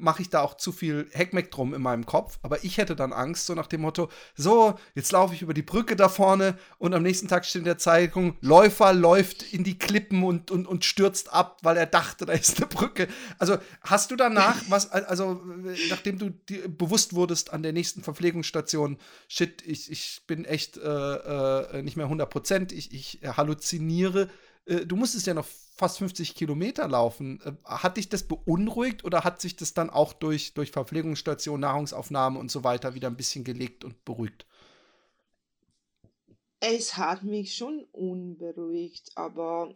mache 0.00 0.22
ich 0.22 0.30
da 0.30 0.40
auch 0.40 0.56
zu 0.56 0.72
viel 0.72 1.08
Heckmeck 1.12 1.50
drum 1.50 1.74
in 1.74 1.82
meinem 1.82 2.06
Kopf. 2.06 2.38
Aber 2.42 2.64
ich 2.64 2.78
hätte 2.78 2.96
dann 2.96 3.12
Angst, 3.12 3.46
so 3.46 3.54
nach 3.54 3.66
dem 3.66 3.82
Motto: 3.82 4.10
So, 4.34 4.74
jetzt 4.94 5.12
laufe 5.12 5.34
ich 5.34 5.42
über 5.42 5.54
die 5.54 5.62
Brücke 5.62 5.96
da 5.96 6.08
vorne 6.08 6.58
und 6.78 6.94
am 6.94 7.02
nächsten 7.02 7.28
Tag 7.28 7.44
steht 7.44 7.60
in 7.60 7.64
der 7.64 7.78
Zeitung: 7.78 8.36
Läufer 8.40 8.92
läuft 8.92 9.42
in 9.52 9.64
die 9.64 9.78
Klippen 9.78 10.24
und, 10.24 10.50
und, 10.50 10.66
und 10.66 10.84
stürzt 10.84 11.32
ab, 11.32 11.58
weil 11.62 11.76
er 11.76 11.86
dachte, 11.86 12.26
da 12.26 12.32
ist 12.32 12.58
eine 12.58 12.66
Brücke. 12.66 13.08
Also, 13.38 13.58
hast 13.82 14.10
du 14.10 14.16
danach, 14.16 14.56
was, 14.68 14.90
also, 14.90 15.40
nachdem 15.88 16.18
du 16.18 16.32
bewusst 16.68 17.14
wurdest 17.14 17.52
an 17.52 17.62
der 17.62 17.72
nächsten 17.72 18.02
Verpflegungsstation: 18.02 18.98
Shit, 19.28 19.62
ich, 19.66 19.90
ich 19.90 20.22
bin 20.26 20.44
echt 20.44 20.76
äh, 20.76 20.80
äh, 20.80 21.82
nicht 21.82 21.96
mehr 21.96 22.06
100 22.06 22.28
Prozent, 22.30 22.72
ich, 22.72 22.92
ich 22.92 23.20
halluziniere. 23.24 24.28
Äh, 24.70 24.86
du 24.86 24.96
musstest 24.96 25.26
ja 25.26 25.34
noch 25.34 25.46
fast 25.76 25.98
50 25.98 26.34
Kilometer 26.34 26.88
laufen. 26.88 27.40
Äh, 27.44 27.52
hat 27.64 27.96
dich 27.96 28.08
das 28.08 28.22
beunruhigt 28.22 29.04
oder 29.04 29.24
hat 29.24 29.40
sich 29.40 29.56
das 29.56 29.74
dann 29.74 29.90
auch 29.90 30.12
durch, 30.12 30.54
durch 30.54 30.70
Verpflegungsstation, 30.70 31.60
Nahrungsaufnahme 31.60 32.38
und 32.38 32.50
so 32.50 32.64
weiter 32.64 32.94
wieder 32.94 33.08
ein 33.08 33.16
bisschen 33.16 33.44
gelegt 33.44 33.84
und 33.84 34.04
beruhigt? 34.04 34.46
Es 36.60 36.96
hat 36.96 37.22
mich 37.22 37.56
schon 37.56 37.84
unberuhigt, 37.90 39.12
aber 39.14 39.72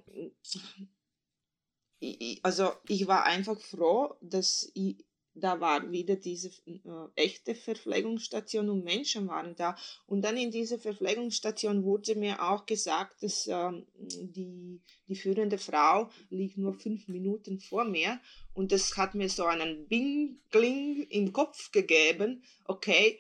also 2.43 2.73
ich 2.87 3.07
war 3.07 3.25
einfach 3.25 3.59
froh, 3.59 4.15
dass 4.21 4.71
ich 4.75 5.03
da 5.35 5.61
war 5.61 5.91
wieder 5.91 6.17
diese 6.17 6.49
äh, 6.67 6.81
echte 7.17 7.55
Verpflegungsstation 7.55 8.71
und 8.71 8.85
Menschen 8.85 9.27
waren 9.27 9.57
da. 9.57 9.77
Und 10.07 10.23
dann 10.23 10.37
in 10.37 10.51
dieser 10.51 10.79
Verpflegungsstation 10.79 11.83
wurde 11.85 12.15
mir 12.15 12.43
auch 12.43 12.67
gesagt, 12.67 13.23
dass 13.23 13.47
äh, 13.49 13.73
die, 13.97 14.81
die 15.09 15.17
führende 15.17 15.59
Frau 15.59 16.09
liegt 16.31 16.57
nur 16.57 16.75
fünf 16.75 17.09
Minuten 17.09 17.59
vor 17.59 17.85
mir. 17.85 18.21
Und 18.53 18.71
das 18.71 18.97
hat 18.97 19.15
mir 19.15 19.29
so 19.29 19.45
einen 19.45 19.89
Bing-Kling 19.89 21.07
im 21.11 21.33
Kopf 21.33 21.73
gegeben. 21.73 22.45
Okay, 22.65 23.19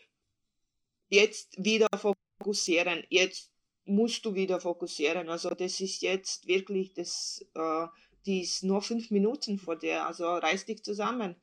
jetzt 1.08 1.62
wieder 1.62 1.88
fokussieren. 1.96 3.02
Jetzt 3.08 3.50
musst 3.86 4.24
du 4.24 4.34
wieder 4.34 4.60
fokussieren. 4.60 5.28
Also 5.28 5.50
das 5.50 5.80
ist 5.80 6.00
jetzt 6.02 6.46
wirklich 6.46 6.94
das, 6.94 7.44
äh, 7.54 7.86
die 8.24 8.42
ist 8.42 8.62
nur 8.62 8.82
fünf 8.82 9.10
Minuten 9.10 9.58
vor 9.58 9.76
dir. 9.76 10.06
Also 10.06 10.26
reiß 10.26 10.66
dich 10.66 10.84
zusammen. 10.84 11.34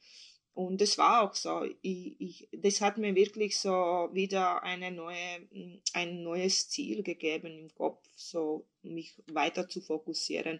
Und 0.53 0.81
das 0.81 0.97
war 0.97 1.21
auch 1.21 1.33
so. 1.33 1.63
Ich, 1.81 2.19
ich, 2.19 2.49
das 2.51 2.81
hat 2.81 2.97
mir 2.97 3.15
wirklich 3.15 3.57
so 3.57 4.09
wieder 4.11 4.63
eine 4.63 4.91
neue, 4.91 5.39
mm, 5.51 5.81
ein 5.93 6.23
neues 6.23 6.69
Ziel 6.69 7.03
gegeben 7.03 7.57
im 7.57 7.73
Kopf, 7.73 8.05
so 8.15 8.65
mich 8.83 9.15
weiter 9.31 9.69
zu 9.69 9.79
fokussieren, 9.79 10.59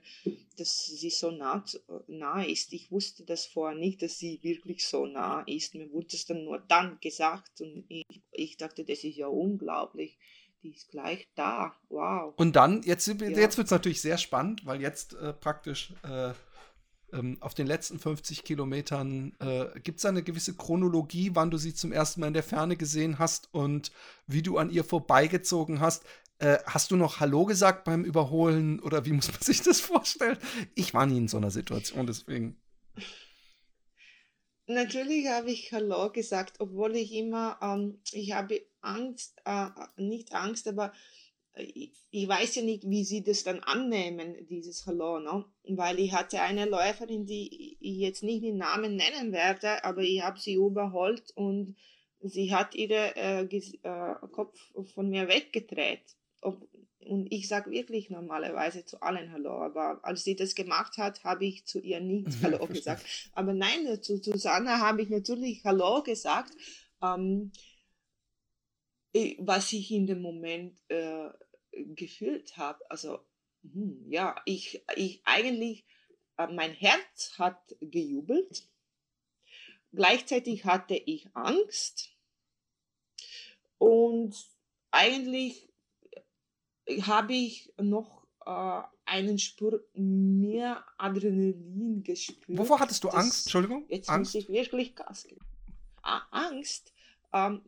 dass 0.58 0.86
sie 0.86 1.10
so 1.10 1.32
nah, 1.32 1.66
nah 2.08 2.42
ist. 2.44 2.72
Ich 2.72 2.90
wusste 2.92 3.26
das 3.26 3.46
vorher 3.46 3.78
nicht, 3.78 4.02
dass 4.02 4.18
sie 4.18 4.40
wirklich 4.44 4.86
so 4.86 5.06
nah 5.06 5.42
ist. 5.42 5.76
Mir 5.76 5.92
wurde 5.92 6.16
es 6.16 6.26
dann 6.26 6.46
nur 6.46 6.60
dann 6.60 6.98
gesagt 7.02 7.60
und 7.60 7.84
ich, 7.90 8.06
ich 8.32 8.58
dachte, 8.58 8.86
das 8.86 9.04
ist 9.04 9.18
ja 9.18 9.28
unglaublich. 9.28 10.18
Die 10.64 10.74
ist 10.76 10.92
gleich 10.92 11.28
da. 11.36 11.76
Wow. 11.90 12.36
Und 12.38 12.56
dann, 12.56 12.84
jetzt, 12.84 13.08
ja. 13.08 13.16
jetzt 13.16 13.58
wird 13.58 13.66
es 13.66 13.72
natürlich 13.72 14.00
sehr 14.00 14.20
spannend, 14.20 14.66
weil 14.66 14.80
jetzt 14.80 15.14
äh, 15.16 15.34
praktisch. 15.34 15.94
Äh 16.04 16.34
ähm, 17.14 17.38
auf 17.40 17.54
den 17.54 17.68
letzten 17.68 18.00
50 18.00 18.44
Kilometern, 18.44 19.34
äh, 19.40 19.80
gibt 19.80 20.00
es 20.00 20.06
eine 20.06 20.24
gewisse 20.24 20.56
Chronologie, 20.56 21.32
wann 21.34 21.52
du 21.52 21.58
sie 21.58 21.74
zum 21.74 21.92
ersten 21.92 22.22
Mal 22.22 22.28
in 22.28 22.34
der 22.34 22.44
Ferne 22.44 22.78
gesehen 22.78 23.20
hast 23.20 23.54
und 23.54 23.92
wie 24.28 24.42
du 24.42 24.58
an 24.58 24.70
ihr 24.70 24.84
vorbeigezogen 24.84 25.80
hast? 25.80 26.04
Äh, 26.40 26.58
hast 26.66 26.90
du 26.92 26.96
noch 26.96 27.20
Hallo 27.20 27.46
gesagt 27.46 27.84
beim 27.84 28.04
Überholen 28.04 28.80
oder 28.80 29.06
wie 29.06 29.12
muss 29.12 29.32
man 29.32 29.42
sich 29.42 29.62
das 29.62 29.80
vorstellen? 29.80 30.38
Ich 30.76 30.94
war 30.94 31.06
nie 31.06 31.18
in 31.18 31.28
so 31.28 31.38
einer 31.38 31.52
Situation, 31.52 32.08
deswegen. 32.08 32.58
Natürlich 34.68 35.28
habe 35.28 35.52
ich 35.52 35.72
Hallo 35.72 36.12
gesagt, 36.12 36.60
obwohl 36.60 36.96
ich 36.96 37.14
immer, 37.14 37.60
ähm, 37.62 38.00
ich 38.12 38.34
habe 38.34 38.62
Angst, 38.82 39.42
äh, 39.46 39.68
nicht 39.98 40.34
Angst, 40.34 40.68
aber 40.68 40.94
ich, 41.56 42.28
weiß 42.28 42.56
ja 42.56 42.62
nicht, 42.64 42.90
wie 42.90 43.04
sie 43.04 43.24
das 43.24 43.44
dann 43.44 43.60
annehmen, 43.60 44.36
dieses 44.48 44.86
Hallo, 44.86 45.20
ne? 45.20 45.46
weil 45.76 46.00
ich 46.00 46.14
hatte 46.14 46.42
eine 46.42 46.66
Läuferin, 46.66 47.26
die 47.26 47.78
ich 47.80 47.98
jetzt 47.98 48.24
nicht 48.24 48.44
den 48.44 48.58
Namen 48.58 48.96
nennen 48.96 49.32
werde, 49.32 49.84
aber 49.84 50.02
ich 50.02 50.22
habe 50.22 50.40
sie 50.40 50.54
überholt 50.54 51.32
und 51.36 51.76
sie 52.22 52.54
hat 52.54 52.76
ihren 52.76 53.16
äh, 53.16 53.44
äh, 53.44 54.16
Kopf 54.32 54.60
von 54.94 55.10
mir 55.10 55.28
weggedreht. 55.28 56.16
Ob, 56.42 56.68
und 57.06 57.32
ich 57.32 57.48
sage 57.48 57.72
wirklich 57.72 58.10
normalerweise 58.10 58.86
zu 58.86 59.02
allen 59.02 59.32
Hallo, 59.32 59.62
aber 59.62 60.00
als 60.04 60.24
sie 60.24 60.36
das 60.36 60.56
gemacht 60.56 60.98
hat, 60.98 61.24
habe 61.24 61.46
ich 61.46 61.66
zu 61.66 61.80
ihr 61.80 62.00
nicht 62.00 62.30
Hallo 62.44 62.66
gesagt. 62.68 63.04
Aber 63.34 63.54
nein, 63.54 64.02
zu 64.02 64.18
Susanna 64.18 64.80
habe 64.80 65.02
ich 65.02 65.10
natürlich 65.10 65.64
Hallo 65.66 66.04
gesagt. 66.04 66.54
Ähm, 67.02 67.52
was 69.40 69.74
ich 69.74 69.92
in 69.92 70.08
dem 70.08 70.22
Moment 70.22 70.80
äh, 70.90 71.30
gefühlt 71.72 72.58
habe. 72.58 72.80
Also 72.90 73.20
hm, 73.64 74.06
ja, 74.10 74.36
ich, 74.46 74.84
ich 74.96 75.22
eigentlich, 75.26 75.86
äh, 76.38 76.48
mein 76.48 76.74
Herz 76.74 77.34
hat 77.38 77.76
gejubelt. 77.80 78.68
Gleichzeitig 79.94 80.66
hatte 80.66 80.96
ich 80.96 81.28
Angst 81.36 82.16
und 83.78 84.34
eigentlich 84.92 85.70
habe 87.02 87.34
ich 87.34 87.74
noch 87.78 88.26
äh, 88.46 88.82
einen 89.06 89.38
Spur 89.38 89.84
mehr 89.94 90.86
Adrenalin 90.98 92.04
gespürt. 92.04 92.58
Wovor 92.58 92.80
hattest 92.80 93.04
du 93.04 93.10
Angst? 93.10 93.48
Entschuldigung? 93.48 93.86
Jetzt 93.90 94.10
Angst? 94.10 94.34
muss 94.34 94.44
ich 94.44 94.50
wirklich 94.50 94.96
Gas 94.96 95.26
geben. 95.26 95.46
Ah, 96.04 96.22
Angst, 96.32 96.94
ähm, 97.34 97.62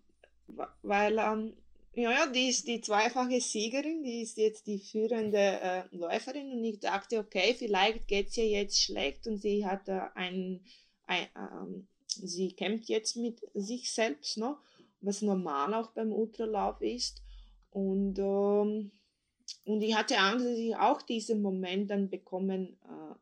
weil 0.82 1.18
ähm, 1.18 1.54
ja, 1.96 2.12
ja, 2.12 2.28
die 2.28 2.50
ist 2.50 2.68
die 2.68 2.82
zweifache 2.82 3.40
Siegerin, 3.40 4.04
die 4.04 4.22
ist 4.22 4.38
jetzt 4.38 4.66
die 4.66 4.80
führende 4.80 5.38
äh, 5.38 5.84
Läuferin 5.92 6.52
und 6.52 6.64
ich 6.64 6.80
dachte, 6.80 7.20
okay, 7.20 7.54
vielleicht 7.58 8.08
geht 8.08 8.30
es 8.30 8.38
ihr 8.38 8.48
jetzt 8.48 8.82
schlecht 8.82 9.28
und 9.28 9.38
sie 9.38 9.66
hat 9.66 9.88
äh, 9.88 10.02
ein, 10.16 10.62
ein 11.06 11.28
ähm, 11.36 11.88
sie 12.08 12.54
kämpft 12.54 12.90
jetzt 12.90 13.16
mit 13.16 13.42
sich 13.54 13.92
selbst, 13.92 14.38
ne? 14.38 14.56
was 15.02 15.22
normal 15.22 15.74
auch 15.74 15.92
beim 15.92 16.12
Ultralauf 16.12 16.82
ist. 16.82 17.22
Und, 17.72 18.18
ähm, 18.20 18.92
und 19.66 19.82
ich 19.82 19.96
hatte 19.96 20.18
Angst, 20.18 20.46
dass 20.46 20.58
ich 20.58 20.76
auch 20.76 21.02
diesen 21.02 21.42
Moment 21.42 21.90
dann 21.90 22.10
bekommen 22.10 22.78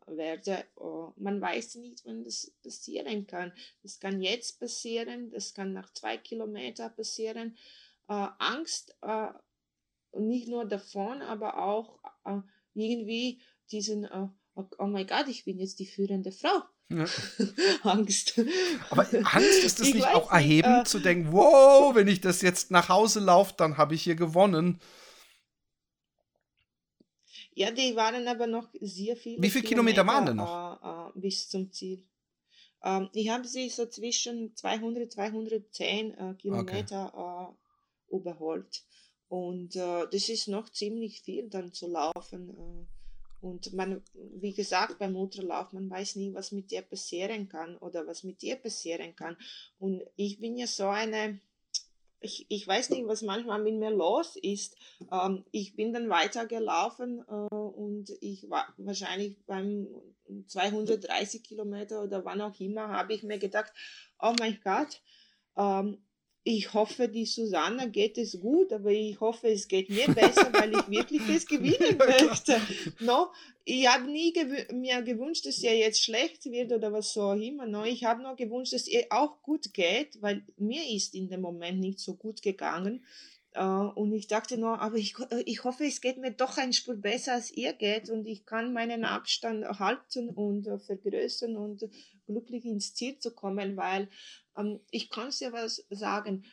äh, 0.07 0.15
werde. 0.17 0.63
Uh, 0.75 1.11
man 1.17 1.39
weiß 1.41 1.75
nicht, 1.75 2.01
wann 2.05 2.23
das 2.23 2.51
passieren 2.63 3.27
kann. 3.27 3.51
Das 3.83 3.99
kann 3.99 4.21
jetzt 4.21 4.59
passieren, 4.59 5.31
das 5.31 5.53
kann 5.53 5.73
nach 5.73 5.91
zwei 5.93 6.17
Kilometern 6.17 6.95
passieren 6.95 7.55
äh, 8.11 8.27
Angst, 8.39 8.95
äh, 9.01 9.27
nicht 10.19 10.49
nur 10.49 10.65
davon, 10.65 11.21
aber 11.21 11.63
auch 11.63 11.99
äh, 12.25 12.39
irgendwie 12.73 13.41
diesen, 13.71 14.03
äh, 14.03 14.27
oh, 14.55 14.65
oh 14.77 14.85
mein 14.85 15.07
Gott, 15.07 15.27
ich 15.27 15.45
bin 15.45 15.59
jetzt 15.59 15.79
die 15.79 15.85
führende 15.85 16.31
Frau. 16.31 16.61
Ja. 16.89 17.05
Angst. 17.83 18.37
Aber 18.89 19.03
Angst 19.03 19.63
ist 19.63 19.79
es 19.79 19.93
nicht 19.93 20.07
auch 20.07 20.29
erhebend 20.29 20.73
nicht, 20.73 20.87
äh, 20.87 20.89
zu 20.89 20.99
denken, 20.99 21.31
wow, 21.31 21.95
wenn 21.95 22.09
ich 22.09 22.19
das 22.19 22.41
jetzt 22.41 22.69
nach 22.69 22.89
Hause 22.89 23.21
laufe, 23.21 23.53
dann 23.55 23.77
habe 23.77 23.95
ich 23.95 24.03
hier 24.03 24.15
gewonnen. 24.15 24.81
Ja, 27.53 27.71
die 27.71 27.95
waren 27.95 28.27
aber 28.27 28.47
noch 28.47 28.69
sehr 28.79 29.15
viele. 29.15 29.41
Wie 29.41 29.49
viele 29.49 29.67
Kilometer, 29.67 30.03
Kilometer 30.03 30.07
waren 30.07 30.25
denn 30.25 30.35
noch? 30.37 31.13
Äh, 31.13 31.17
äh, 31.17 31.21
bis 31.21 31.49
zum 31.49 31.71
Ziel. 31.71 32.03
Ähm, 32.83 33.09
ich 33.13 33.29
habe 33.29 33.47
sie 33.47 33.69
so 33.69 33.85
zwischen 33.87 34.55
200, 34.55 35.11
210 35.11 36.13
äh, 36.13 36.33
Kilometer 36.35 37.13
okay 37.13 37.55
überholt. 38.11 38.83
Und 39.27 39.75
äh, 39.75 40.07
das 40.11 40.29
ist 40.29 40.47
noch 40.47 40.69
ziemlich 40.69 41.21
viel 41.21 41.49
dann 41.49 41.73
zu 41.73 41.87
laufen. 41.87 42.49
Äh, 42.49 43.45
und 43.45 43.73
man, 43.73 44.03
wie 44.13 44.53
gesagt, 44.53 44.99
beim 44.99 45.15
Ultralauf, 45.15 45.73
man 45.73 45.89
weiß 45.89 46.17
nie, 46.17 46.33
was 46.33 46.51
mit 46.51 46.69
dir 46.69 46.83
passieren 46.83 47.49
kann 47.49 47.75
oder 47.77 48.05
was 48.05 48.23
mit 48.23 48.41
dir 48.41 48.55
passieren 48.57 49.15
kann. 49.15 49.35
Und 49.79 50.03
ich 50.15 50.39
bin 50.39 50.57
ja 50.57 50.67
so 50.67 50.87
eine, 50.87 51.39
ich, 52.21 52.45
ich 52.49 52.67
weiß 52.67 52.91
nicht, 52.91 53.07
was 53.07 53.23
manchmal 53.23 53.61
mit 53.61 53.75
mir 53.75 53.89
los 53.89 54.35
ist. 54.35 54.75
Ähm, 55.11 55.43
ich 55.51 55.75
bin 55.75 55.91
dann 55.91 56.09
weitergelaufen 56.09 57.23
äh, 57.27 57.55
und 57.55 58.11
ich 58.21 58.49
war 58.49 58.67
wahrscheinlich 58.77 59.37
beim 59.45 59.87
230 60.47 61.43
Kilometer 61.43 62.03
oder 62.03 62.23
wann 62.23 62.41
auch 62.41 62.57
immer, 62.59 62.89
habe 62.89 63.13
ich 63.13 63.23
mir 63.23 63.39
gedacht, 63.39 63.73
oh 64.19 64.33
mein 64.39 64.59
Gott, 64.63 65.01
ähm, 65.57 65.97
ich 66.43 66.73
hoffe, 66.73 67.07
die 67.07 67.25
Susanna 67.25 67.85
geht 67.85 68.17
es 68.17 68.39
gut, 68.39 68.73
aber 68.73 68.89
ich 68.89 69.19
hoffe, 69.19 69.49
es 69.49 69.67
geht 69.67 69.89
mir 69.89 70.07
besser, 70.07 70.51
weil 70.53 70.73
ich 70.73 70.89
wirklich 70.89 71.21
es 71.29 71.45
gewinnen 71.47 71.97
möchte. 71.97 72.59
No? 72.99 73.27
Ich 73.63 73.87
habe 73.87 74.09
nie 74.09 74.33
gew 74.33 74.73
mir 74.73 75.03
gewünscht, 75.03 75.45
dass 75.45 75.61
ihr 75.61 75.77
jetzt 75.77 76.03
schlecht 76.03 76.45
wird 76.45 76.71
oder 76.71 76.91
was 76.91 77.13
so 77.13 77.33
immer. 77.33 77.67
No? 77.67 77.83
Ich 77.83 78.05
habe 78.05 78.23
nur 78.23 78.35
gewünscht, 78.35 78.73
dass 78.73 78.87
ihr 78.87 79.05
auch 79.11 79.43
gut 79.43 79.71
geht, 79.73 80.19
weil 80.21 80.43
mir 80.57 80.83
ist 80.89 81.13
in 81.13 81.29
dem 81.29 81.41
Moment 81.41 81.79
nicht 81.79 81.99
so 81.99 82.15
gut 82.15 82.41
gegangen. 82.41 83.05
Uh, 83.53 83.91
und 83.95 84.13
ich 84.13 84.27
dachte 84.27 84.57
nur, 84.57 84.79
aber 84.79 84.95
ich, 84.95 85.13
ich 85.45 85.65
hoffe, 85.65 85.83
es 85.83 85.99
geht 85.99 86.17
mir 86.17 86.31
doch 86.31 86.57
ein 86.57 86.71
Spur 86.71 86.95
besser, 86.95 87.33
als 87.33 87.51
ihr 87.51 87.73
geht 87.73 88.09
und 88.09 88.25
ich 88.25 88.45
kann 88.45 88.71
meinen 88.71 89.03
Abstand 89.03 89.65
halten 89.77 90.29
und 90.29 90.67
uh, 90.67 90.77
vergrößern 90.77 91.57
und 91.57 91.83
glücklich 92.27 92.63
ins 92.63 92.93
Ziel 92.93 93.19
zu 93.19 93.31
kommen, 93.31 93.75
weil 93.75 94.07
ich 94.91 95.09
kann 95.09 95.31
ja 95.39 95.51
was 95.51 95.85
sagen. 95.89 96.43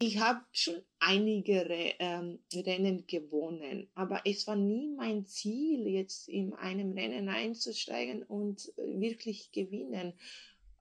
Ich 0.00 0.18
habe 0.18 0.40
schon 0.52 0.82
einige 0.98 1.66
ähm, 1.98 2.40
Rennen 2.52 3.06
gewonnen, 3.06 3.88
aber 3.94 4.22
es 4.24 4.46
war 4.46 4.56
nie 4.56 4.88
mein 4.88 5.24
Ziel, 5.24 5.86
jetzt 5.86 6.28
in 6.28 6.52
einem 6.54 6.92
Rennen 6.92 7.28
einzusteigen 7.28 8.22
und 8.24 8.72
äh, 8.76 9.00
wirklich 9.00 9.52
gewinnen. 9.52 10.14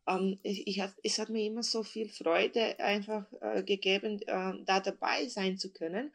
Ähm, 0.07 0.39
ich, 0.41 0.67
ich 0.67 0.81
es 1.03 1.19
hat 1.19 1.29
mir 1.29 1.45
immer 1.45 1.61
so 1.61 1.83
viel 1.83 2.09
Freude 2.09 2.79
einfach 2.79 3.25
äh, 3.39 3.63
gegeben, 3.63 4.19
äh, 4.23 4.53
da 4.65 4.79
dabei 4.79 5.27
sein 5.27 5.57
zu 5.57 5.71
können. 5.71 6.11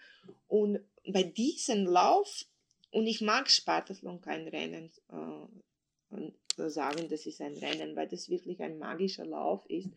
Und 0.48 0.80
bei 1.06 1.22
diesem 1.22 1.86
Lauf, 1.86 2.46
und 2.90 3.06
ich 3.06 3.20
mag 3.20 3.48
Spartathlon 3.48 4.20
kein 4.20 4.48
Rennen 4.48 4.90
äh, 5.12 6.68
sagen, 6.68 7.09
das 7.09 7.26
ist 7.26 7.40
ein 7.40 7.56
Rennen, 7.56 7.94
weil 7.94 8.09
das 8.09 8.28
wirklich 8.28 8.61
ein 8.61 8.78
magischer 8.78 9.24
Lauf 9.24 9.64
ist 9.70 9.88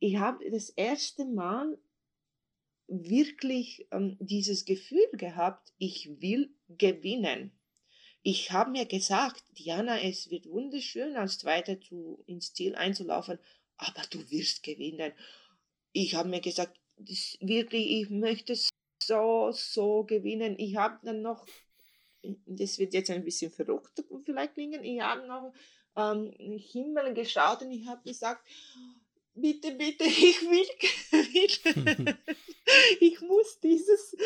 ich 0.00 0.16
habe 0.16 0.50
das 0.50 0.70
erste 0.70 1.24
Mal 1.26 1.78
wirklich 2.88 3.86
ähm, 3.92 4.16
dieses 4.18 4.64
Gefühl 4.64 5.06
gehabt, 5.12 5.72
ich 5.78 6.20
will 6.20 6.52
gewinnen. 6.68 7.52
Ich 8.22 8.50
habe 8.50 8.72
mir 8.72 8.86
gesagt, 8.86 9.44
Diana, 9.58 10.00
es 10.00 10.30
wird 10.30 10.46
wunderschön, 10.46 11.16
als 11.16 11.38
Zweiter 11.38 11.80
zu, 11.80 12.22
ins 12.26 12.52
Ziel 12.52 12.74
einzulaufen, 12.74 13.38
aber 13.76 14.02
du 14.10 14.28
wirst 14.30 14.62
gewinnen. 14.62 15.12
Ich 15.92 16.14
habe 16.14 16.28
mir 16.28 16.40
gesagt, 16.40 16.78
das, 16.96 17.38
wirklich, 17.40 18.02
ich 18.02 18.10
möchte 18.10 18.54
so, 19.02 19.52
so 19.52 20.04
gewinnen. 20.04 20.58
Ich 20.58 20.76
habe 20.76 20.98
dann 21.02 21.22
noch, 21.22 21.46
das 22.46 22.78
wird 22.78 22.92
jetzt 22.92 23.10
ein 23.10 23.24
bisschen 23.24 23.50
verrückt 23.50 24.02
vielleicht 24.24 24.54
klingen, 24.54 24.84
ich 24.84 25.00
habe 25.00 25.26
noch 25.26 25.52
ähm, 25.96 26.32
Himmel 26.58 27.14
geschaut 27.14 27.62
und 27.62 27.70
ich 27.70 27.86
habe 27.86 28.02
gesagt, 28.02 28.46
bitte, 29.40 29.72
bitte, 29.72 30.04
ich 30.04 30.42
will 30.42 30.66
ich 33.00 33.20
muss 33.20 33.58
dieses 33.60 34.16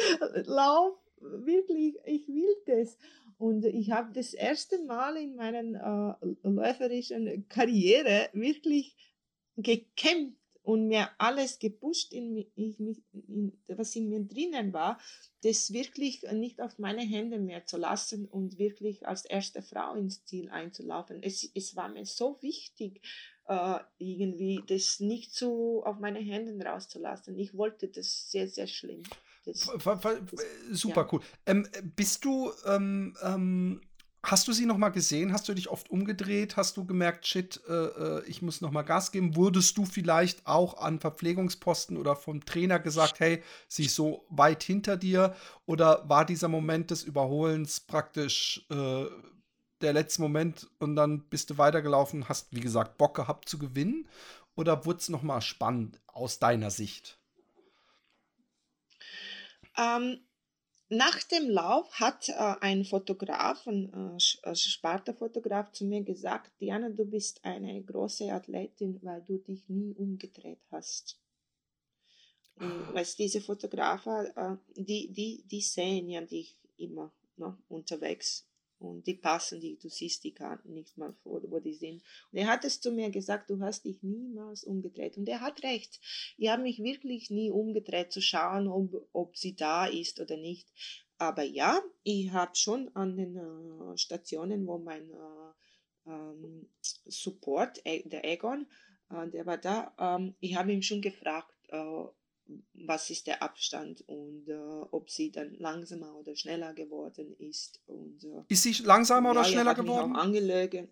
Lauf 0.47 0.99
wirklich, 1.21 1.97
ich 2.07 2.29
will 2.29 2.57
das. 2.67 2.99
Und 3.39 3.65
ich 3.65 3.91
habe 3.91 4.13
das 4.13 4.33
erste 4.33 4.79
Mal 4.85 5.17
in 5.17 5.35
meiner 5.37 6.19
äh, 6.23 6.49
läuferischen 6.49 7.49
Karriere 7.49 8.29
wirklich 8.33 8.97
gekämpft 9.57 10.39
und 10.63 10.89
mir 10.89 11.11
alles 11.19 11.59
gepusht, 11.59 12.13
in, 12.13 12.39
in, 12.55 12.97
in, 13.13 13.53
was 13.69 13.95
in 13.97 14.09
mir 14.09 14.21
drinnen 14.21 14.73
war, 14.73 14.99
das 15.43 15.75
wirklich 15.75 16.23
nicht 16.33 16.61
auf 16.63 16.79
meine 16.79 17.03
Hände 17.03 17.39
mehr 17.39 17.67
zu 17.67 17.77
lassen 17.77 18.25
und 18.25 18.59
wirklich 18.59 19.07
als 19.07 19.27
erste 19.27 19.61
Frau 19.63 19.95
ins 19.95 20.25
Ziel 20.25 20.49
einzulaufen. 20.49 21.23
Es, 21.23 21.51
es 21.55 21.77
war 21.77 21.91
mir 21.91 22.07
so 22.07 22.39
wichtig, 22.41 23.03
äh, 23.47 23.79
irgendwie 23.99 24.63
das 24.67 25.01
nicht 25.01 25.35
so 25.35 25.85
auf 25.85 25.99
meine 25.99 26.21
Hände 26.21 26.65
rauszulassen. 26.65 27.39
Ich 27.39 27.57
wollte 27.57 27.89
das 27.89 28.31
sehr, 28.31 28.49
sehr 28.49 28.67
schlimm. 28.67 29.03
Das, 29.45 29.67
das, 29.67 30.43
Super 30.73 31.03
ja. 31.03 31.09
cool. 31.13 31.21
Ähm, 31.47 31.69
bist 31.95 32.25
du 32.25 32.51
ähm, 32.67 33.17
ähm, 33.23 33.81
Hast 34.27 34.49
du 34.49 34.53
sie 34.53 34.65
noch 34.65 34.79
mal 34.79 34.89
gesehen? 34.89 35.35
Hast 35.35 35.49
du 35.49 35.55
dich 35.55 35.69
oft 35.69 35.91
umgedreht? 35.91 36.57
Hast 36.57 36.79
du 36.79 36.87
gemerkt, 36.87 37.27
shit, 37.27 37.61
äh, 37.69 37.73
äh, 37.73 38.25
ich 38.27 38.41
muss 38.41 38.63
noch 38.63 38.71
mal 38.71 38.83
Gas 38.83 39.13
geben? 39.13 39.37
Wurdest 39.37 39.77
du 39.77 39.85
vielleicht 39.85 40.47
auch 40.47 40.79
an 40.79 40.99
Verpflegungsposten 40.99 41.99
oder 41.99 42.17
vom 42.17 42.43
Trainer 42.45 42.79
gesagt, 42.79 43.21
hey, 43.21 43.43
sie 43.69 43.85
ist 43.85 43.97
so 43.97 44.25
weit 44.31 44.63
hinter 44.63 44.97
dir? 44.97 45.35
Oder 45.67 46.09
war 46.09 46.25
dieser 46.25 46.49
Moment 46.49 46.91
des 46.91 47.03
Überholens 47.03 47.81
praktisch 47.81 48.67
äh, 48.71 49.05
der 49.81 49.93
letzte 49.93 50.23
Moment 50.23 50.69
und 50.79 50.97
dann 50.97 51.29
bist 51.29 51.51
du 51.51 51.59
weitergelaufen, 51.59 52.29
hast, 52.29 52.55
wie 52.55 52.61
gesagt, 52.61 52.99
Bock 52.99 53.15
gehabt 53.17 53.49
zu 53.49 53.59
gewinnen? 53.59 54.09
Oder 54.57 54.85
wurde 54.87 54.99
es 54.99 55.09
noch 55.09 55.23
mal 55.23 55.41
spannend 55.41 56.01
aus 56.07 56.39
deiner 56.39 56.71
Sicht? 56.71 57.19
Ähm, 59.77 60.21
nach 60.89 61.23
dem 61.25 61.51
Lauf 61.51 61.91
hat 61.95 62.29
äh, 62.29 62.55
ein 62.61 62.85
Fotograf, 62.85 63.67
ein 63.67 64.17
äh, 64.17 64.51
äh, 64.51 64.55
Sparta-Fotograf 64.55 65.73
zu 65.73 65.85
mir 65.85 66.03
gesagt, 66.03 66.53
Diana, 66.61 66.91
du 66.91 67.05
bist 67.05 67.45
eine 67.45 67.83
große 67.83 68.33
Athletin, 68.33 69.01
weil 69.03 69.23
du 69.23 69.39
dich 69.39 69.69
nie 69.69 69.95
umgedreht 69.95 70.61
hast. 70.71 71.19
Und, 72.57 72.95
weißt, 72.95 73.19
diese 73.19 73.41
Fotografen, 73.41 74.27
äh, 74.37 74.57
die, 74.77 75.13
die, 75.13 75.43
die 75.51 75.63
sehen 75.63 76.09
ja 76.09 76.21
dich 76.21 76.57
immer 76.77 77.13
ne, 77.37 77.59
unterwegs 77.69 78.47
und 78.79 79.07
die 79.07 79.15
passen 79.15 79.61
die, 79.61 79.79
du 79.79 79.89
siehst 79.89 80.25
die 80.25 80.35
gar 80.35 80.61
nicht 80.67 80.99
mal 80.99 81.13
vor, 81.23 81.41
wo 81.51 81.59
die 81.59 81.75
sind. 81.75 82.03
Und 82.33 82.39
er 82.39 82.49
hat 82.49 82.65
es 82.65 82.81
zu 82.81 82.91
mir 82.91 83.11
gesagt, 83.11 83.51
du 83.51 83.61
hast 83.61 83.85
dich 83.85 84.03
niemals 84.03 84.65
umgedreht. 84.65 85.17
Und 85.17 85.29
er 85.29 85.41
hat 85.41 85.63
recht. 85.63 86.01
Ich 86.37 86.49
habe 86.49 86.63
mich 86.63 86.83
wirklich 86.83 87.31
nie 87.31 87.51
umgedreht, 87.51 88.13
zu 88.13 88.21
schauen, 88.21 88.69
ob, 88.69 89.09
ob 89.13 89.37
sie 89.37 89.55
da 89.55 89.87
ist 89.87 90.21
oder 90.21 90.37
nicht. 90.37 90.69
Aber 91.19 91.43
ja, 91.43 91.81
ich 92.03 92.31
habe 92.33 92.55
schon 92.57 92.95
an 92.95 93.17
den 93.17 93.37
äh, 93.37 93.97
Stationen, 93.97 94.67
wo 94.67 94.79
mein 94.79 95.11
äh, 95.11 96.11
ähm, 96.11 96.69
Support, 96.81 97.81
äh, 97.85 98.03
der 98.09 98.25
Egon, 98.25 98.67
äh, 99.11 99.29
der 99.29 99.47
war 99.47 99.59
da, 99.59 99.95
ähm, 99.99 100.35
ich 100.41 100.57
habe 100.57 100.73
ihn 100.73 100.83
schon 100.83 101.01
gefragt, 101.01 101.55
äh, 101.69 102.05
was 102.75 103.11
ist 103.11 103.27
der 103.27 103.43
Abstand 103.43 104.03
und 104.07 104.49
äh, 104.49 104.55
ob 104.91 105.11
sie 105.11 105.31
dann 105.31 105.55
langsamer 105.55 106.15
oder 106.15 106.37
schneller 106.37 106.75
geworden 106.75 107.35
ist. 107.39 107.81
Und, 107.87 108.25
äh, 108.25 108.43
ist 108.49 108.63
sie 108.63 108.83
langsamer 108.83 109.31
oder 109.31 109.45
schneller 109.45 109.75
geworden? 109.75 110.15
Angelegen. 110.15 110.89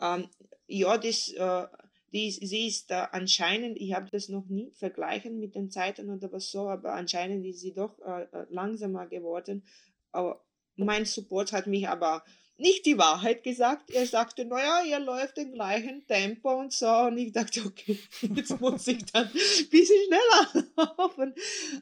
Ähm, 0.00 0.28
ja, 0.66 0.96
das, 0.96 1.32
äh, 1.32 1.66
die, 2.12 2.30
sie 2.30 2.68
ist 2.68 2.90
äh, 2.90 3.06
anscheinend, 3.12 3.76
ich 3.78 3.92
habe 3.92 4.08
das 4.10 4.28
noch 4.28 4.46
nie 4.46 4.70
vergleichen 4.72 5.38
mit 5.38 5.54
den 5.54 5.70
Zeiten 5.70 6.10
oder 6.10 6.32
was 6.32 6.50
so, 6.50 6.68
aber 6.68 6.94
anscheinend 6.94 7.44
ist 7.44 7.60
sie 7.60 7.74
doch 7.74 7.98
äh, 8.00 8.22
äh, 8.22 8.46
langsamer 8.50 9.06
geworden. 9.06 9.64
Aber 10.12 10.44
mein 10.76 11.04
Support 11.04 11.52
hat 11.52 11.66
mich 11.66 11.88
aber 11.88 12.24
nicht 12.56 12.86
die 12.86 12.98
Wahrheit 12.98 13.42
gesagt. 13.42 13.90
Er 13.90 14.06
sagte, 14.06 14.44
naja, 14.44 14.82
ihr 14.86 15.00
läuft 15.00 15.38
im 15.38 15.52
gleichen 15.52 16.06
Tempo 16.06 16.58
und 16.58 16.72
so. 16.72 16.88
Und 16.88 17.18
ich 17.18 17.32
dachte, 17.32 17.64
okay, 17.64 17.98
jetzt 18.34 18.60
muss 18.60 18.86
ich 18.86 19.04
dann 19.06 19.26
ein 19.26 19.32
bisschen 19.70 19.96
schneller 20.06 20.66
laufen. 20.96 21.34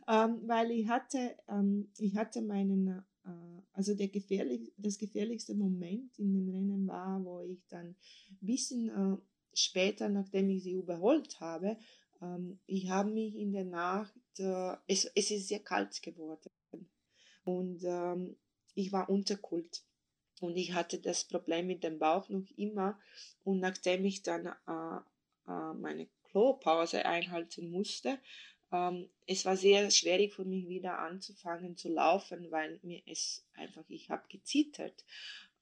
Ähm, 0.08 0.40
weil 0.46 0.70
ich 0.70 0.88
hatte, 0.88 1.36
ähm, 1.48 1.90
ich 1.98 2.16
hatte 2.16 2.40
meinen, 2.42 3.04
äh, 3.24 3.62
also 3.72 3.94
der 3.94 4.08
gefährlich, 4.08 4.72
das 4.76 4.98
gefährlichste 4.98 5.54
Moment 5.54 6.18
in 6.18 6.32
den 6.32 6.48
Rennen 6.48 6.86
war, 6.86 7.22
wo 7.24 7.40
ich 7.40 7.60
dann 7.68 7.88
ein 7.88 8.38
bisschen 8.40 8.88
äh, 8.88 9.16
später, 9.54 10.08
nachdem 10.08 10.48
ich 10.50 10.62
sie 10.62 10.72
überholt 10.72 11.40
habe, 11.40 11.76
ähm, 12.22 12.58
ich 12.66 12.88
habe 12.88 13.10
mich 13.10 13.36
in 13.36 13.52
der 13.52 13.64
Nacht, 13.64 14.14
äh, 14.38 14.76
es, 14.86 15.04
es 15.14 15.30
ist 15.30 15.48
sehr 15.48 15.60
kalt 15.60 16.00
geworden. 16.02 16.50
Und 17.44 17.82
ähm, 17.84 18.36
ich 18.74 18.92
war 18.92 19.10
unterkühlt. 19.10 19.84
Und 20.42 20.56
ich 20.56 20.72
hatte 20.72 20.98
das 20.98 21.24
Problem 21.24 21.68
mit 21.68 21.84
dem 21.84 21.98
Bauch 21.98 22.28
noch 22.28 22.46
immer. 22.56 22.98
Und 23.44 23.60
nachdem 23.60 24.04
ich 24.04 24.22
dann 24.22 24.46
äh, 24.46 24.96
äh, 25.48 25.74
meine 25.74 26.08
Klopause 26.30 27.04
einhalten 27.04 27.70
musste, 27.70 28.18
ähm, 28.72 29.08
es 29.26 29.44
war 29.44 29.56
sehr 29.56 29.90
schwierig 29.90 30.32
für 30.32 30.44
mich 30.44 30.68
wieder 30.68 30.98
anzufangen 30.98 31.76
zu 31.76 31.90
laufen, 31.90 32.50
weil 32.50 32.80
mir 32.82 33.02
es 33.06 33.44
einfach, 33.54 33.84
ich 33.88 34.10
habe 34.10 34.24
gezittert. 34.28 35.04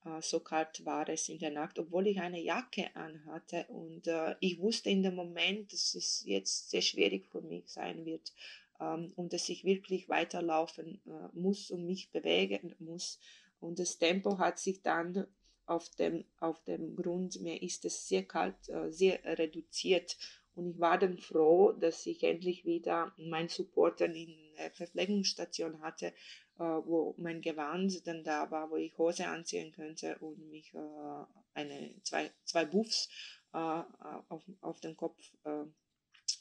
Äh, 0.03 0.21
so 0.21 0.39
kalt 0.39 0.83
war 0.83 1.07
es 1.09 1.29
in 1.29 1.37
der 1.37 1.51
Nacht, 1.51 1.77
obwohl 1.77 2.07
ich 2.07 2.19
eine 2.19 2.41
Jacke 2.41 2.95
anhatte. 2.95 3.65
Und 3.67 4.07
äh, 4.07 4.35
ich 4.39 4.59
wusste 4.59 4.89
in 4.89 5.03
dem 5.03 5.15
Moment, 5.15 5.71
dass 5.73 5.93
es 5.93 6.23
jetzt 6.25 6.71
sehr 6.71 6.81
schwierig 6.81 7.27
für 7.27 7.41
mich 7.41 7.67
sein 7.67 8.05
wird 8.05 8.33
ähm, 8.79 9.13
und 9.15 9.33
dass 9.33 9.47
ich 9.49 9.63
wirklich 9.63 10.09
weiterlaufen 10.09 11.01
äh, 11.05 11.37
muss 11.37 11.69
und 11.69 11.85
mich 11.85 12.09
bewegen 12.09 12.73
muss. 12.79 13.19
Und 13.61 13.79
das 13.79 13.97
Tempo 13.97 14.37
hat 14.37 14.59
sich 14.59 14.81
dann 14.81 15.27
auf 15.65 15.89
dem, 15.95 16.25
auf 16.39 16.61
dem 16.63 16.95
Grund, 16.95 17.39
mir 17.41 17.61
ist 17.61 17.85
es 17.85 18.07
sehr 18.07 18.23
kalt, 18.23 18.67
äh, 18.69 18.91
sehr 18.91 19.23
reduziert. 19.23 20.17
Und 20.53 20.67
ich 20.67 20.79
war 20.79 20.97
dann 20.97 21.17
froh, 21.17 21.71
dass 21.71 22.05
ich 22.05 22.23
endlich 22.23 22.65
wieder 22.65 23.13
meinen 23.17 23.47
Supporter 23.47 24.05
in 24.07 24.35
der 24.57 24.71
Verpflegungsstation 24.71 25.81
hatte, 25.81 26.07
äh, 26.07 26.63
wo 26.63 27.15
mein 27.17 27.41
Gewand 27.41 28.05
dann 28.05 28.23
da 28.23 28.51
war, 28.51 28.69
wo 28.69 28.75
ich 28.75 28.97
Hose 28.97 29.27
anziehen 29.27 29.71
könnte 29.71 30.17
und 30.19 30.49
mich 30.49 30.73
äh, 30.73 31.23
eine, 31.53 31.95
zwei, 32.03 32.31
zwei 32.43 32.65
Buffs 32.65 33.09
auf, 33.53 34.41
auf 34.61 34.79
dem 34.79 34.95
Kopf 34.95 35.19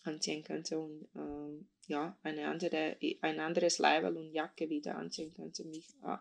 anziehen 0.04 0.44
könnte 0.44 0.78
und 0.78 1.08
äh, 1.14 1.64
ja, 1.88 2.16
eine 2.22 2.48
andere, 2.48 2.96
ein 3.20 3.40
anderes 3.40 3.78
Leibel 3.78 4.16
und 4.16 4.32
Jacke 4.32 4.70
wieder 4.70 4.96
anziehen 4.96 5.32
könnte, 5.34 5.64
mich 5.64 5.88
äh, 6.04 6.16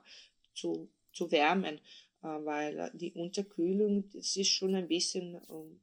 zu, 0.59 0.89
zu 1.11 1.31
wärmen, 1.31 1.77
äh, 2.21 2.27
weil 2.27 2.91
die 2.93 3.13
Unterkühlung, 3.13 4.09
das 4.11 4.35
ist 4.35 4.49
schon 4.49 4.75
ein 4.75 4.87
bisschen, 4.87 5.39
ähm, 5.49 5.81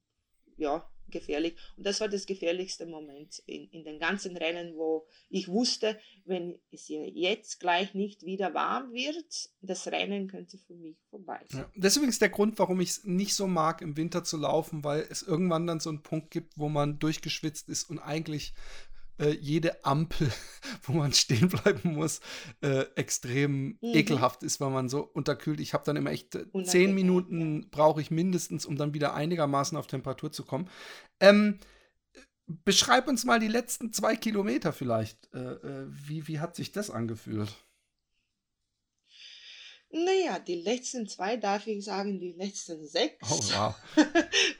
ja, 0.56 0.88
gefährlich. 1.10 1.56
Und 1.76 1.86
das 1.86 2.00
war 2.00 2.08
das 2.08 2.26
gefährlichste 2.26 2.86
Moment 2.86 3.42
in, 3.46 3.68
in 3.70 3.84
den 3.84 3.98
ganzen 3.98 4.36
Rennen, 4.36 4.76
wo 4.76 5.06
ich 5.28 5.48
wusste, 5.48 5.98
wenn 6.24 6.58
es 6.70 6.88
jetzt 6.88 7.60
gleich 7.60 7.94
nicht 7.94 8.24
wieder 8.24 8.54
warm 8.54 8.92
wird, 8.92 9.50
das 9.60 9.86
Rennen 9.86 10.28
könnte 10.28 10.58
für 10.58 10.74
mich 10.74 10.96
vorbei 11.10 11.44
sein. 11.48 11.62
Ja, 11.62 11.70
deswegen 11.76 12.08
ist 12.08 12.22
der 12.22 12.28
Grund, 12.28 12.58
warum 12.58 12.80
ich 12.80 12.90
es 12.90 13.04
nicht 13.04 13.34
so 13.34 13.46
mag, 13.46 13.82
im 13.82 13.96
Winter 13.96 14.24
zu 14.24 14.36
laufen, 14.36 14.84
weil 14.84 15.06
es 15.08 15.22
irgendwann 15.22 15.66
dann 15.66 15.80
so 15.80 15.90
einen 15.90 16.02
Punkt 16.02 16.30
gibt, 16.30 16.58
wo 16.58 16.68
man 16.68 16.98
durchgeschwitzt 16.98 17.68
ist 17.68 17.88
und 17.88 17.98
eigentlich 17.98 18.54
äh, 19.18 19.30
jede 19.30 19.84
Ampel, 19.84 20.30
wo 20.82 20.92
man 20.92 21.12
stehen 21.12 21.48
bleiben 21.48 21.94
muss, 21.94 22.20
äh, 22.60 22.84
extrem 22.96 23.78
mhm. 23.80 23.94
ekelhaft 23.94 24.42
ist, 24.42 24.60
weil 24.60 24.70
man 24.70 24.88
so 24.88 25.02
unterkühlt. 25.02 25.60
Ich 25.60 25.74
habe 25.74 25.84
dann 25.84 25.96
immer 25.96 26.10
echt 26.10 26.34
äh, 26.34 26.46
zehn 26.64 26.94
Minuten 26.94 27.62
ja. 27.62 27.68
brauche 27.70 28.00
ich 28.00 28.10
mindestens, 28.10 28.66
um 28.66 28.76
dann 28.76 28.94
wieder 28.94 29.14
einigermaßen 29.14 29.76
auf 29.76 29.86
Temperatur 29.86 30.32
zu 30.32 30.44
kommen. 30.44 30.68
Ähm, 31.20 31.58
beschreib 32.46 33.08
uns 33.08 33.24
mal 33.24 33.40
die 33.40 33.48
letzten 33.48 33.92
zwei 33.92 34.16
Kilometer 34.16 34.72
vielleicht. 34.72 35.32
Äh, 35.34 35.38
äh 35.38 35.86
wie, 35.88 36.28
wie 36.28 36.40
hat 36.40 36.56
sich 36.56 36.72
das 36.72 36.90
angefühlt? 36.90 37.54
Naja, 39.90 40.38
die 40.40 40.62
letzten 40.62 41.08
zwei 41.08 41.36
darf 41.36 41.66
ich 41.66 41.84
sagen, 41.84 42.18
die 42.18 42.32
letzten 42.32 42.86
sechs. 42.86 43.30
Oh, 43.30 43.38
wow. 43.54 43.74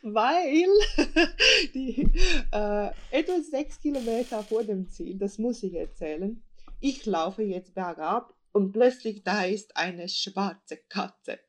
Weil 0.03 0.68
die 1.74 2.09
äh, 2.53 2.91
etwa 3.11 3.43
sechs 3.43 3.81
Kilometer 3.81 4.43
vor 4.45 4.62
dem 4.62 4.89
Ziel, 4.89 5.18
das 5.18 5.39
muss 5.39 5.62
ich 5.62 5.74
erzählen, 5.74 6.43
ich 6.81 7.07
laufe 7.07 7.43
jetzt 7.43 7.74
bergab 7.74 8.35
und 8.53 8.72
plötzlich 8.72 9.24
da 9.24 9.45
ist 9.45 9.77
eine 9.77 10.09
schwarze 10.09 10.79
Katze 10.89 11.41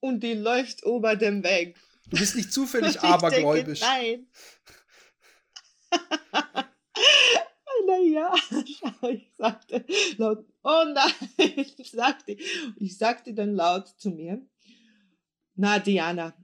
und 0.00 0.22
die 0.22 0.34
läuft 0.34 0.84
über 0.84 1.16
den 1.16 1.42
Weg. 1.42 1.76
Du 2.10 2.18
bist 2.18 2.36
nicht 2.36 2.52
zufällig 2.54 3.00
abergläubisch. 3.00 3.80
Denke, 3.80 3.94
nein. 4.00 4.26
Naja, 7.86 8.34
ich 9.10 9.32
sagte 9.36 9.84
laut, 10.16 10.44
oh 10.62 10.84
nein, 10.92 11.12
ich 11.76 11.90
sagte, 11.90 12.36
ich 12.76 12.96
sagte 12.96 13.34
dann 13.34 13.54
laut 13.54 13.88
zu 13.88 14.10
mir, 14.10 14.40
na 15.54 15.78
Diana, 15.78 16.34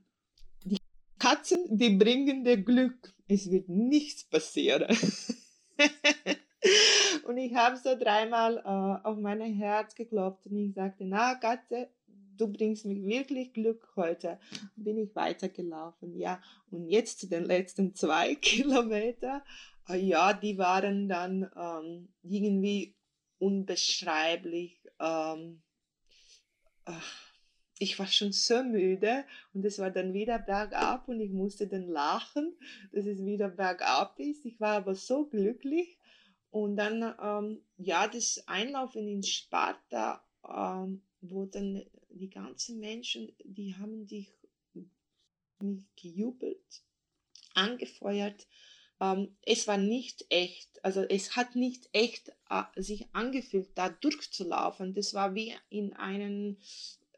die 0.64 0.78
Katzen, 1.18 1.76
die 1.76 1.91
bringen 1.91 2.45
dir 2.45 2.57
Glück, 2.57 3.14
es 3.28 3.51
wird 3.51 3.68
nichts 3.68 4.24
passieren. 4.24 4.97
und 7.26 7.37
ich 7.37 7.55
habe 7.55 7.76
so 7.76 7.97
dreimal 7.97 8.59
äh, 8.59 9.07
auf 9.07 9.18
mein 9.18 9.41
Herz 9.41 9.95
geklopft 9.95 10.47
und 10.47 10.59
ich 10.59 10.74
sagte, 10.74 11.05
na 11.05 11.35
Katze, 11.35 11.89
du 12.37 12.49
bringst 12.49 12.85
mir 12.85 13.03
wirklich 13.05 13.53
Glück 13.53 13.89
heute. 13.97 14.39
Bin 14.76 14.99
ich 14.99 15.14
weitergelaufen, 15.14 16.16
ja. 16.16 16.41
Und 16.70 16.89
jetzt 16.89 17.20
zu 17.20 17.28
den 17.28 17.45
letzten 17.45 17.95
zwei 17.95 18.35
Kilometern 18.35 19.43
ja, 19.93 20.32
die 20.32 20.57
waren 20.59 21.09
dann 21.09 21.51
ähm, 21.57 22.09
irgendwie 22.22 22.97
unbeschreiblich. 23.39 24.80
Ähm, 24.99 25.62
ich 27.78 27.99
war 27.99 28.07
schon 28.07 28.32
so 28.32 28.62
müde 28.62 29.24
und 29.53 29.64
es 29.64 29.78
war 29.78 29.91
dann 29.91 30.12
wieder 30.12 30.39
bergab 30.39 31.09
und 31.09 31.20
ich 31.20 31.32
musste 31.32 31.66
dann 31.66 31.89
lachen, 31.89 32.57
dass 32.93 33.07
es 33.07 33.24
wieder 33.24 33.49
bergab 33.49 34.18
ist. 34.18 34.45
Ich 34.45 34.61
war 34.61 34.76
aber 34.76 34.95
so 34.95 35.26
glücklich. 35.26 35.99
Und 36.51 36.76
dann, 36.76 37.14
ähm, 37.20 37.62
ja, 37.78 38.07
das 38.07 38.45
Einlaufen 38.47 39.09
in 39.09 39.24
Sparta, 39.24 40.24
ähm, 40.49 41.03
wo 41.20 41.47
dann 41.47 41.85
die 42.11 42.30
ganzen 42.30 42.78
Menschen, 42.78 43.32
die 43.43 43.74
haben 43.74 44.07
dich 44.07 44.30
mich 45.61 45.85
gejubelt, 45.97 46.85
angefeuert. 47.55 48.47
Ähm, 49.05 49.36
es 49.42 49.66
war 49.66 49.76
nicht 49.76 50.24
echt, 50.30 50.82
also 50.84 51.02
es 51.02 51.36
hat 51.36 51.57
nicht 51.57 51.88
echt 51.92 52.32
äh, 52.48 52.62
sich 52.76 53.07
angefühlt, 53.12 53.68
da 53.74 53.88
durchzulaufen. 53.88 54.94
Das 54.94 55.14
war 55.14 55.34
wie 55.34 55.55
in 55.68 55.92
einen, 55.94 56.59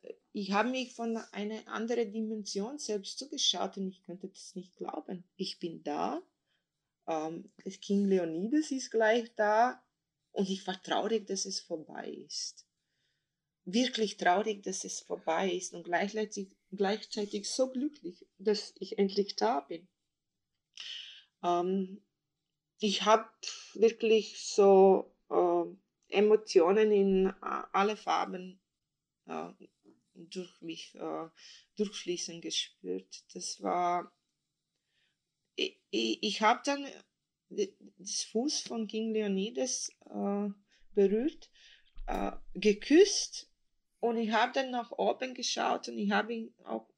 äh, 0.03 0.15
ich 0.33 0.53
habe 0.53 0.71
mich 0.71 0.95
von 0.95 1.17
einer 1.33 1.67
anderen 1.69 2.13
Dimension 2.13 2.79
selbst 2.79 3.19
zugeschaut 3.19 3.77
und 3.77 3.89
ich 3.89 4.03
könnte 4.03 4.29
das 4.29 4.55
nicht 4.55 4.77
glauben. 4.77 5.25
Ich 5.37 5.59
bin 5.59 5.83
da, 5.85 6.23
ähm, 7.07 7.53
das 7.65 7.81
King 7.81 8.07
Leonidas 8.07 8.71
ist 8.71 8.91
gleich 8.91 9.33
da 9.37 9.83
und 10.33 10.49
ich 10.49 10.67
war 10.67 10.83
traurig, 10.83 11.27
dass 11.27 11.47
es 11.47 11.61
vorbei 11.61 12.11
ist. 12.27 12.67
Wirklich 13.65 14.17
traurig, 14.17 14.63
dass 14.63 14.85
es 14.85 15.01
vorbei 15.01 15.53
ist 15.53 15.75
und 15.75 15.85
gleichzeitig, 15.85 16.49
gleichzeitig 16.73 17.49
so 17.51 17.71
glücklich, 17.71 18.27
dass 18.39 18.75
ich 18.79 18.99
endlich 18.99 19.37
da 19.37 19.61
bin. 19.61 19.89
Ähm, 21.43 22.03
ich 22.79 23.05
habe 23.05 23.29
wirklich 23.75 24.39
so 24.41 25.15
äh, 25.31 25.65
Emotionen 26.09 26.93
in 26.93 27.27
äh, 27.27 27.33
alle 27.73 27.97
Farben 27.97 28.61
äh, 29.27 29.49
durch 30.15 30.61
mich 30.61 30.95
äh, 30.95 31.29
durchfließen 31.77 32.41
gespürt. 32.41 33.25
Das 33.35 33.63
war, 33.63 34.13
ich, 35.57 35.79
ich, 35.91 36.41
habe 36.41 36.61
dann 36.65 36.87
das 37.99 38.23
Fuß 38.25 38.61
von 38.61 38.87
King 38.87 39.13
Leonidas 39.13 39.91
äh, 40.07 40.49
berührt, 40.95 41.51
äh, 42.07 42.33
geküsst 42.55 43.51
und 44.01 44.17
ich 44.17 44.31
habe 44.31 44.53
dann 44.53 44.71
nach 44.71 44.93
oben 44.93 45.35
geschaut 45.35 45.89
und 45.89 45.99
ich 45.99 46.11
habe 46.11 46.35
ihm 46.35 46.55
auch 46.65 46.89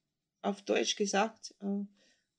auf 0.42 0.62
Deutsch 0.62 0.96
gesagt, 0.96 1.54
äh, 1.60 1.84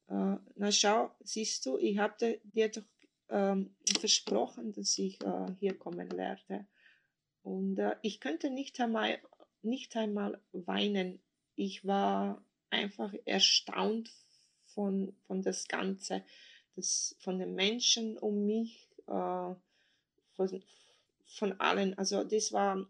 äh, 0.09 0.37
na 0.55 0.71
schau, 0.71 1.11
siehst 1.21 1.65
du, 1.65 1.77
ich 1.77 1.97
habe 1.97 2.39
dir 2.43 2.69
doch 2.69 2.83
ähm, 3.29 3.75
versprochen, 3.99 4.73
dass 4.73 4.97
ich 4.97 5.21
äh, 5.21 5.53
hier 5.59 5.77
kommen 5.77 6.11
werde. 6.17 6.65
Und 7.43 7.77
äh, 7.77 7.95
ich 8.01 8.19
könnte 8.19 8.49
nicht 8.49 8.79
einmal, 8.79 9.19
nicht 9.61 9.95
einmal 9.95 10.41
weinen. 10.51 11.19
Ich 11.55 11.85
war 11.85 12.43
einfach 12.69 13.13
erstaunt 13.25 14.11
von, 14.65 15.13
von 15.27 15.41
das 15.41 15.67
Ganze, 15.67 16.23
das, 16.75 17.15
von 17.19 17.39
den 17.39 17.53
Menschen 17.53 18.17
um 18.17 18.45
mich, 18.45 18.89
äh, 19.07 19.53
von, 20.33 20.63
von 21.27 21.59
allen. 21.59 21.97
Also 21.97 22.23
das 22.23 22.51
war, 22.51 22.87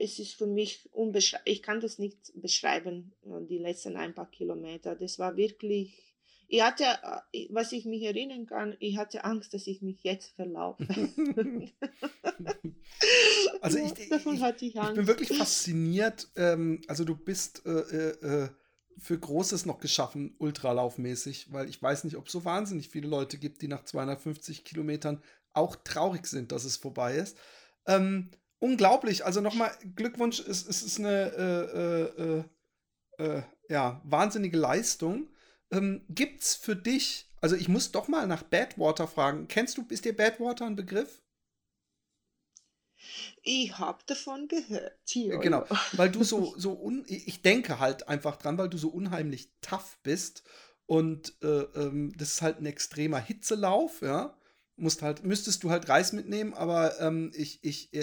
es 0.00 0.18
ist 0.18 0.34
für 0.34 0.46
mich 0.46 0.88
unbeschreibbar, 0.92 1.46
ich 1.46 1.62
kann 1.62 1.80
das 1.80 1.98
nicht 1.98 2.32
beschreiben, 2.34 3.12
äh, 3.24 3.46
die 3.46 3.58
letzten 3.58 3.96
ein 3.96 4.14
paar 4.14 4.30
Kilometer. 4.30 4.96
Das 4.96 5.18
war 5.18 5.36
wirklich, 5.36 6.14
ich 6.48 6.62
hatte, 6.62 6.84
äh, 7.32 7.46
was 7.50 7.72
ich 7.72 7.84
mich 7.84 8.02
erinnern 8.02 8.46
kann, 8.46 8.76
ich 8.80 8.96
hatte 8.96 9.24
Angst, 9.24 9.52
dass 9.52 9.66
ich 9.66 9.82
mich 9.82 10.02
jetzt 10.02 10.34
verlaufe. 10.36 10.86
also 13.60 13.78
ich, 13.78 13.92
ich, 13.98 14.08
Davon 14.08 14.40
hatte 14.40 14.64
ich, 14.64 14.80
Angst. 14.80 14.92
ich 14.92 14.96
bin 14.96 15.06
wirklich 15.06 15.36
fasziniert. 15.36 16.28
Ähm, 16.34 16.80
also 16.88 17.04
du 17.04 17.14
bist 17.14 17.66
äh, 17.66 17.70
äh, 17.70 18.44
äh 18.44 18.48
für 18.98 19.18
Großes 19.18 19.64
noch 19.64 19.80
geschaffen, 19.80 20.34
ultralaufmäßig, 20.38 21.52
weil 21.52 21.70
ich 21.70 21.80
weiß 21.80 22.04
nicht, 22.04 22.16
ob 22.16 22.26
es 22.26 22.32
so 22.32 22.44
wahnsinnig 22.44 22.90
viele 22.90 23.08
Leute 23.08 23.38
gibt, 23.38 23.62
die 23.62 23.68
nach 23.68 23.82
250 23.82 24.62
Kilometern 24.62 25.22
auch 25.54 25.74
traurig 25.76 26.26
sind, 26.26 26.52
dass 26.52 26.64
es 26.64 26.76
vorbei 26.76 27.16
ist. 27.16 27.38
Ähm, 27.86 28.30
unglaublich. 28.60 29.24
Also 29.24 29.40
nochmal 29.40 29.72
Glückwunsch. 29.96 30.38
Es, 30.38 30.66
es 30.66 30.82
ist 30.82 30.98
eine 30.98 31.32
äh, 33.18 33.22
äh, 33.22 33.24
äh, 33.24 33.38
äh 33.38 33.42
ja, 33.68 34.00
wahnsinnige 34.04 34.56
Leistung. 34.56 35.28
Ähm, 35.70 36.04
gibt's 36.08 36.54
für 36.56 36.74
dich, 36.74 37.28
also 37.40 37.56
ich 37.56 37.68
muss 37.68 37.92
doch 37.92 38.08
mal 38.08 38.26
nach 38.26 38.42
Badwater 38.42 39.06
fragen. 39.06 39.48
Kennst 39.48 39.78
du, 39.78 39.86
ist 39.88 40.04
dir 40.04 40.16
Badwater 40.16 40.66
ein 40.66 40.76
Begriff? 40.76 41.22
Ich 43.42 43.78
habe 43.78 44.02
davon 44.06 44.48
gehört. 44.48 44.98
Hier. 45.06 45.38
Genau, 45.38 45.64
weil 45.92 46.10
du 46.10 46.22
so, 46.24 46.54
so 46.58 46.72
un 46.72 47.04
ich 47.06 47.42
denke 47.42 47.78
halt 47.78 48.08
einfach 48.08 48.36
dran, 48.36 48.58
weil 48.58 48.68
du 48.68 48.76
so 48.76 48.88
unheimlich 48.88 49.50
tough 49.62 49.98
bist 50.02 50.42
und 50.86 51.34
äh, 51.42 51.62
ähm, 51.76 52.12
das 52.18 52.34
ist 52.34 52.42
halt 52.42 52.60
ein 52.60 52.66
extremer 52.66 53.20
Hitzelauf, 53.20 54.02
ja 54.02 54.36
musst 54.80 55.02
halt, 55.02 55.24
müsstest 55.24 55.62
du 55.62 55.70
halt 55.70 55.88
Reis 55.88 56.12
mitnehmen, 56.12 56.54
aber 56.54 57.00
ähm, 57.00 57.30
ich, 57.34 57.60
ich, 57.62 57.92
äh, 57.94 57.98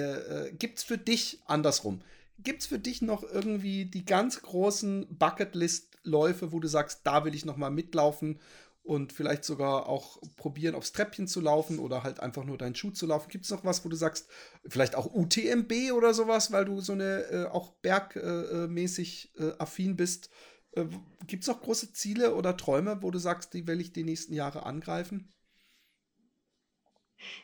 äh, 0.47 0.53
gibt's 0.53 0.83
für 0.83 0.97
dich 0.97 1.41
andersrum? 1.45 2.01
Gibt's 2.39 2.67
für 2.67 2.79
dich 2.79 3.01
noch 3.01 3.23
irgendwie 3.23 3.85
die 3.85 4.05
ganz 4.05 4.41
großen 4.41 5.07
Bucketlist-Läufe, 5.17 6.51
wo 6.51 6.59
du 6.59 6.67
sagst, 6.67 7.01
da 7.03 7.25
will 7.25 7.33
ich 7.33 7.45
noch 7.45 7.57
mal 7.57 7.71
mitlaufen 7.71 8.39
und 8.87 9.11
vielleicht 9.11 9.43
sogar 9.43 9.87
auch 9.87 10.21
probieren, 10.37 10.73
aufs 10.73 10.93
Treppchen 10.93 11.27
zu 11.27 11.41
laufen 11.41 11.79
oder 11.79 12.03
halt 12.03 12.21
einfach 12.21 12.45
nur 12.45 12.57
deinen 12.57 12.75
Schuh 12.75 12.91
zu 12.91 13.05
laufen? 13.05 13.29
Gibt 13.29 13.45
es 13.45 13.51
noch 13.51 13.65
was, 13.65 13.83
wo 13.83 13.89
du 13.89 13.95
sagst, 13.95 14.27
vielleicht 14.67 14.95
auch 14.95 15.13
UTMB 15.13 15.91
oder 15.93 16.13
sowas, 16.13 16.51
weil 16.51 16.65
du 16.65 16.79
so 16.79 16.93
eine 16.93 17.23
äh, 17.23 17.45
auch 17.47 17.71
bergmäßig 17.81 19.33
äh, 19.37 19.43
äh, 19.43 19.55
affin 19.57 19.97
bist? 19.97 20.29
Äh, 20.71 20.85
Gibt 21.25 21.43
es 21.43 21.47
noch 21.47 21.61
große 21.61 21.91
Ziele 21.91 22.33
oder 22.35 22.55
Träume, 22.55 23.01
wo 23.01 23.11
du 23.11 23.19
sagst, 23.19 23.53
die 23.53 23.67
will 23.67 23.81
ich 23.81 23.91
die 23.91 24.05
nächsten 24.05 24.33
Jahre 24.33 24.65
angreifen? 24.65 25.33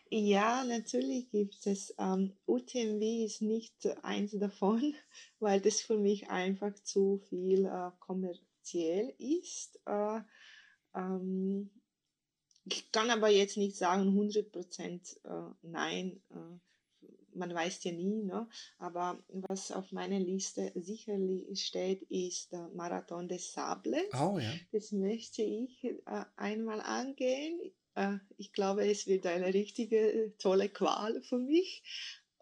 Ja, 0.09 0.63
natürlich 0.63 1.29
gibt 1.31 1.65
es. 1.65 1.93
Ähm, 1.97 2.33
UTMW 2.45 3.25
ist 3.25 3.41
nicht 3.41 3.87
eins 4.03 4.31
davon, 4.31 4.95
weil 5.39 5.61
das 5.61 5.81
für 5.81 5.97
mich 5.97 6.29
einfach 6.29 6.73
zu 6.83 7.19
viel 7.29 7.65
äh, 7.65 7.91
kommerziell 7.99 9.13
ist. 9.17 9.79
Äh, 9.85 10.19
ähm, 10.95 11.69
ich 12.65 12.91
kann 12.91 13.09
aber 13.09 13.29
jetzt 13.29 13.57
nicht 13.57 13.75
sagen 13.75 14.17
100% 14.17 15.17
äh, 15.23 15.53
nein. 15.61 16.21
Äh, 16.29 16.59
man 17.35 17.51
weiß 17.51 17.83
ja 17.85 17.91
nie, 17.91 18.21
ne? 18.21 18.47
aber 18.77 19.23
was 19.29 19.71
auf 19.71 19.91
meiner 19.91 20.19
Liste 20.19 20.71
sicherlich 20.75 21.65
steht, 21.65 22.03
ist 22.03 22.51
der 22.51 22.69
Marathon 22.75 23.27
des 23.27 23.51
Sables. 23.53 24.13
Oh, 24.13 24.37
ja. 24.37 24.53
Das 24.71 24.91
möchte 24.91 25.41
ich 25.41 25.83
äh, 25.83 26.25
einmal 26.35 26.79
angehen 26.79 27.59
ich 28.37 28.53
glaube, 28.53 28.87
es 28.87 29.07
wird 29.07 29.25
eine 29.25 29.53
richtige 29.53 30.33
tolle 30.39 30.69
Qual 30.69 31.21
für 31.21 31.37
mich. 31.37 31.83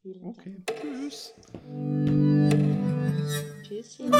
Vielen 0.02 0.24
okay, 0.24 0.62
Dank. 0.66 0.80
tschüss. 0.80 1.34
Tschüssi. 3.62 4.10